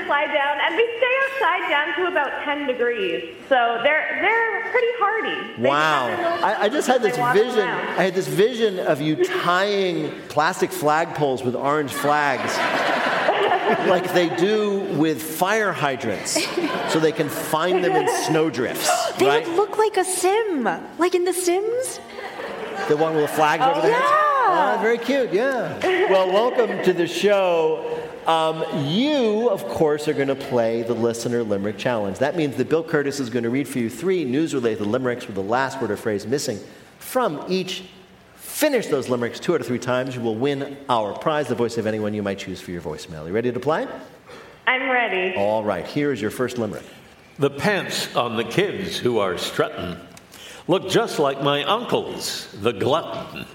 climb 0.08 0.28
slide 0.28 0.34
down, 0.34 0.56
and 0.64 0.76
we 0.76 0.84
stay 0.98 1.14
outside 1.24 1.68
down 1.68 1.86
to 1.96 2.06
about 2.10 2.42
10 2.44 2.66
degrees. 2.66 3.34
So 3.48 3.80
they're 3.82 4.18
they're 4.22 4.70
pretty 4.72 4.92
hardy. 4.98 5.62
They 5.62 5.68
Wow. 5.68 6.08
have 6.08 6.18
their 6.18 6.30
little 6.32 6.44
I, 6.44 6.62
I 6.64 6.68
just 6.68 6.88
had 6.88 7.02
this 7.02 7.16
vision. 7.16 7.58
around. 7.60 7.98
I 8.00 8.02
had 8.04 8.14
this 8.14 8.26
vision 8.28 8.78
of 8.80 9.00
you 9.00 9.16
tying 9.24 10.10
plastic 10.28 10.70
flagpoles 10.70 11.44
with 11.44 11.54
orange 11.54 11.92
flags 11.92 12.56
like 13.88 14.12
they 14.14 14.28
do 14.36 14.80
with 14.96 15.22
fire 15.22 15.72
hydrants 15.72 16.32
so 16.92 16.98
they 16.98 17.12
can 17.12 17.28
find 17.28 17.84
them 17.84 17.94
in 17.94 18.08
snowdrifts, 18.24 18.88
They 19.18 19.26
right? 19.26 19.46
would 19.46 19.56
look 19.56 19.76
like 19.78 19.96
a 19.98 20.04
sim, 20.04 20.64
like 20.98 21.14
in 21.14 21.24
The 21.24 21.32
Sims. 21.34 22.00
The 22.88 22.96
one 22.96 23.14
with 23.14 23.24
the 23.28 23.36
flags 23.36 23.62
over 23.64 23.80
the 23.86 23.92
heads? 23.92 24.10
Yeah. 24.10 24.24
Ah, 24.50 24.78
very 24.80 24.96
cute, 24.96 25.30
yeah. 25.32 25.78
Well, 26.10 26.28
welcome 26.32 26.82
to 26.84 26.92
the 26.94 27.06
show. 27.06 27.87
Um, 28.28 28.62
you, 28.84 29.48
of 29.48 29.66
course, 29.68 30.06
are 30.06 30.12
going 30.12 30.28
to 30.28 30.34
play 30.34 30.82
the 30.82 30.92
Listener 30.92 31.42
Limerick 31.42 31.78
Challenge. 31.78 32.18
That 32.18 32.36
means 32.36 32.56
that 32.56 32.68
Bill 32.68 32.84
Kurtis 32.84 33.20
is 33.20 33.30
going 33.30 33.44
to 33.44 33.48
read 33.48 33.66
for 33.66 33.78
you 33.78 33.88
three 33.88 34.26
news 34.26 34.54
related 34.54 34.86
limericks 34.86 35.26
with 35.26 35.34
the 35.34 35.42
last 35.42 35.80
word 35.80 35.90
or 35.90 35.96
phrase 35.96 36.26
missing 36.26 36.60
from 36.98 37.42
each. 37.48 37.84
Finish 38.36 38.88
those 38.88 39.08
limericks 39.08 39.40
two 39.40 39.54
out 39.54 39.62
of 39.62 39.66
three 39.66 39.78
times. 39.78 40.14
You 40.14 40.20
will 40.20 40.34
win 40.34 40.76
our 40.90 41.14
prize, 41.14 41.48
the 41.48 41.54
voice 41.54 41.78
of 41.78 41.86
anyone 41.86 42.12
you 42.12 42.22
might 42.22 42.38
choose 42.38 42.60
for 42.60 42.70
your 42.70 42.82
voicemail. 42.82 43.26
You 43.26 43.32
ready 43.32 43.50
to 43.50 43.60
play? 43.60 43.88
I'm 44.66 44.90
ready. 44.90 45.34
All 45.34 45.64
right, 45.64 45.86
here 45.86 46.12
is 46.12 46.20
your 46.20 46.30
first 46.30 46.58
limerick. 46.58 46.84
The 47.38 47.48
pants 47.48 48.14
on 48.14 48.36
the 48.36 48.44
kids 48.44 48.98
who 48.98 49.20
are 49.20 49.38
strutting 49.38 49.96
look 50.66 50.90
just 50.90 51.18
like 51.18 51.42
my 51.42 51.64
uncle's, 51.64 52.54
the 52.60 52.72
glutton. 52.72 53.46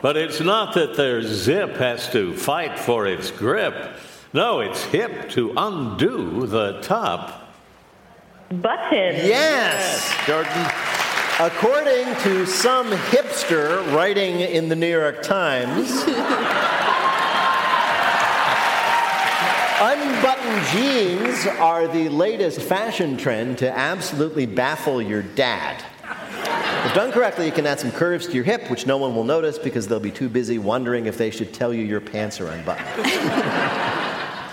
But 0.00 0.16
it's 0.16 0.40
not 0.40 0.74
that 0.74 0.96
their 0.96 1.22
zip 1.22 1.76
has 1.76 2.08
to 2.12 2.32
fight 2.34 2.78
for 2.78 3.06
its 3.06 3.30
grip. 3.30 3.74
No, 4.32 4.60
it's 4.60 4.84
hip 4.84 5.30
to 5.30 5.52
undo 5.56 6.46
the 6.46 6.80
top. 6.82 7.52
Button. 8.50 9.16
Yes, 9.16 10.14
Jordan. 10.24 10.66
According 11.40 12.14
to 12.22 12.46
some 12.46 12.90
hipster 12.90 13.92
writing 13.94 14.40
in 14.40 14.68
the 14.68 14.76
New 14.76 14.90
York 14.90 15.22
Times, 15.22 15.90
unbuttoned 19.80 20.66
jeans 20.72 21.46
are 21.58 21.86
the 21.86 22.08
latest 22.08 22.60
fashion 22.60 23.16
trend 23.16 23.58
to 23.58 23.70
absolutely 23.70 24.46
baffle 24.46 25.00
your 25.00 25.22
dad. 25.22 25.84
If 26.88 26.94
done 26.94 27.12
correctly, 27.12 27.44
you 27.44 27.52
can 27.52 27.66
add 27.66 27.78
some 27.78 27.92
curves 27.92 28.26
to 28.28 28.32
your 28.32 28.44
hip, 28.44 28.70
which 28.70 28.86
no 28.86 28.96
one 28.96 29.14
will 29.14 29.22
notice 29.22 29.58
because 29.58 29.86
they'll 29.86 30.00
be 30.00 30.10
too 30.10 30.30
busy 30.30 30.58
wondering 30.58 31.04
if 31.04 31.18
they 31.18 31.30
should 31.30 31.52
tell 31.52 31.74
you 31.74 31.84
your 31.84 32.00
pants 32.00 32.40
are 32.40 32.48
unbuttoned. 32.48 32.88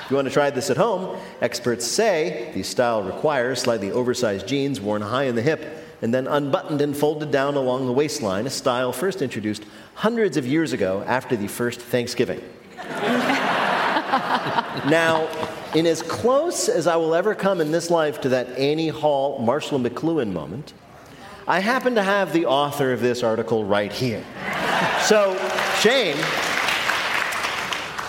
If 0.04 0.12
you 0.12 0.18
want 0.18 0.28
to 0.28 0.34
try 0.34 0.52
this 0.52 0.70
at 0.70 0.78
home, 0.78 1.18
experts 1.42 1.84
say 1.84 2.52
the 2.54 2.62
style 2.62 3.02
requires 3.02 3.62
slightly 3.62 3.90
oversized 3.90 4.48
jeans 4.48 4.80
worn 4.80 5.02
high 5.02 5.24
in 5.24 5.36
the 5.36 5.42
hip 5.42 5.84
and 6.04 6.14
then 6.14 6.28
unbuttoned 6.28 6.82
and 6.82 6.96
folded 6.96 7.32
down 7.32 7.56
along 7.56 7.88
the 7.88 7.92
waistline, 7.92 8.46
a 8.46 8.52
style 8.52 8.92
first 8.92 9.24
introduced 9.24 9.64
hundreds 9.96 10.38
of 10.38 10.46
years 10.46 10.74
ago 10.74 11.04
after 11.08 11.36
the 11.36 11.48
first 11.48 11.80
Thanksgiving. 11.80 12.40
now, 14.88 15.28
in 15.74 15.88
as 15.88 16.04
close 16.04 16.70
as 16.70 16.86
I 16.86 16.98
will 16.98 17.16
ever 17.16 17.34
come 17.34 17.60
in 17.62 17.72
this 17.72 17.90
life 17.90 18.22
to 18.22 18.30
that 18.30 18.50
Annie 18.60 18.90
Hall, 18.90 19.40
Marshall 19.40 19.80
McLuhan 19.80 20.34
moment, 20.34 20.74
I 21.48 21.60
happen 21.60 21.96
to 21.96 22.04
have 22.04 22.34
the 22.34 22.48
author 22.48 22.92
of 22.92 23.02
this 23.02 23.22
article 23.22 23.64
right 23.66 23.92
here. 23.92 24.24
So, 25.02 25.36
Shane, 25.80 26.18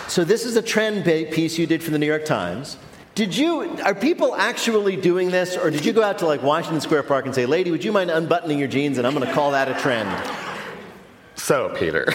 so 0.08 0.24
this 0.24 0.46
is 0.46 0.56
a 0.56 0.62
trend 0.62 1.04
piece 1.04 1.58
you 1.58 1.66
did 1.66 1.82
for 1.82 1.90
the 1.90 1.98
New 1.98 2.06
York 2.06 2.24
Times. 2.24 2.78
Did 3.14 3.36
you 3.36 3.76
are 3.82 3.94
people 3.94 4.34
actually 4.34 4.96
doing 4.96 5.30
this, 5.30 5.56
or 5.56 5.70
did 5.70 5.84
you 5.84 5.92
go 5.92 6.02
out 6.02 6.18
to 6.18 6.26
like 6.26 6.42
Washington 6.42 6.80
Square 6.80 7.04
Park 7.04 7.26
and 7.26 7.34
say, 7.34 7.46
"Lady, 7.46 7.70
would 7.70 7.84
you 7.84 7.92
mind 7.92 8.10
unbuttoning 8.10 8.58
your 8.58 8.68
jeans?" 8.68 8.98
And 8.98 9.06
I'm 9.06 9.14
going 9.14 9.26
to 9.26 9.32
call 9.32 9.50
that 9.52 9.68
a 9.68 9.74
trend. 9.80 10.08
So, 11.34 11.74
Peter, 11.76 12.06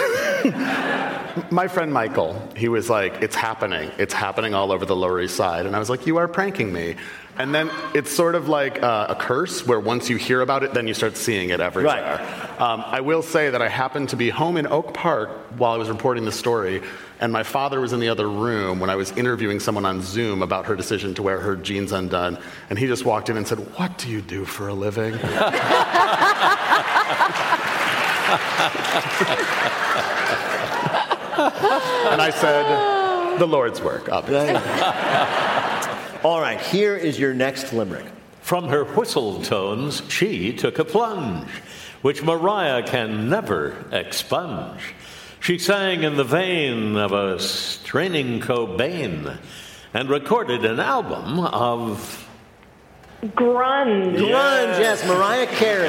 My 1.50 1.68
friend 1.68 1.94
Michael, 1.94 2.42
he 2.56 2.68
was 2.68 2.90
like, 2.90 3.22
It's 3.22 3.36
happening. 3.36 3.92
It's 3.98 4.14
happening 4.14 4.54
all 4.54 4.72
over 4.72 4.86
the 4.86 4.96
Lower 4.96 5.22
East 5.22 5.36
Side. 5.36 5.66
And 5.66 5.76
I 5.76 5.80
was 5.80 5.90
like, 5.90 6.06
You 6.06 6.18
are 6.18 6.28
pranking 6.28 6.74
me. 6.74 6.96
And 7.38 7.56
then 7.56 7.72
it's 7.94 8.12
sort 8.12 8.36
of 8.36 8.50
like 8.50 8.84
uh, 8.84 9.08
a 9.10 9.16
curse 9.16 9.66
where 9.66 9.80
once 9.80 10.10
you 10.10 10.18
hear 10.18 10.42
about 10.42 10.64
it, 10.64 10.74
then 10.74 10.88
you 10.88 10.94
start 10.94 11.18
seeing 11.18 11.50
it 11.50 11.60
everywhere. 11.60 12.20
Um, 12.60 12.84
I 12.86 13.02
will 13.02 13.22
say 13.22 13.50
that 13.50 13.62
I 13.62 13.70
happened 13.70 14.10
to 14.10 14.16
be 14.16 14.30
home 14.30 14.58
in 14.58 14.68
Oak 14.68 14.94
Park 14.94 15.30
while 15.58 15.74
I 15.74 15.78
was 15.78 15.90
reporting 15.90 16.26
the 16.26 16.32
story, 16.32 16.82
and 17.20 17.32
my 17.32 17.44
father 17.44 17.80
was 17.80 17.94
in 17.94 18.00
the 18.00 18.10
other 18.10 18.30
room 18.30 18.80
when 18.80 18.90
I 18.90 18.96
was 18.96 19.12
interviewing 19.12 19.60
someone 19.60 19.86
on 19.86 20.02
Zoom 20.02 20.42
about 20.42 20.66
her 20.66 20.76
decision 20.76 21.14
to 21.16 21.24
wear 21.24 21.40
her 21.40 21.56
jeans 21.56 21.92
undone. 21.92 22.38
And 22.70 22.78
he 22.78 22.88
just 22.88 23.06
walked 23.06 23.30
in 23.30 23.38
and 23.38 23.48
said, 23.48 23.60
What 23.78 23.98
do 23.98 24.10
you 24.10 24.22
do 24.22 24.46
for 24.46 24.68
a 24.68 24.74
living? 24.74 25.14
and 32.12 32.22
I 32.22 32.32
said, 32.34 33.38
The 33.40 33.48
Lord's 33.48 33.82
work, 33.82 34.10
obviously. 34.10 34.56
All 36.24 36.40
right, 36.40 36.62
here 36.62 36.96
is 36.96 37.18
your 37.18 37.34
next 37.34 37.74
limerick. 37.74 38.06
From 38.42 38.68
her 38.68 38.84
whistle 38.84 39.42
tones, 39.42 40.04
she 40.08 40.54
took 40.54 40.78
a 40.78 40.86
plunge, 40.86 41.50
which 42.04 42.22
Mariah 42.22 42.84
can 42.84 43.28
never 43.28 43.76
expunge. 43.92 44.94
She 45.40 45.58
sang 45.58 46.04
in 46.04 46.18
the 46.18 46.24
vein 46.24 46.96
of 46.96 47.12
a 47.12 47.40
straining 47.40 48.40
Cobain 48.40 49.40
and 49.96 50.10
recorded 50.10 50.64
an 50.64 50.80
album 50.80 51.40
of 51.40 52.28
Grunge. 53.24 54.16
Grunge, 54.18 54.80
yes, 54.80 55.04
Mariah 55.08 55.48
Carey 55.48 55.88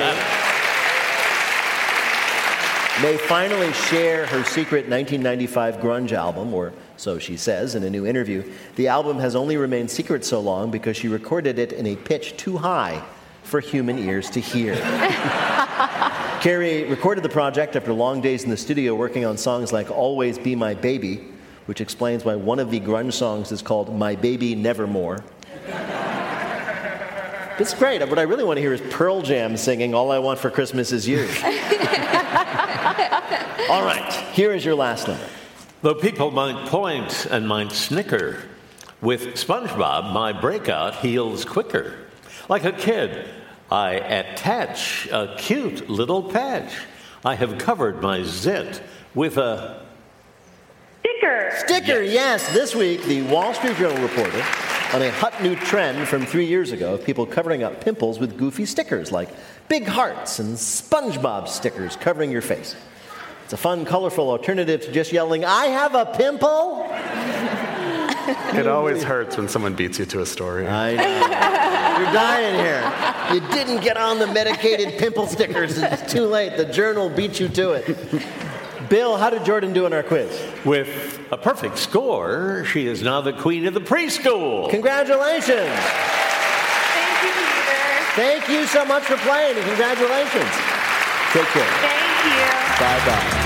may 3.02 3.18
finally 3.18 3.72
share 3.74 4.24
her 4.26 4.44
secret 4.44 4.88
1995 4.88 5.76
grunge 5.76 6.12
album, 6.12 6.54
or 6.54 6.72
so 7.02 7.18
she 7.18 7.36
says 7.36 7.74
in 7.74 7.82
a 7.82 7.90
new 7.90 8.06
interview. 8.06 8.48
The 8.76 8.86
album 8.86 9.18
has 9.18 9.34
only 9.34 9.56
remained 9.56 9.90
secret 9.90 10.24
so 10.24 10.38
long 10.38 10.70
because 10.70 10.96
she 10.96 11.08
recorded 11.08 11.58
it 11.58 11.72
in 11.72 11.84
a 11.88 11.96
pitch 11.96 12.36
too 12.36 12.56
high 12.56 13.02
for 13.42 13.58
human 13.58 13.98
ears 13.98 14.30
to 14.30 14.38
hear. 14.40 14.76
Carey 16.40 16.84
recorded 16.84 17.24
the 17.24 17.28
project 17.28 17.74
after 17.74 17.92
long 17.92 18.20
days 18.20 18.44
in 18.44 18.50
the 18.50 18.56
studio 18.56 18.94
working 18.94 19.24
on 19.24 19.36
songs 19.36 19.72
like 19.72 19.90
Always 19.90 20.38
Be 20.38 20.54
My 20.54 20.74
Baby, 20.74 21.24
which 21.66 21.80
explains 21.80 22.24
why 22.24 22.36
one 22.36 22.60
of 22.60 22.70
the 22.70 22.78
grunge 22.78 23.14
songs 23.14 23.50
is 23.50 23.62
called 23.62 23.92
My 23.92 24.14
Baby 24.14 24.54
Nevermore. 24.54 25.24
It's 27.58 27.74
great. 27.74 28.00
What 28.08 28.20
I 28.20 28.22
really 28.22 28.44
want 28.44 28.58
to 28.58 28.60
hear 28.60 28.74
is 28.74 28.80
Pearl 28.92 29.22
Jam 29.22 29.56
singing 29.56 29.92
All 29.92 30.12
I 30.12 30.20
Want 30.20 30.38
for 30.38 30.50
Christmas 30.50 30.92
Is 30.92 31.08
You. 31.08 31.18
All 33.68 33.84
right, 33.84 34.12
here 34.34 34.52
is 34.52 34.64
your 34.64 34.76
last 34.76 35.08
limerick. 35.08 35.41
Though 35.82 35.94
people 35.94 36.30
might 36.30 36.68
point 36.68 37.26
and 37.26 37.48
might 37.48 37.72
snicker, 37.72 38.38
with 39.00 39.34
SpongeBob, 39.34 40.12
my 40.12 40.32
breakout 40.32 40.94
heals 40.96 41.44
quicker. 41.44 41.94
Like 42.48 42.64
a 42.64 42.70
kid, 42.70 43.28
I 43.68 43.94
attach 43.94 45.08
a 45.10 45.34
cute 45.36 45.90
little 45.90 46.22
patch. 46.22 46.72
I 47.24 47.34
have 47.34 47.58
covered 47.58 48.00
my 48.00 48.22
zit 48.22 48.80
with 49.12 49.38
a 49.38 49.82
Sticker. 51.00 51.50
Sticker, 51.56 52.02
yes. 52.02 52.52
This 52.52 52.76
week, 52.76 53.02
the 53.04 53.22
Wall 53.22 53.52
Street 53.52 53.76
Journal 53.76 54.00
reported 54.02 54.44
on 54.92 55.02
a 55.02 55.10
hot 55.10 55.42
new 55.42 55.56
trend 55.56 56.06
from 56.06 56.24
three 56.24 56.46
years 56.46 56.70
ago 56.70 56.94
of 56.94 57.04
people 57.04 57.26
covering 57.26 57.64
up 57.64 57.80
pimples 57.80 58.20
with 58.20 58.38
goofy 58.38 58.66
stickers 58.66 59.10
like 59.10 59.28
big 59.68 59.86
hearts 59.86 60.38
and 60.38 60.56
SpongeBob 60.56 61.48
stickers 61.48 61.96
covering 61.96 62.30
your 62.30 62.40
face. 62.40 62.76
It's 63.52 63.60
a 63.60 63.62
fun, 63.62 63.84
colorful 63.84 64.30
alternative 64.30 64.80
to 64.80 64.92
just 64.92 65.12
yelling, 65.12 65.44
I 65.44 65.66
have 65.66 65.94
a 65.94 66.06
pimple. 66.06 66.86
It 68.56 68.66
always 68.66 69.02
hurts 69.02 69.36
when 69.36 69.46
someone 69.46 69.74
beats 69.74 69.98
you 69.98 70.06
to 70.06 70.22
a 70.22 70.26
story. 70.26 70.66
I 70.66 70.94
know. 70.94 71.02
You're 72.02 72.12
dying 72.14 72.54
here. 72.54 73.34
You 73.34 73.46
didn't 73.54 73.82
get 73.82 73.98
on 73.98 74.18
the 74.18 74.26
medicated 74.26 74.98
pimple 74.98 75.26
stickers. 75.26 75.76
It's 75.76 76.10
too 76.10 76.24
late. 76.24 76.56
The 76.56 76.64
journal 76.64 77.10
beat 77.10 77.38
you 77.40 77.48
to 77.50 77.72
it. 77.72 78.24
Bill, 78.88 79.18
how 79.18 79.28
did 79.28 79.44
Jordan 79.44 79.74
do 79.74 79.84
in 79.84 79.92
our 79.92 80.02
quiz? 80.02 80.30
with 80.64 81.20
a 81.30 81.36
perfect 81.36 81.76
score. 81.76 82.64
She 82.64 82.86
is 82.86 83.02
now 83.02 83.20
the 83.20 83.34
queen 83.34 83.66
of 83.66 83.74
the 83.74 83.82
preschool. 83.82 84.70
Congratulations. 84.70 85.76
Thank 86.96 87.22
you, 87.22 87.32
Peter. 87.36 88.14
Thank 88.14 88.48
you 88.48 88.64
so 88.64 88.86
much 88.86 89.02
for 89.02 89.18
playing 89.18 89.58
and 89.58 89.66
congratulations. 89.66 90.52
Take 91.32 91.48
care. 91.48 91.68
Thank 91.82 92.24
you. 92.24 92.62
Bye 92.78 93.06
bye. 93.06 93.41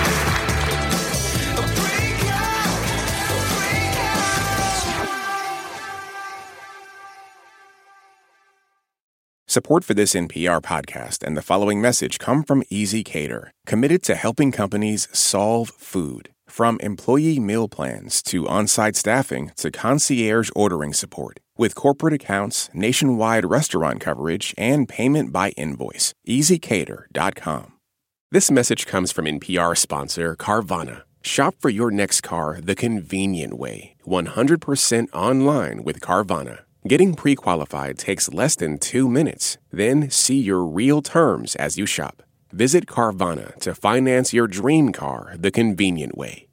Support 9.56 9.84
for 9.84 9.94
this 9.94 10.12
NPR 10.12 10.60
podcast 10.60 11.26
and 11.26 11.34
the 11.34 11.40
following 11.40 11.80
message 11.80 12.18
come 12.18 12.42
from 12.42 12.62
ezCater, 12.64 13.52
committed 13.64 14.02
to 14.02 14.14
helping 14.14 14.52
companies 14.52 15.08
solve 15.12 15.70
food. 15.70 16.28
From 16.46 16.78
employee 16.80 17.40
meal 17.40 17.66
plans 17.66 18.20
to 18.24 18.46
on 18.48 18.66
site 18.66 18.96
staffing 18.96 19.52
to 19.56 19.70
concierge 19.70 20.50
ordering 20.54 20.92
support. 20.92 21.40
With 21.56 21.74
corporate 21.74 22.12
accounts, 22.12 22.68
nationwide 22.74 23.46
restaurant 23.46 23.98
coverage, 23.98 24.54
and 24.58 24.86
payment 24.86 25.32
by 25.32 25.52
invoice, 25.56 26.12
ezCater.com. 26.28 27.72
This 28.30 28.50
message 28.50 28.84
comes 28.86 29.10
from 29.10 29.24
NPR 29.24 29.74
sponsor 29.74 30.36
Carvana. 30.36 31.04
Shop 31.22 31.54
for 31.58 31.70
your 31.70 31.90
next 31.90 32.20
car 32.20 32.60
the 32.62 32.74
convenient 32.74 33.54
way, 33.54 33.96
100% 34.06 35.14
online 35.14 35.82
with 35.82 36.00
Carvana. 36.00 36.65
Getting 36.86 37.14
pre 37.16 37.34
qualified 37.34 37.98
takes 37.98 38.32
less 38.32 38.54
than 38.54 38.78
two 38.78 39.08
minutes. 39.08 39.58
Then 39.72 40.08
see 40.08 40.38
your 40.38 40.64
real 40.64 41.02
terms 41.02 41.56
as 41.56 41.76
you 41.76 41.84
shop. 41.84 42.22
Visit 42.52 42.86
Carvana 42.86 43.56
to 43.56 43.74
finance 43.74 44.32
your 44.32 44.46
dream 44.46 44.92
car 44.92 45.34
the 45.36 45.50
convenient 45.50 46.16
way. 46.16 46.46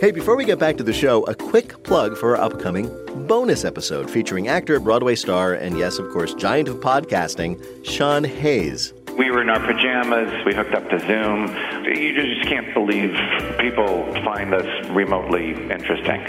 Hey, 0.00 0.10
before 0.10 0.34
we 0.34 0.44
get 0.44 0.58
back 0.58 0.76
to 0.78 0.82
the 0.82 0.92
show, 0.92 1.22
a 1.24 1.36
quick 1.36 1.84
plug 1.84 2.16
for 2.16 2.36
our 2.36 2.42
upcoming 2.42 2.90
bonus 3.28 3.64
episode 3.64 4.10
featuring 4.10 4.48
actor, 4.48 4.80
Broadway 4.80 5.14
star, 5.14 5.54
and 5.54 5.78
yes, 5.78 6.00
of 6.00 6.10
course, 6.10 6.34
giant 6.34 6.66
of 6.66 6.78
podcasting, 6.78 7.62
Sean 7.84 8.24
Hayes. 8.24 8.92
We 9.16 9.30
were 9.30 9.42
in 9.42 9.50
our 9.50 9.60
pajamas. 9.60 10.44
We 10.44 10.54
hooked 10.54 10.74
up 10.74 10.88
to 10.90 10.98
Zoom. 11.00 11.48
You 11.84 12.34
just 12.36 12.48
can't 12.48 12.72
believe 12.74 13.14
people 13.58 14.04
find 14.24 14.54
us 14.54 14.88
remotely 14.90 15.52
interesting. 15.70 16.20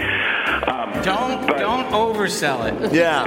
Um, 0.68 0.92
Don't 1.04 1.48
don't 1.58 1.86
oversell 1.92 2.66
it. 2.68 2.94
Yeah. 3.04 3.24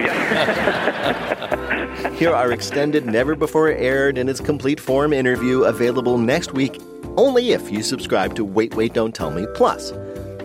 Here 2.14 2.32
are 2.34 2.52
extended, 2.52 3.06
never 3.06 3.34
before 3.34 3.68
aired 3.68 4.18
in 4.18 4.28
its 4.28 4.40
complete 4.40 4.78
form 4.78 5.12
interview 5.12 5.64
available 5.64 6.18
next 6.18 6.52
week 6.52 6.80
only 7.16 7.52
if 7.52 7.70
you 7.70 7.82
subscribe 7.82 8.34
to 8.34 8.44
Wait, 8.44 8.74
Wait, 8.74 8.92
Don't 8.92 9.14
Tell 9.14 9.30
Me 9.30 9.46
Plus. 9.54 9.92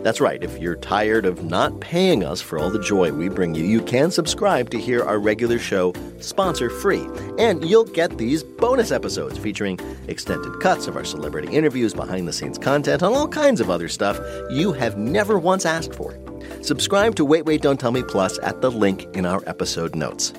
That's 0.04 0.20
right, 0.20 0.44
if 0.44 0.58
you're 0.58 0.78
tired 0.78 1.28
of 1.28 1.44
not 1.44 1.80
paying 1.80 2.24
us 2.24 2.42
for 2.42 2.58
all 2.58 2.72
the 2.72 2.82
joy 2.82 3.12
we 3.12 3.30
bring 3.30 3.54
you, 3.54 3.64
you 3.64 3.82
can 3.82 4.10
subscribe 4.10 4.72
to 4.72 4.80
hear 4.80 5.04
our 5.04 5.20
regular 5.20 5.60
show 5.60 5.94
sponsor 6.20 6.72
free. 6.72 7.08
And 7.38 7.64
you'll 7.70 7.86
get 7.86 8.18
these 8.18 8.44
bonus 8.44 8.92
episodes 8.92 9.38
featuring 9.38 9.80
extended 10.08 10.60
cuts 10.60 10.88
of 10.88 10.96
our 10.96 11.04
celebrity 11.06 11.56
interviews, 11.56 11.94
behind 11.94 12.28
the 12.28 12.34
scenes 12.34 12.58
content, 12.58 13.04
and 13.04 13.14
all 13.14 13.28
kinds 13.28 13.62
of 13.62 13.70
other 13.70 13.88
stuff 13.88 14.20
you 14.50 14.74
have 14.74 14.98
never 14.98 15.38
once 15.38 15.68
asked 15.68 15.94
for. 15.94 16.18
Subscribe 16.64 17.14
to 17.16 17.24
Wait, 17.24 17.46
Wait, 17.46 17.62
Don't 17.62 17.80
Tell 17.80 17.92
Me 17.92 18.02
Plus 18.02 18.40
at 18.42 18.62
the 18.62 18.72
link 18.72 19.04
in 19.16 19.28
our 19.28 19.44
episode 19.46 19.94
notes. 19.94 20.34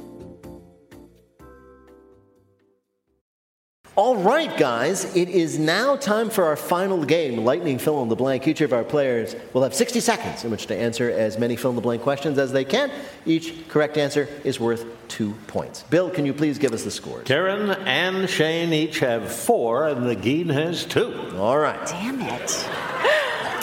All 3.94 4.16
right, 4.16 4.56
guys, 4.56 5.14
it 5.14 5.28
is 5.28 5.58
now 5.58 5.96
time 5.96 6.30
for 6.30 6.44
our 6.44 6.56
final 6.56 7.04
game, 7.04 7.44
Lightning 7.44 7.76
Fill 7.76 8.02
in 8.02 8.08
the 8.08 8.16
Blank. 8.16 8.48
Each 8.48 8.62
of 8.62 8.72
our 8.72 8.84
players 8.84 9.36
will 9.52 9.62
have 9.62 9.74
60 9.74 10.00
seconds 10.00 10.44
in 10.44 10.50
which 10.50 10.66
to 10.68 10.74
answer 10.74 11.10
as 11.10 11.38
many 11.38 11.56
fill 11.56 11.68
in 11.72 11.76
the 11.76 11.82
blank 11.82 12.00
questions 12.00 12.38
as 12.38 12.52
they 12.52 12.64
can. 12.64 12.90
Each 13.26 13.68
correct 13.68 13.98
answer 13.98 14.30
is 14.44 14.58
worth 14.58 14.86
two 15.08 15.34
points. 15.46 15.82
Bill, 15.90 16.08
can 16.08 16.24
you 16.24 16.32
please 16.32 16.56
give 16.56 16.72
us 16.72 16.84
the 16.84 16.90
scores? 16.90 17.26
Karen 17.26 17.68
and 17.86 18.30
Shane 18.30 18.72
each 18.72 19.00
have 19.00 19.30
four, 19.30 19.86
and 19.88 20.06
Negin 20.06 20.50
has 20.50 20.86
two. 20.86 21.30
All 21.36 21.58
right. 21.58 21.86
Damn 21.86 22.22
it. 22.22 22.68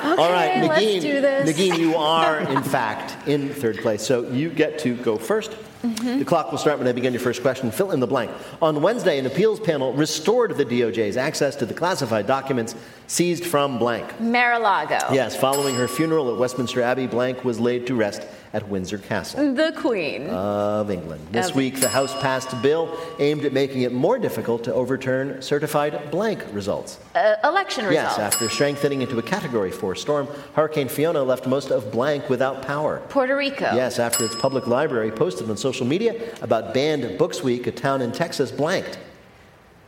All 0.04 0.32
right, 0.32 0.52
Okay, 0.52 0.68
let's 0.68 0.82
Negin, 0.84 1.02
do 1.02 1.22
this. 1.22 1.58
Negin, 1.58 1.80
you 1.80 1.96
are, 1.96 2.40
in 2.42 2.62
fact, 2.62 3.28
in 3.28 3.50
third 3.50 3.80
place. 3.80 4.06
So 4.06 4.30
you 4.30 4.52
get 4.52 4.78
to 4.80 4.96
go 4.96 5.18
1st 5.18 5.56
Mm-hmm. 5.84 6.20
The 6.20 6.26
clock 6.26 6.52
will 6.52 6.58
start 6.58 6.78
when 6.78 6.88
I 6.88 6.92
begin 6.92 7.14
your 7.14 7.22
first 7.22 7.42
question. 7.42 7.72
Fill 7.72 7.92
in 7.92 8.00
the 8.00 8.08
blank. 8.08 8.32
On 8.62 8.82
Wednesday, 8.82 9.18
an 9.18 9.26
appeals 9.26 9.60
panel 9.60 9.94
restored 9.94 10.58
the 10.58 10.66
DOJ's 10.66 11.16
access 11.16 11.56
to 11.58 11.66
the 11.66 11.74
classified 11.74 12.28
documents 12.28 12.76
seized 13.08 13.46
from 13.46 13.80
blank. 13.80 14.20
Mar-a-Lago. 14.20 15.14
Yes, 15.14 15.36
following 15.36 15.76
her 15.76 15.88
funeral 15.88 16.32
at 16.34 16.38
Westminster 16.38 16.82
Abbey, 16.82 17.08
Blank 17.08 17.46
was 17.46 17.60
laid 17.60 17.88
to 17.88 17.96
rest 17.96 18.24
at 18.54 18.68
Windsor 18.68 18.98
Castle 18.98 19.54
The 19.54 19.72
Queen. 19.78 20.28
of 20.30 20.90
England. 20.90 21.28
This 21.32 21.50
Of- 21.50 21.56
week, 21.56 21.80
the 21.80 21.88
House 21.90 22.14
passed 22.22 22.52
a 22.54 22.56
bill 22.56 22.98
aimed 23.20 23.46
at 23.46 23.54
making 23.54 23.84
it 23.84 23.92
more 23.94 24.18
difficult 24.18 24.64
to 24.64 24.74
overturn 24.74 25.42
certified 25.42 26.10
blank 26.12 26.44
results. 26.52 26.98
Uh, 27.16 27.36
election 27.44 27.86
results. 27.86 28.18
Yes, 28.18 28.20
after 28.20 28.50
strengthening 28.50 29.02
into 29.02 29.18
a 29.20 29.22
Category 29.22 29.72
4 29.72 29.96
storm, 29.96 30.28
Hurricane 30.56 30.88
Fiona 30.90 31.22
left 31.24 31.46
most 31.46 31.70
of 31.70 31.92
blank 31.92 32.28
without 32.30 32.62
power. 32.66 33.02
Puerto 33.10 33.36
Rico. 33.36 33.74
Yes, 33.76 34.00
after 34.00 34.26
its 34.26 34.36
public 34.36 34.66
library 34.68 35.12
posted 35.12 35.50
on 35.50 35.56
social 35.58 35.86
media 35.86 36.16
about 36.42 36.74
banned 36.74 37.18
Books 37.18 37.44
Week, 37.44 37.68
a 37.68 37.72
town 37.72 38.02
in 38.02 38.12
Texas 38.12 38.52
blanked. 38.52 38.98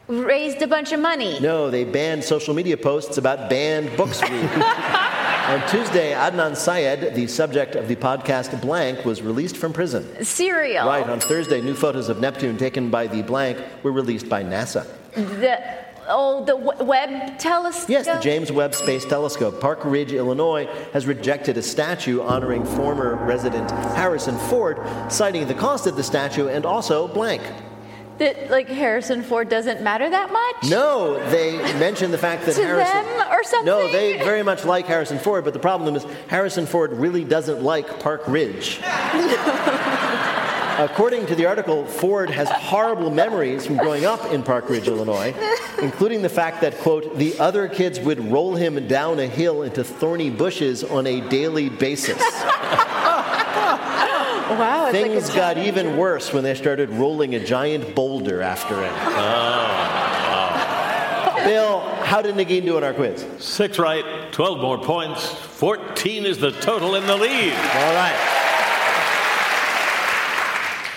Raised 0.07 0.62
a 0.62 0.68
bunch 0.68 0.91
of 0.91 0.99
money. 0.99 1.39
No, 1.39 1.70
they 1.70 1.84
banned 1.86 2.24
social 2.24 2.53
media 2.53 2.76
posts 2.76 3.18
about 3.18 3.49
banned 3.49 3.95
Books 3.95 4.22
Week. 4.30 4.32
On 5.48 5.68
Tuesday, 5.68 6.14
Adnan 6.14 6.56
Syed, 6.56 7.16
the 7.16 7.26
subject 7.26 7.76
of 7.76 7.88
the 7.88 7.96
podcast 7.96 8.62
Blank, 8.62 9.04
was 9.06 9.22
released 9.24 9.58
from 9.58 9.74
prison. 9.74 10.24
Serial. 10.24 10.86
Right, 10.86 11.08
on 11.10 11.20
Thursday, 11.20 11.62
new 11.62 11.74
photos 11.74 12.10
of 12.10 12.22
Neptune 12.22 12.58
taken 12.58 12.92
by 12.92 13.08
the 13.08 13.24
Blank 13.24 13.58
were 13.84 13.92
released 13.92 14.30
by 14.30 14.44
NASA. 14.44 14.86
The 15.16 15.60
oh, 16.08 16.46
the 16.46 16.56
Webb 16.56 17.39
telescope. 17.39 17.89
Yes, 17.89 18.06
the 18.06 18.20
James 18.20 18.52
Webb 18.52 18.76
Space 18.76 19.04
Telescope. 19.04 19.60
Park 19.60 19.84
Ridge, 19.84 20.14
Illinois, 20.14 20.68
has 20.94 21.08
rejected 21.08 21.58
a 21.58 21.64
statue 21.64 22.22
honoring 22.22 22.64
former 22.64 23.16
resident 23.16 23.72
Harrison 23.72 24.38
Ford, 24.38 24.80
citing 25.12 25.48
the 25.48 25.56
cost 25.56 25.88
of 25.88 25.96
the 25.96 26.04
statue 26.04 26.48
and 26.48 26.66
also 26.66 27.08
blank. 27.08 27.42
That 28.22 28.51
like 28.51 28.67
Harrison 28.69 29.24
Ford 29.24 29.49
doesn't 29.49 29.82
matter 29.82 30.07
that 30.07 30.32
much. 30.32 30.69
No, 30.69 31.17
they 31.32 31.57
mentioned 31.80 32.13
the 32.13 32.19
fact 32.19 32.45
that 32.45 32.53
To 32.53 32.63
Harrison. 32.63 33.03
them 33.03 33.28
or 33.32 33.43
something? 33.43 33.65
No, 33.65 33.91
they 33.91 34.19
very 34.19 34.43
much 34.43 34.63
like 34.63 34.86
Harrison 34.86 35.17
Ford, 35.17 35.43
but 35.43 35.53
the 35.53 35.59
problem 35.59 35.95
is 35.95 36.05
Harrison 36.28 36.67
Ford 36.67 36.93
really 36.93 37.24
doesn't 37.24 37.63
like 37.63 37.99
Park 37.99 38.22
Ridge. 38.28 38.80
According 40.78 41.26
to 41.28 41.36
the 41.36 41.47
article, 41.47 41.84
Ford 41.88 42.30
has 42.30 42.47
horrible 42.49 43.09
memories 43.09 43.65
from 43.65 43.78
growing 43.78 44.05
up 44.05 44.24
in 44.32 44.43
Park 44.43 44.69
Ridge, 44.69 44.88
Illinois, 44.88 45.34
including 45.82 46.22
the 46.22 46.30
fact 46.30 46.61
that, 46.61 46.78
quote, 46.78 47.17
the 47.17 47.38
other 47.39 47.67
kids 47.67 47.99
would 47.99 48.19
roll 48.32 48.55
him 48.55 48.88
down 48.88 49.19
a 49.19 49.26
hill 49.28 49.63
into 49.63 49.84
thorny 49.84 50.30
bushes 50.30 50.84
on 50.84 51.07
a 51.07 51.22
daily 51.28 51.69
basis. 51.69 52.22
Wow, 54.58 54.88
it's 54.88 54.93
like 54.93 55.06
Things 55.12 55.30
a 55.30 55.36
got 55.36 55.58
even 55.58 55.97
worse 55.97 56.34
when 56.34 56.43
they 56.43 56.56
started 56.56 56.89
rolling 56.89 57.36
a 57.36 57.39
giant 57.39 57.95
boulder 57.95 58.41
after 58.41 58.84
him. 58.84 58.93
Oh, 58.93 59.91
Bill, 61.45 61.80
how 62.04 62.22
did 62.22 62.36
Negin 62.36 62.66
do 62.66 62.78
in 62.78 62.84
our 62.84 62.93
quiz? 62.93 63.26
Six 63.39 63.80
right, 63.80 64.32
12 64.32 64.60
more 64.60 64.78
points. 64.78 65.26
14 65.26 66.26
is 66.26 66.38
the 66.38 66.52
total 66.52 66.95
in 66.95 67.08
the 67.08 67.16
lead. 67.16 67.54
All 67.54 67.93
right. 67.95 68.31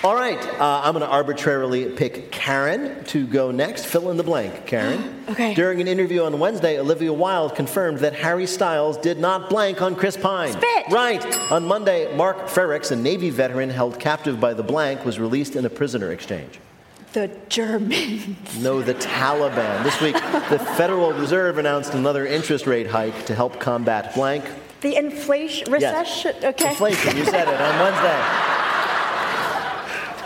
All 0.04 0.14
right, 0.14 0.38
uh, 0.60 0.82
I'm 0.84 0.92
going 0.92 1.00
to 1.00 1.10
arbitrarily 1.10 1.86
pick 1.86 2.30
Karen 2.30 3.02
to 3.04 3.26
go 3.26 3.50
next. 3.50 3.86
Fill 3.86 4.10
in 4.10 4.18
the 4.18 4.22
blank, 4.22 4.66
Karen. 4.66 5.12
Okay. 5.24 5.54
During 5.54 5.80
an 5.80 5.88
interview 5.88 6.22
on 6.24 6.38
Wednesday, 6.38 6.78
Olivia 6.78 7.10
Wilde 7.10 7.56
confirmed 7.56 8.00
that 8.00 8.12
Harry 8.12 8.46
Styles 8.46 8.98
did 8.98 9.18
not 9.18 9.48
blank 9.48 9.80
on 9.80 9.96
Chris 9.96 10.18
Pine. 10.18 10.52
Spit. 10.52 10.84
Right. 10.90 11.24
On 11.50 11.64
Monday, 11.64 12.14
Mark 12.14 12.46
Frerichs, 12.46 12.90
a 12.90 12.96
Navy 12.96 13.30
veteran 13.30 13.70
held 13.70 13.98
captive 13.98 14.38
by 14.38 14.52
the 14.52 14.62
blank, 14.62 15.02
was 15.06 15.18
released 15.18 15.56
in 15.56 15.64
a 15.64 15.70
prisoner 15.70 16.12
exchange. 16.12 16.60
The 17.14 17.34
Germans. 17.48 18.58
No, 18.58 18.82
the 18.82 18.94
Taliban. 18.94 19.82
This 19.82 19.98
week, 20.02 20.14
the 20.50 20.58
Federal 20.76 21.14
Reserve 21.14 21.56
announced 21.56 21.94
another 21.94 22.26
interest 22.26 22.66
rate 22.66 22.86
hike 22.86 23.24
to 23.24 23.34
help 23.34 23.58
combat 23.58 24.14
blank. 24.14 24.44
The 24.82 24.96
inflation, 24.96 25.72
recession. 25.72 26.36
Okay. 26.44 26.68
Inflation, 26.68 27.16
you 27.16 27.24
said 27.24 27.48
it 27.48 27.60
on 27.60 27.80
Wednesday. 27.80 28.63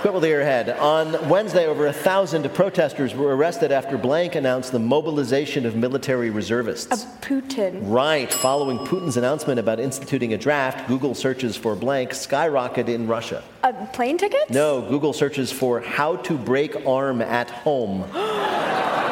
Quit 0.00 0.14
with 0.14 0.24
your 0.26 0.44
head. 0.44 0.70
On 0.78 1.28
Wednesday, 1.28 1.66
over 1.66 1.88
a 1.88 1.92
thousand 1.92 2.48
protesters 2.54 3.16
were 3.16 3.34
arrested 3.36 3.72
after 3.72 3.98
Blank 3.98 4.36
announced 4.36 4.70
the 4.70 4.78
mobilization 4.78 5.66
of 5.66 5.74
military 5.74 6.30
reservists. 6.30 7.04
Putin. 7.20 7.80
Right. 7.82 8.32
Following 8.32 8.78
Putin's 8.78 9.16
announcement 9.16 9.58
about 9.58 9.80
instituting 9.80 10.34
a 10.34 10.38
draft, 10.38 10.86
Google 10.86 11.16
searches 11.16 11.56
for 11.56 11.74
Blank 11.74 12.10
skyrocketed 12.10 12.88
in 12.88 13.08
Russia. 13.08 13.42
Uh, 13.64 13.72
plane 13.86 14.16
tickets? 14.16 14.50
No, 14.50 14.82
Google 14.88 15.12
searches 15.12 15.50
for 15.50 15.80
how 15.80 16.14
to 16.14 16.38
break 16.38 16.86
arm 16.86 17.20
at 17.20 17.50
home. 17.50 18.04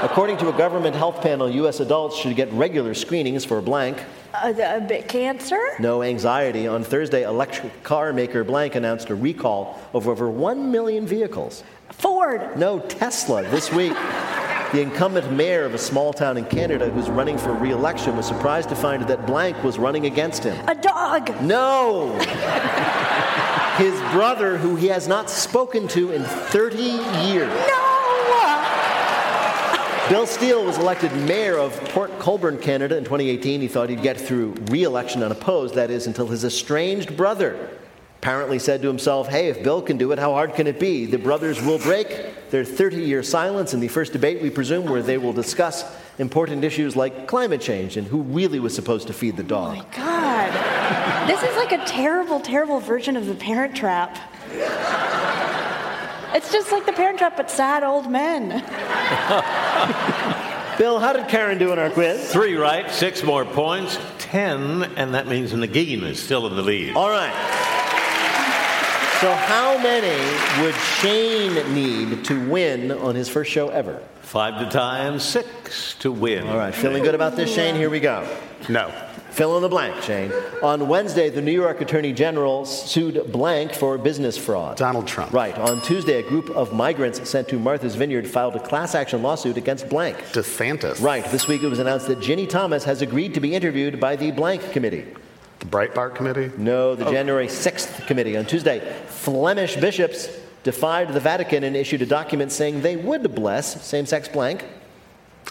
According 0.05 0.37
to 0.37 0.51
a 0.51 0.57
government 0.57 0.95
health 0.95 1.20
panel, 1.20 1.51
U.S. 1.51 1.80
adults 1.80 2.16
should 2.16 2.37
get 2.37 2.53
regular 2.53 2.95
screenings 2.95 3.45
for 3.45 3.61
blank. 3.61 3.99
Uh, 4.43 4.53
a 4.59 4.80
bit 4.80 5.09
cancer? 5.09 5.61
No 5.78 6.03
anxiety. 6.03 6.66
On 6.66 6.84
Thursday, 6.84 7.22
electric 7.22 7.82
car 7.82 8.12
maker 8.12 8.45
Blank 8.45 8.74
announced 8.74 9.09
a 9.11 9.14
recall 9.14 9.80
of 9.95 10.09
over 10.09 10.28
1 10.28 10.70
million 10.70 11.07
vehicles. 11.07 11.64
Ford. 11.91 12.59
No, 12.59 12.80
Tesla. 12.80 13.43
This 13.45 13.72
week, 13.72 13.95
the 14.72 14.82
incumbent 14.82 15.32
mayor 15.32 15.64
of 15.64 15.74
a 15.74 15.78
small 15.78 16.12
town 16.12 16.37
in 16.37 16.45
Canada 16.45 16.91
who's 16.91 17.09
running 17.09 17.39
for 17.39 17.53
re 17.53 17.70
election 17.70 18.16
was 18.16 18.26
surprised 18.26 18.68
to 18.68 18.76
find 18.76 19.05
that 19.05 19.26
Blank 19.26 19.62
was 19.64 19.78
running 19.78 20.07
against 20.07 20.45
him. 20.45 20.68
A 20.68 20.74
dog. 20.74 21.41
No! 21.41 22.12
His 23.78 23.99
brother, 24.12 24.59
who 24.59 24.76
he 24.76 24.89
has 24.89 25.07
not 25.07 25.30
spoken 25.30 25.87
to 25.89 26.11
in 26.11 26.24
30 26.24 26.76
years. 26.76 27.68
No! 27.68 27.86
Bill 30.09 30.25
Steele 30.25 30.65
was 30.65 30.79
elected 30.79 31.13
mayor 31.27 31.59
of 31.59 31.73
Port 31.87 32.17
Colborne, 32.21 32.59
Canada 32.59 32.97
in 32.97 33.03
2018. 33.03 33.61
He 33.61 33.67
thought 33.67 33.91
he'd 33.91 34.03
get 34.03 34.21
through 34.21 34.55
re 34.71 34.85
election 34.85 35.21
unopposed, 35.21 35.75
that 35.75 35.91
is, 35.91 36.07
until 36.07 36.29
his 36.29 36.45
estranged 36.45 37.17
brother 37.17 37.77
apparently 38.19 38.61
said 38.61 38.83
to 38.83 38.89
himself, 38.89 39.27
Hey, 39.27 39.49
if 39.49 39.65
Bill 39.65 39.83
can 39.83 39.97
do 39.97 40.13
it, 40.13 40.21
how 40.21 40.31
hard 40.31 40.55
can 40.55 40.69
it 40.69 40.79
be? 40.79 41.07
The 41.07 41.19
brothers 41.19 41.61
will 41.61 41.79
break 41.79 42.51
their 42.51 42.65
30 42.65 42.99
year 42.99 43.25
silence 43.25 43.75
in 43.75 43.81
the 43.81 43.89
first 43.89 44.13
debate, 44.13 44.41
we 44.41 44.49
presume, 44.49 44.87
where 44.89 45.03
they 45.03 45.19
will 45.19 45.33
discuss 45.33 45.85
important 46.21 46.63
issues 46.63 46.95
like 46.95 47.27
climate 47.27 47.61
change 47.61 47.97
and 47.97 48.07
who 48.07 48.23
really 48.23 48.61
was 48.61 48.77
supposed 48.77 49.09
to 49.09 49.13
feed 49.13 49.37
the 49.37 49.43
dog. 49.43 49.75
Oh 49.77 49.83
my 49.83 49.97
God. 49.97 51.29
This 51.29 51.43
is 51.43 51.57
like 51.57 51.73
a 51.73 51.85
terrible, 51.85 52.39
terrible 52.39 52.79
version 52.79 53.17
of 53.17 53.27
the 53.27 53.35
parent 53.35 53.75
trap. 53.75 54.17
It's 56.37 56.53
just 56.53 56.70
like 56.70 56.84
the 56.84 56.93
parent 56.93 57.16
trap, 57.16 57.39
but 57.39 57.51
sad 57.51 57.82
old 57.82 58.11
men. 58.11 58.49
Bill, 60.76 61.01
how 61.01 61.14
did 61.14 61.28
Karen 61.28 61.57
do 61.57 61.72
in 61.72 61.78
our 61.78 61.89
quiz? 61.89 62.30
Three 62.30 62.57
right, 62.57 62.91
six 62.91 63.22
more 63.22 63.47
points, 63.47 63.99
10, 64.18 64.82
and 64.97 65.14
that 65.14 65.28
means 65.28 65.55
Negin 65.55 66.03
is 66.03 66.22
still 66.22 66.47
in 66.47 66.55
the 66.55 66.61
lead. 66.61 66.95
All 66.95 67.09
right. 67.09 67.32
So, 69.22 69.32
how 69.32 69.78
many 69.82 70.62
would 70.62 70.74
Shane 70.74 71.74
need 71.74 72.26
to 72.26 72.51
win 72.51 72.93
on 72.93 73.14
his 73.14 73.30
first 73.30 73.51
show 73.51 73.70
ever? 73.70 74.03
Five 74.20 74.59
to 74.59 74.68
tie 74.68 75.07
and 75.07 75.22
six 75.22 75.95
to 76.01 76.12
win. 76.12 76.47
All 76.47 76.59
right, 76.59 76.74
feeling 76.74 77.03
good 77.03 77.14
about 77.14 77.37
this, 77.37 77.55
Shane? 77.55 77.76
Here 77.76 77.89
we 77.89 78.01
go. 78.01 78.28
No. 78.68 78.93
Fill 79.37 79.55
in 79.57 79.62
the 79.62 79.68
blank, 79.68 80.03
Shane. 80.03 80.32
On 80.62 80.89
Wednesday, 80.89 81.28
the 81.28 81.43
New 81.43 81.53
York 81.53 81.82
Attorney 81.82 82.14
General 82.14 82.64
sued 82.64 83.30
Blank 83.30 83.74
for 83.74 83.99
business 83.99 84.39
fraud. 84.39 84.78
Donald 84.78 85.07
Trump. 85.07 85.30
Right. 85.30 85.55
On 85.59 85.82
Tuesday, 85.82 86.20
a 86.20 86.22
group 86.22 86.49
of 86.49 86.72
migrants 86.72 87.28
sent 87.28 87.47
to 87.49 87.59
Martha's 87.59 87.97
Vineyard 87.97 88.26
filed 88.26 88.57
a 88.57 88.59
class 88.59 88.95
action 88.95 89.22
lawsuit 89.22 89.59
against 89.59 89.91
Blank. 89.91 90.16
DeSantis. 90.32 91.03
Right. 91.03 91.22
This 91.26 91.47
week, 91.49 91.62
it 91.62 91.68
was 91.68 91.80
announced 91.80 92.07
that 92.07 92.20
Ginni 92.20 92.49
Thomas 92.49 92.84
has 92.84 93.03
agreed 93.03 93.34
to 93.34 93.41
be 93.41 93.55
interviewed 93.55 94.01
by 94.01 94.16
the 94.16 94.30
Blank 94.30 94.72
Committee. 94.72 95.05
The 95.59 95.66
Breitbart 95.66 96.14
Committee? 96.14 96.51
No, 96.57 96.95
the 96.95 97.05
oh. 97.05 97.12
January 97.12 97.49
6th 97.49 98.07
committee. 98.07 98.39
On 98.39 98.47
Tuesday, 98.47 98.80
Flemish 99.09 99.76
bishops 99.76 100.30
defied 100.62 101.12
the 101.12 101.20
Vatican 101.20 101.62
and 101.62 101.76
issued 101.76 102.01
a 102.01 102.07
document 102.07 102.53
saying 102.53 102.80
they 102.80 102.97
would 102.97 103.34
bless 103.34 103.84
same 103.84 104.07
sex 104.07 104.28
blank. 104.28 104.64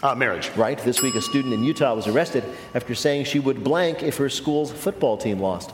Uh, 0.02 0.14
marriage. 0.14 0.50
Right. 0.50 0.78
This 0.78 1.00
week, 1.00 1.14
a 1.14 1.22
student 1.22 1.54
in 1.54 1.64
Utah 1.64 1.94
was 1.94 2.06
arrested 2.06 2.44
after 2.74 2.94
saying 2.94 3.24
she 3.24 3.38
would 3.38 3.64
blank 3.64 4.02
if 4.02 4.18
her 4.18 4.28
school's 4.28 4.70
football 4.70 5.16
team 5.16 5.40
lost. 5.40 5.72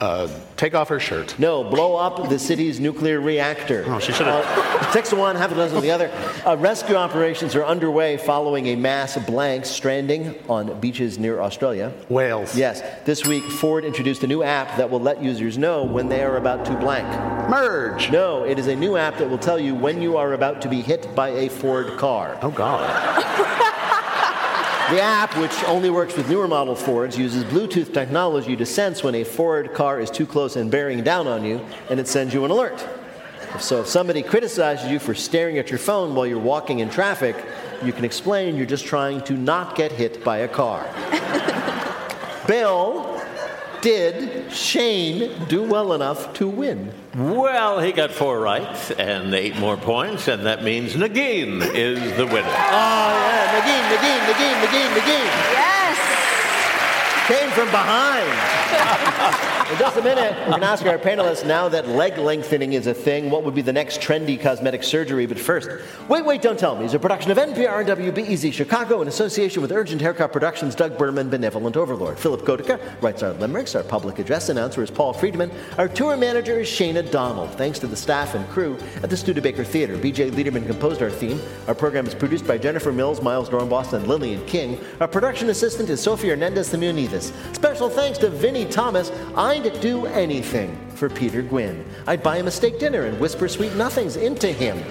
Uh, 0.00 0.28
take 0.56 0.74
off 0.74 0.88
her 0.88 0.98
shirt. 0.98 1.38
No, 1.38 1.62
blow 1.62 1.94
up 1.94 2.30
the 2.30 2.38
city's 2.38 2.80
nuclear 2.80 3.20
reactor. 3.20 3.84
Oh, 3.86 3.98
she 3.98 4.12
should 4.12 4.26
have. 4.26 4.44
Uh, 4.46 4.92
six 4.92 5.10
to 5.10 5.16
one, 5.16 5.36
half 5.36 5.52
a 5.52 5.54
dozen 5.54 5.76
to 5.76 5.82
the 5.82 5.90
other. 5.90 6.10
Uh, 6.46 6.56
rescue 6.56 6.94
operations 6.96 7.54
are 7.54 7.64
underway 7.66 8.16
following 8.16 8.68
a 8.68 8.76
mass 8.76 9.18
blank 9.26 9.66
stranding 9.66 10.34
on 10.48 10.80
beaches 10.80 11.18
near 11.18 11.40
Australia. 11.40 11.92
Whales. 12.08 12.56
Yes. 12.56 12.82
This 13.04 13.26
week, 13.26 13.44
Ford 13.44 13.84
introduced 13.84 14.24
a 14.24 14.26
new 14.26 14.42
app 14.42 14.74
that 14.78 14.88
will 14.88 15.00
let 15.00 15.22
users 15.22 15.58
know 15.58 15.84
when 15.84 16.08
they 16.08 16.22
are 16.22 16.38
about 16.38 16.64
to 16.64 16.74
blank. 16.76 17.06
Merge. 17.50 18.10
No, 18.10 18.44
it 18.44 18.58
is 18.58 18.68
a 18.68 18.76
new 18.76 18.96
app 18.96 19.18
that 19.18 19.28
will 19.28 19.38
tell 19.38 19.60
you 19.60 19.74
when 19.74 20.00
you 20.00 20.16
are 20.16 20.32
about 20.32 20.62
to 20.62 20.68
be 20.68 20.80
hit 20.80 21.14
by 21.14 21.28
a 21.28 21.50
Ford 21.50 21.98
car. 21.98 22.38
Oh, 22.40 22.50
God. 22.50 23.66
The 24.90 25.00
app, 25.00 25.36
which 25.38 25.62
only 25.68 25.88
works 25.88 26.16
with 26.16 26.28
newer 26.28 26.48
model 26.48 26.74
Fords, 26.74 27.16
uses 27.16 27.44
Bluetooth 27.44 27.94
technology 27.94 28.56
to 28.56 28.66
sense 28.66 29.04
when 29.04 29.14
a 29.14 29.22
Ford 29.22 29.72
car 29.72 30.00
is 30.00 30.10
too 30.10 30.26
close 30.26 30.56
and 30.56 30.68
bearing 30.68 31.04
down 31.04 31.28
on 31.28 31.44
you, 31.44 31.64
and 31.88 32.00
it 32.00 32.08
sends 32.08 32.34
you 32.34 32.44
an 32.44 32.50
alert. 32.50 32.84
So 33.60 33.82
if 33.82 33.86
somebody 33.86 34.20
criticizes 34.24 34.90
you 34.90 34.98
for 34.98 35.14
staring 35.14 35.58
at 35.58 35.70
your 35.70 35.78
phone 35.78 36.16
while 36.16 36.26
you're 36.26 36.40
walking 36.40 36.80
in 36.80 36.90
traffic, 36.90 37.36
you 37.84 37.92
can 37.92 38.04
explain 38.04 38.56
you're 38.56 38.66
just 38.66 38.84
trying 38.84 39.22
to 39.26 39.34
not 39.34 39.76
get 39.76 39.92
hit 39.92 40.24
by 40.24 40.38
a 40.38 40.48
car. 40.48 40.84
Bill, 42.48 43.09
did 43.80 44.52
Shane 44.52 45.32
do 45.48 45.62
well 45.62 45.92
enough 45.92 46.32
to 46.34 46.48
win? 46.48 46.92
Well, 47.14 47.80
he 47.80 47.92
got 47.92 48.10
four 48.10 48.40
right 48.40 48.98
and 48.98 49.34
eight 49.34 49.56
more 49.56 49.76
points, 49.76 50.28
and 50.28 50.46
that 50.46 50.62
means 50.62 50.94
Negin 50.94 51.62
is 51.74 52.16
the 52.16 52.26
winner. 52.26 52.46
Oh, 52.46 53.10
yeah. 53.10 53.60
Negin, 53.60 53.82
Negin, 53.90 54.20
Negin, 54.30 54.56
Negin, 54.62 54.88
Negin. 54.94 55.26
Yes! 55.52 55.98
Came 57.26 57.49
from 57.52 57.70
behind. 57.70 59.46
In 59.70 59.78
just 59.78 59.96
a 59.96 60.02
minute, 60.02 60.32
we're 60.40 60.48
going 60.48 60.62
to 60.62 60.66
ask 60.66 60.84
our 60.84 60.98
panelists 60.98 61.46
now 61.46 61.68
that 61.68 61.86
leg 61.86 62.18
lengthening 62.18 62.72
is 62.72 62.88
a 62.88 62.94
thing, 62.94 63.30
what 63.30 63.44
would 63.44 63.54
be 63.54 63.62
the 63.62 63.72
next 63.72 64.00
trendy 64.00 64.40
cosmetic 64.40 64.82
surgery? 64.82 65.26
But 65.26 65.38
first, 65.38 65.70
Wait, 66.08 66.24
Wait, 66.24 66.42
Don't 66.42 66.58
Tell 66.58 66.76
Me 66.76 66.86
is 66.86 66.94
a 66.94 66.98
production 66.98 67.30
of 67.30 67.38
NPR 67.38 67.78
and 67.78 67.88
WBEZ 67.88 68.52
Chicago 68.52 69.00
in 69.00 69.06
association 69.06 69.62
with 69.62 69.70
Urgent 69.70 70.00
Haircut 70.00 70.32
Productions, 70.32 70.74
Doug 70.74 70.98
Berman, 70.98 71.30
Benevolent 71.30 71.76
Overlord. 71.76 72.18
Philipp 72.18 72.40
Goedicke 72.40 72.80
writes 73.00 73.22
our 73.22 73.32
limericks. 73.34 73.76
Our 73.76 73.84
public 73.84 74.18
address 74.18 74.48
announcer 74.48 74.82
is 74.82 74.90
Paul 74.90 75.12
Friedman. 75.12 75.52
Our 75.78 75.86
tour 75.86 76.16
manager 76.16 76.58
is 76.58 76.68
Shayna 76.68 77.08
Donald. 77.08 77.52
Thanks 77.52 77.78
to 77.78 77.86
the 77.86 77.94
staff 77.94 78.34
and 78.34 78.48
crew 78.48 78.76
at 79.04 79.10
the 79.10 79.16
Studebaker 79.16 79.62
Theater. 79.62 79.96
BJ 79.96 80.32
Leiderman 80.32 80.66
composed 80.66 81.00
our 81.00 81.10
theme. 81.10 81.40
Our 81.68 81.76
program 81.76 82.08
is 82.08 82.14
produced 82.16 82.44
by 82.44 82.58
Jennifer 82.58 82.90
Mills, 82.90 83.22
Miles 83.22 83.48
Doornbos, 83.48 83.92
and 83.92 84.08
Lillian 84.08 84.44
King. 84.46 84.80
Our 85.00 85.06
production 85.06 85.50
assistant 85.50 85.90
is 85.90 86.00
Sophie 86.00 86.30
Hernandez 86.30 86.72
Simeonidis. 86.72 87.32
Special 87.52 87.90
thanks 87.90 88.18
to 88.18 88.30
Vinnie 88.30 88.64
Thomas. 88.64 89.10
I'd 89.36 89.80
do 89.80 90.06
anything 90.06 90.76
for 90.94 91.08
Peter 91.08 91.42
Gwinn. 91.42 91.84
I'd 92.06 92.22
buy 92.22 92.36
him 92.36 92.46
a 92.46 92.50
steak 92.50 92.78
dinner 92.78 93.04
and 93.04 93.18
whisper 93.18 93.48
sweet 93.48 93.74
nothings 93.74 94.16
into 94.16 94.52
him. 94.52 94.82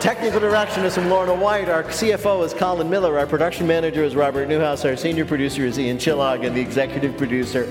Technical 0.00 0.40
direction 0.40 0.84
is 0.84 0.94
from 0.94 1.10
Lorna 1.10 1.34
White. 1.34 1.68
Our 1.68 1.84
CFO 1.84 2.42
is 2.44 2.54
Colin 2.54 2.88
Miller. 2.88 3.18
Our 3.18 3.26
production 3.26 3.66
manager 3.66 4.02
is 4.02 4.16
Robert 4.16 4.48
Newhouse. 4.48 4.84
Our 4.86 4.96
senior 4.96 5.26
producer 5.26 5.66
is 5.66 5.78
Ian 5.78 5.98
Chillag. 5.98 6.46
And 6.46 6.56
the 6.56 6.60
executive 6.60 7.18
producer 7.18 7.68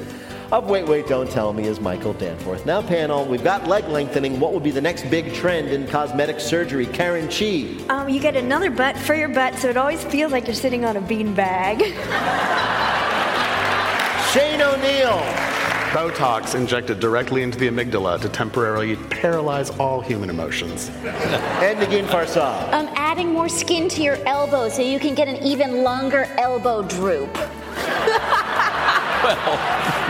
of 0.52 0.70
Wait, 0.70 0.88
Wait, 0.88 1.08
Don't 1.08 1.30
Tell 1.30 1.54
Me 1.54 1.66
is 1.66 1.80
Michael 1.80 2.14
Danforth. 2.14 2.66
Now, 2.68 2.82
panel, 2.82 3.26
we've 3.26 3.44
got 3.44 3.68
leg 3.68 3.86
lengthening. 3.86 4.40
What 4.40 4.54
will 4.54 4.60
be 4.60 4.72
the 4.72 4.82
next 4.82 5.10
big 5.10 5.34
trend 5.34 5.70
in 5.70 5.88
cosmetic 5.88 6.40
surgery? 6.40 6.86
Karen 6.86 7.30
Chee. 7.30 7.84
Um, 7.90 8.10
you 8.10 8.20
get 8.20 8.36
another 8.36 8.70
butt 8.70 8.98
for 8.98 9.16
your 9.16 9.30
butt, 9.30 9.56
so 9.56 9.70
it 9.70 9.78
always 9.78 10.04
feels 10.04 10.32
like 10.32 10.46
you're 10.46 10.56
sitting 10.56 10.86
on 10.86 10.98
a 10.98 11.02
bean 11.02 11.34
bag. 11.34 11.82
Shane 14.34 14.62
O'Neill. 14.62 15.18
Botox 15.90 16.54
injected 16.54 17.00
directly 17.00 17.42
into 17.42 17.58
the 17.58 17.68
amygdala 17.68 18.22
to 18.22 18.30
temporarily 18.30 18.96
paralyze 18.96 19.72
all 19.80 20.02
human 20.02 20.30
emotions. 20.30 20.90
and 21.04 21.80
Negin 21.80 22.06
Farsad. 22.06 22.72
Um, 22.72 22.88
adding 22.94 23.34
more 23.34 23.50
skin 23.50 23.90
to 23.90 24.04
your 24.04 24.18
elbow 24.28 24.70
so 24.70 24.84
you 24.84 25.00
can 25.00 25.16
get 25.16 25.28
an 25.28 25.38
even 25.38 25.82
longer 25.82 26.26
elbow 26.38 26.84
droop. 26.84 27.36
Well, 29.20 29.58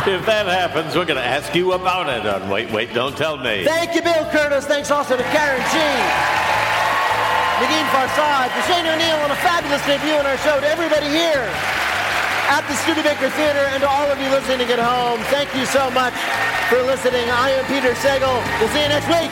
if 0.06 0.26
that 0.26 0.48
happens, 0.48 0.98
we're 0.98 1.06
going 1.06 1.16
to 1.16 1.26
ask 1.26 1.56
you 1.56 1.72
about 1.72 2.10
it 2.10 2.28
on 2.28 2.50
Wait, 2.50 2.70
Wait, 2.72 2.94
Don't 2.94 3.16
Tell 3.16 3.38
Me. 3.38 3.64
Thank 3.64 3.96
you, 3.96 4.02
Bill 4.02 4.26
Kurtis. 4.26 4.66
Thanks 4.66 4.92
also 4.92 5.16
to 5.16 5.24
Karen 5.24 5.64
Chee. 5.72 6.04
Negin 7.64 7.88
Farsad, 7.90 8.54
to 8.54 8.62
Shane 8.68 8.86
O'Neill 8.86 9.16
on 9.24 9.32
a 9.32 9.36
fabulous 9.38 9.84
debut 9.86 10.14
on 10.14 10.26
our 10.26 10.38
show, 10.40 10.60
to 10.60 10.68
everybody 10.68 11.08
here 11.08 11.50
at 12.50 12.68
the 12.68 12.74
Studebaker 12.74 13.30
Theater, 13.30 13.66
and 13.70 13.82
to 13.82 13.90
all 13.90 14.10
of 14.10 14.20
you 14.20 14.30
listening 14.30 14.68
at 14.70 14.80
home. 14.80 15.20
Thank 15.26 15.54
you 15.56 15.66
so 15.66 15.92
much 15.92 16.14
for 16.68 16.82
listening. 16.82 17.30
I 17.30 17.52
am 17.52 17.66
Peter 17.66 17.94
Sagal. 17.94 18.42
We'll 18.60 18.70
see 18.70 18.82
you 18.82 18.90
next 18.90 19.08
week. 19.08 19.30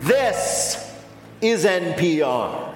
This 0.00 0.94
is 1.40 1.64
NPR. 1.64 2.74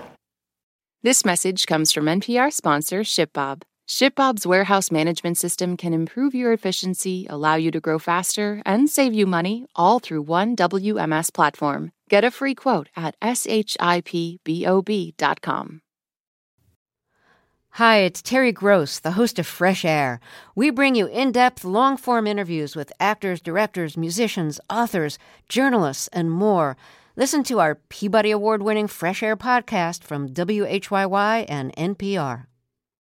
This 1.03 1.25
message 1.25 1.67
comes 1.67 1.93
from 1.93 2.07
NPR 2.07 2.53
sponsor 2.53 3.01
ShipBob. 3.01 3.63
ShipBob's 3.89 4.47
warehouse 4.47 4.91
management 4.91 5.37
system 5.37 5.77
can 5.77 5.93
improve 5.93 6.35
your 6.35 6.53
efficiency, 6.53 7.27
allow 7.29 7.57
you 7.57 7.71
to 7.71 7.81
grow 7.81 7.99
faster, 7.99 8.63
and 8.65 8.89
save 8.89 9.13
you 9.13 9.27
money 9.27 9.67
all 9.75 9.99
through 9.99 10.23
one 10.23 10.57
WMS 10.57 11.33
platform. 11.33 11.93
Get 12.09 12.25
a 12.25 12.31
free 12.31 12.55
quote 12.55 12.89
at 12.97 13.19
shipbob.com. 13.21 13.83
Hi, 17.77 17.97
it's 18.01 18.21
Terry 18.21 18.53
Gross, 18.53 18.99
the 18.99 19.13
host 19.13 19.39
of 19.39 19.47
Fresh 19.47 19.83
Air. 19.87 20.21
We 20.55 20.69
bring 20.69 20.95
you 20.95 21.07
in 21.07 21.33
depth, 21.33 21.65
long 21.65 21.97
form 21.97 22.27
interviews 22.27 22.77
with 22.77 22.93
actors, 23.01 23.41
directors, 23.41 23.97
musicians, 23.97 24.61
authors, 24.69 25.19
journalists, 25.49 26.09
and 26.09 26.31
more. 26.31 26.77
Listen 27.17 27.43
to 27.45 27.61
our 27.61 27.77
Peabody 27.89 28.31
Award 28.31 28.63
winning 28.63 28.89
Fresh 28.89 29.23
Air 29.23 29.39
podcast 29.39 30.05
from 30.05 30.29
WHYY 30.29 31.47
and 31.49 31.75
NPR. 31.77 32.45